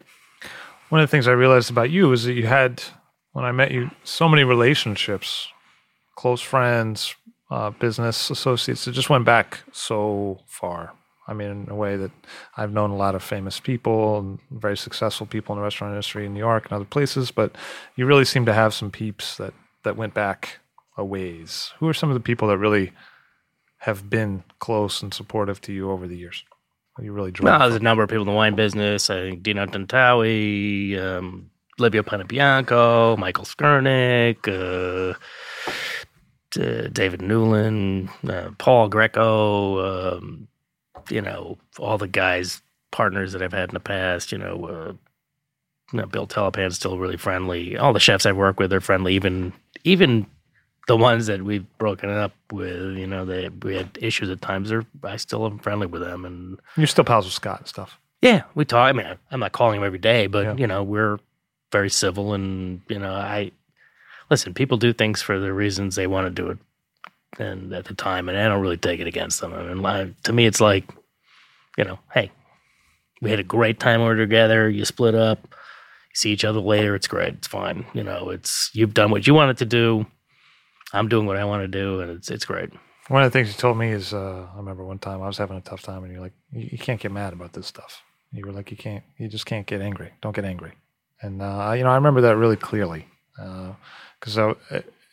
[0.89, 2.83] One of the things I realized about you is that you had,
[3.31, 5.47] when I met you, so many relationships,
[6.15, 7.15] close friends,
[7.49, 8.87] uh, business associates.
[8.87, 10.93] It just went back so far.
[11.27, 12.11] I mean, in a way that
[12.57, 16.25] I've known a lot of famous people and very successful people in the restaurant industry
[16.25, 17.55] in New York and other places, but
[17.95, 19.53] you really seem to have some peeps that
[19.83, 20.59] that went back
[20.97, 21.71] a ways.
[21.79, 22.91] Who are some of the people that really
[23.79, 26.43] have been close and supportive to you over the years?
[26.99, 27.57] You really draw.
[27.57, 29.09] No, there's a number of people in the wine business.
[29.09, 31.49] I think Dino Tantawi, um,
[31.79, 35.15] Livio Panebianco, Michael Skurnik, uh,
[36.61, 40.47] uh, David Newland, uh, Paul Grieco, um,
[41.09, 42.61] you know, all the guys,
[42.91, 44.93] partners that I've had in the past, you know, uh,
[45.91, 47.77] you know Bill Telepan's still really friendly.
[47.77, 49.53] All the chefs I've worked with are friendly, even
[49.83, 50.27] even
[50.87, 54.71] the ones that we've broken up with, you know, they we had issues at times.
[54.71, 57.99] Or I still am friendly with them, and you're still pals with Scott and stuff.
[58.21, 58.89] Yeah, we talk.
[58.89, 60.55] I mean, I'm not calling him every day, but yeah.
[60.55, 61.19] you know, we're
[61.71, 63.51] very civil, and you know, I
[64.29, 64.53] listen.
[64.53, 66.57] People do things for the reasons they want to do it,
[67.39, 69.53] and at the time, and I don't really take it against them.
[69.53, 70.89] I mean, to me, it's like,
[71.77, 72.31] you know, hey,
[73.21, 74.69] we had a great time over together.
[74.69, 75.39] You split up.
[75.43, 76.95] You see each other later.
[76.95, 77.35] It's great.
[77.35, 77.85] It's fine.
[77.93, 80.05] You know, it's you've done what you wanted to do
[80.93, 82.69] I'm doing what I want to do, and it's it's great.
[83.07, 85.37] One of the things you told me is, uh, I remember one time I was
[85.37, 88.03] having a tough time, and you're like, you, you, can't get mad about this stuff.
[88.31, 90.11] You were like, you can't, you just can't get angry.
[90.21, 90.73] Don't get angry.
[91.21, 93.07] And uh, you know, I remember that really clearly
[94.19, 94.53] because uh,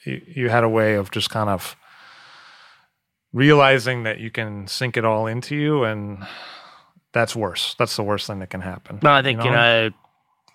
[0.05, 1.77] you, you had a way of just kind of
[3.32, 6.26] realizing that you can sink it all into you, and
[7.12, 7.74] that's worse.
[7.78, 9.00] That's the worst thing that can happen.
[9.02, 9.92] No, I think you know, you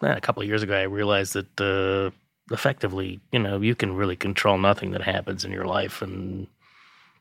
[0.02, 2.12] know I, a couple of years ago, I realized that uh,
[2.54, 6.02] effectively, you know, you can really control nothing that happens in your life.
[6.02, 6.48] And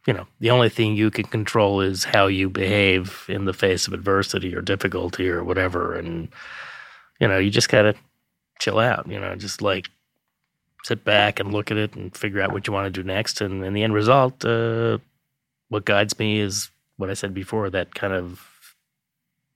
[0.07, 3.87] you know, the only thing you can control is how you behave in the face
[3.87, 5.95] of adversity or difficulty or whatever.
[5.95, 6.29] And,
[7.21, 7.95] you know, you just got to
[8.59, 9.89] chill out, you know, just like
[10.83, 13.41] sit back and look at it and figure out what you want to do next.
[13.41, 14.99] And in the end result, uh,
[15.73, 18.47] what guides me is what I said before that kind of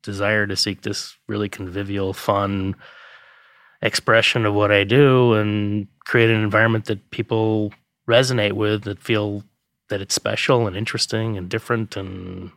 [0.02, 2.74] desire to seek this really convivial, fun
[3.82, 7.74] expression of what I do and create an environment that people
[8.08, 9.42] resonate with that feel
[9.88, 12.50] that it's special and interesting and different and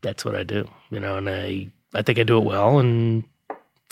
[0.00, 3.24] that's what I do, you know, and I I think I do it well and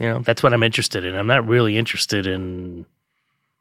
[0.01, 1.15] you know, that's what I'm interested in.
[1.15, 2.87] I'm not really interested in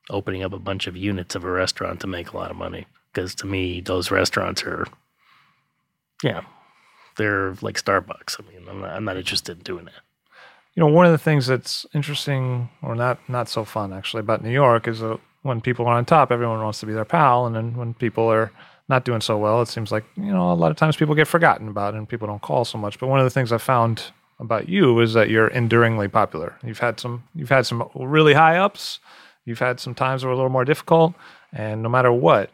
[0.09, 2.87] opening up a bunch of units of a restaurant to make a lot of money
[3.13, 4.85] because to me those restaurants are
[6.23, 6.41] yeah,
[7.17, 8.39] they're like Starbucks.
[8.39, 9.93] I mean, I'm not, I'm not interested in doing that.
[10.75, 14.43] You know, one of the things that's interesting or not not so fun actually about
[14.43, 17.45] New York is that when people are on top, everyone wants to be their pal,
[17.45, 18.51] and then when people are
[18.87, 21.27] not doing so well, it seems like you know a lot of times people get
[21.27, 22.99] forgotten about and people don't call so much.
[22.99, 24.03] But one of the things I found
[24.39, 26.55] about you is that you're enduringly popular.
[26.63, 28.99] You've had some you've had some really high ups,
[29.45, 31.13] you've had some times that were a little more difficult,
[31.53, 32.51] and no matter what,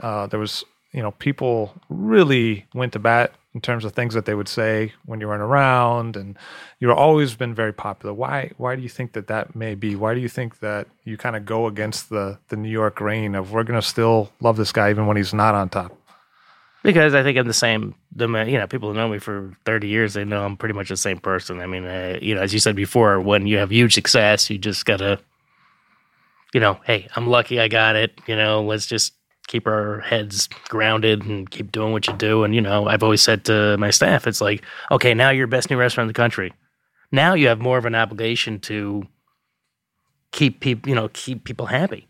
[0.00, 4.26] uh, there was you know people really went to bat in terms of things that
[4.26, 6.36] they would say when you weren't around and
[6.78, 10.14] you've always been very popular why why do you think that that may be why
[10.14, 13.52] do you think that you kind of go against the the new york grain of
[13.52, 15.96] we're going to still love this guy even when he's not on top
[16.86, 17.96] because I think I'm the same.
[18.14, 20.88] The you know people who know me for 30 years, they know I'm pretty much
[20.88, 21.60] the same person.
[21.60, 24.56] I mean, uh, you know, as you said before, when you have huge success, you
[24.56, 25.18] just gotta,
[26.54, 28.12] you know, hey, I'm lucky I got it.
[28.28, 29.14] You know, let's just
[29.46, 32.44] keep our heads grounded and keep doing what you do.
[32.44, 35.70] And, you know, I've always said to my staff, it's like, okay, now you're best
[35.70, 36.52] new restaurant in the country.
[37.12, 39.06] Now you have more of an obligation to
[40.32, 42.08] keep people, you know, keep people happy.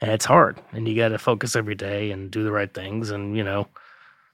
[0.00, 0.60] And it's hard.
[0.72, 3.10] And you got to focus every day and do the right things.
[3.10, 3.68] And, you know,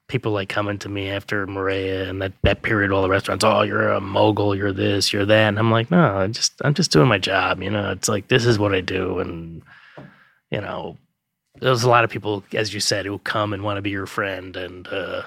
[0.09, 3.63] people like coming to me after Marea and that, that period, all the restaurants, oh,
[3.63, 5.49] you're a mogul, you're this, you're that.
[5.49, 7.63] And I'm like, no, I just, I'm just doing my job.
[7.63, 9.21] You know, it's like, this is what I do.
[9.21, 9.63] And,
[10.51, 10.99] you know,
[11.61, 14.07] there's a lot of people, as you said, who come and want to be your
[14.07, 15.23] friend, and uh,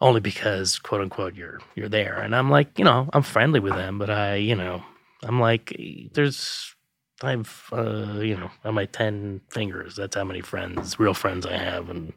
[0.00, 2.20] only because quote unquote you're you're there.
[2.20, 4.82] And I'm like, you know, I'm friendly with them, but I, you know,
[5.22, 5.76] I'm like,
[6.12, 6.74] there's,
[7.22, 11.56] I've, uh, you know, on my ten fingers, that's how many friends, real friends, I
[11.56, 12.12] have, and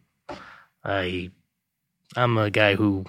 [0.83, 1.31] I,
[2.15, 3.05] I'm a guy who,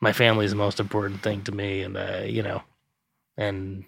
[0.00, 2.62] my family is the most important thing to me, and uh, you know,
[3.36, 3.84] and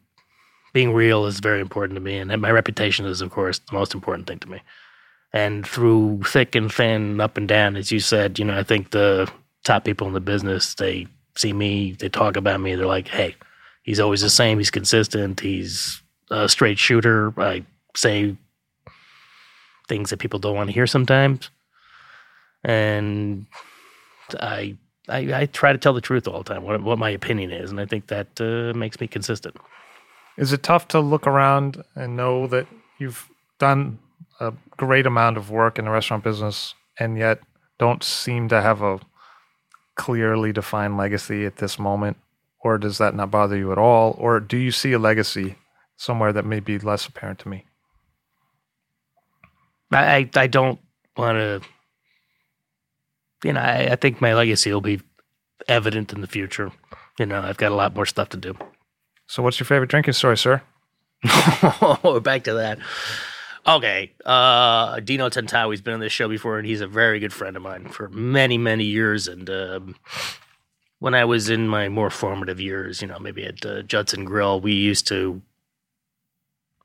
[0.72, 3.94] being real is very important to me, and my reputation is, of course, the most
[3.94, 4.60] important thing to me.
[5.32, 8.90] And through thick and thin, up and down, as you said, you know, I think
[8.90, 9.30] the
[9.64, 13.36] top people in the business they see me, they talk about me, they're like, "Hey,
[13.82, 14.58] he's always the same.
[14.58, 15.40] He's consistent.
[15.40, 17.64] He's a straight shooter." I
[17.94, 18.36] say
[19.88, 21.50] things that people don't want to hear sometimes,
[22.64, 23.46] and
[24.40, 24.76] I
[25.08, 27.70] I, I try to tell the truth all the time, what, what my opinion is,
[27.70, 29.56] and I think that uh, makes me consistent.
[30.38, 33.28] Is it tough to look around and know that you've
[33.58, 33.98] done
[34.38, 37.40] a great amount of work in the restaurant business and yet
[37.76, 39.00] don't seem to have a
[39.96, 42.18] clearly defined legacy at this moment?
[42.60, 44.14] Or does that not bother you at all?
[44.16, 45.56] Or do you see a legacy
[45.96, 47.66] somewhere that may be less apparent to me?
[49.90, 50.78] I, I don't
[51.16, 51.60] want to,
[53.42, 55.00] you know, I, I think my legacy will be
[55.66, 56.70] evident in the future.
[57.18, 58.56] You know, I've got a lot more stuff to do.
[59.28, 60.62] So, what's your favorite drinking story, sir?
[62.02, 62.78] We're back to that.
[63.66, 64.12] Okay.
[64.24, 67.62] Uh, Dino Tantawi's been on this show before, and he's a very good friend of
[67.62, 69.28] mine for many, many years.
[69.28, 69.96] And um,
[70.98, 74.62] when I was in my more formative years, you know, maybe at uh, Judson Grill,
[74.62, 75.42] we used to,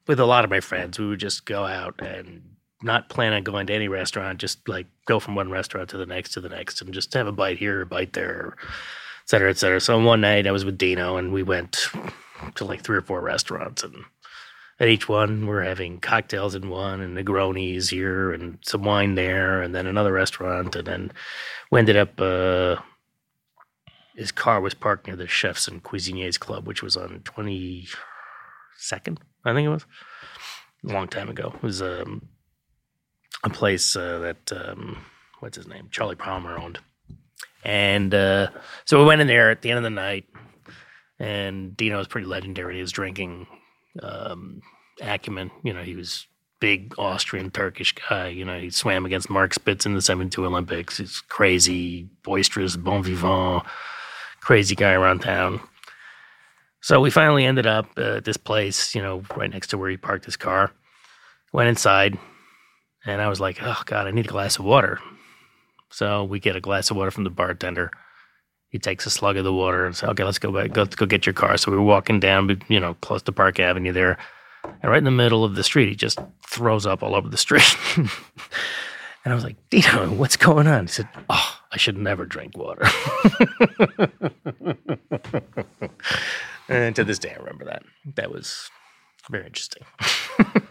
[0.08, 2.42] with a lot of my friends, we would just go out and
[2.82, 6.06] not plan on going to any restaurant, just like go from one restaurant to the
[6.06, 9.50] next to the next and just have a bite here, a bite there, et cetera,
[9.50, 9.80] et cetera.
[9.80, 11.88] So one night I was with Dino and we went
[12.56, 13.96] to like three or four restaurants, and
[14.80, 19.62] at each one we're having cocktails in one and Negronis here and some wine there,
[19.62, 21.12] and then another restaurant, and then
[21.72, 22.20] we ended up.
[22.20, 22.78] Uh,
[24.16, 27.88] his car was parked near the Chefs and Cuisiniers Club, which was on twenty
[28.78, 29.86] second, I think it was,
[30.88, 31.54] a long time ago.
[31.56, 32.28] It was um,
[33.44, 35.04] a place uh, that um,
[35.40, 36.80] what's his name, Charlie Palmer owned.
[37.64, 38.50] And uh,
[38.86, 40.26] so we went in there at the end of the night,
[41.20, 42.76] and Dino was pretty legendary.
[42.76, 43.48] He was drinking
[44.02, 44.62] um,
[45.02, 45.52] acumen.
[45.64, 46.28] You know, he was
[46.60, 48.30] big Austrian Turkish guy.
[48.30, 50.98] You know, he swam against Mark Spitz in the 72 Olympics.
[50.98, 53.64] He's crazy, boisterous, bon vivant,
[54.40, 55.60] crazy guy around town.
[56.80, 59.98] So we finally ended up at this place, you know, right next to where he
[59.98, 60.72] parked his car.
[61.54, 62.18] Went inside,
[63.06, 65.00] and I was like, oh, God, I need a glass of water.
[65.90, 67.92] So we get a glass of water from the bartender.
[68.74, 70.76] He takes a slug of the water and says, "Okay, let's go back.
[70.76, 73.60] Let's go get your car." So we were walking down, you know, close to Park
[73.60, 74.18] Avenue there,
[74.82, 76.18] and right in the middle of the street, he just
[76.48, 77.78] throws up all over the street.
[77.98, 78.10] and
[79.26, 82.82] I was like, "Dino, what's going on?" He said, "Oh, I should never drink water."
[86.68, 87.84] and to this day, I remember that.
[88.16, 88.72] That was
[89.30, 89.84] very interesting.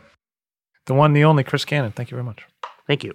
[0.87, 1.93] the one, the only Chris Cannon.
[1.93, 2.45] Thank you very much.
[2.89, 3.12] Thank you.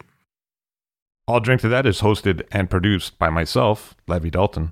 [1.30, 4.72] I'll Drink to That is hosted and produced by myself, Levi Dalton.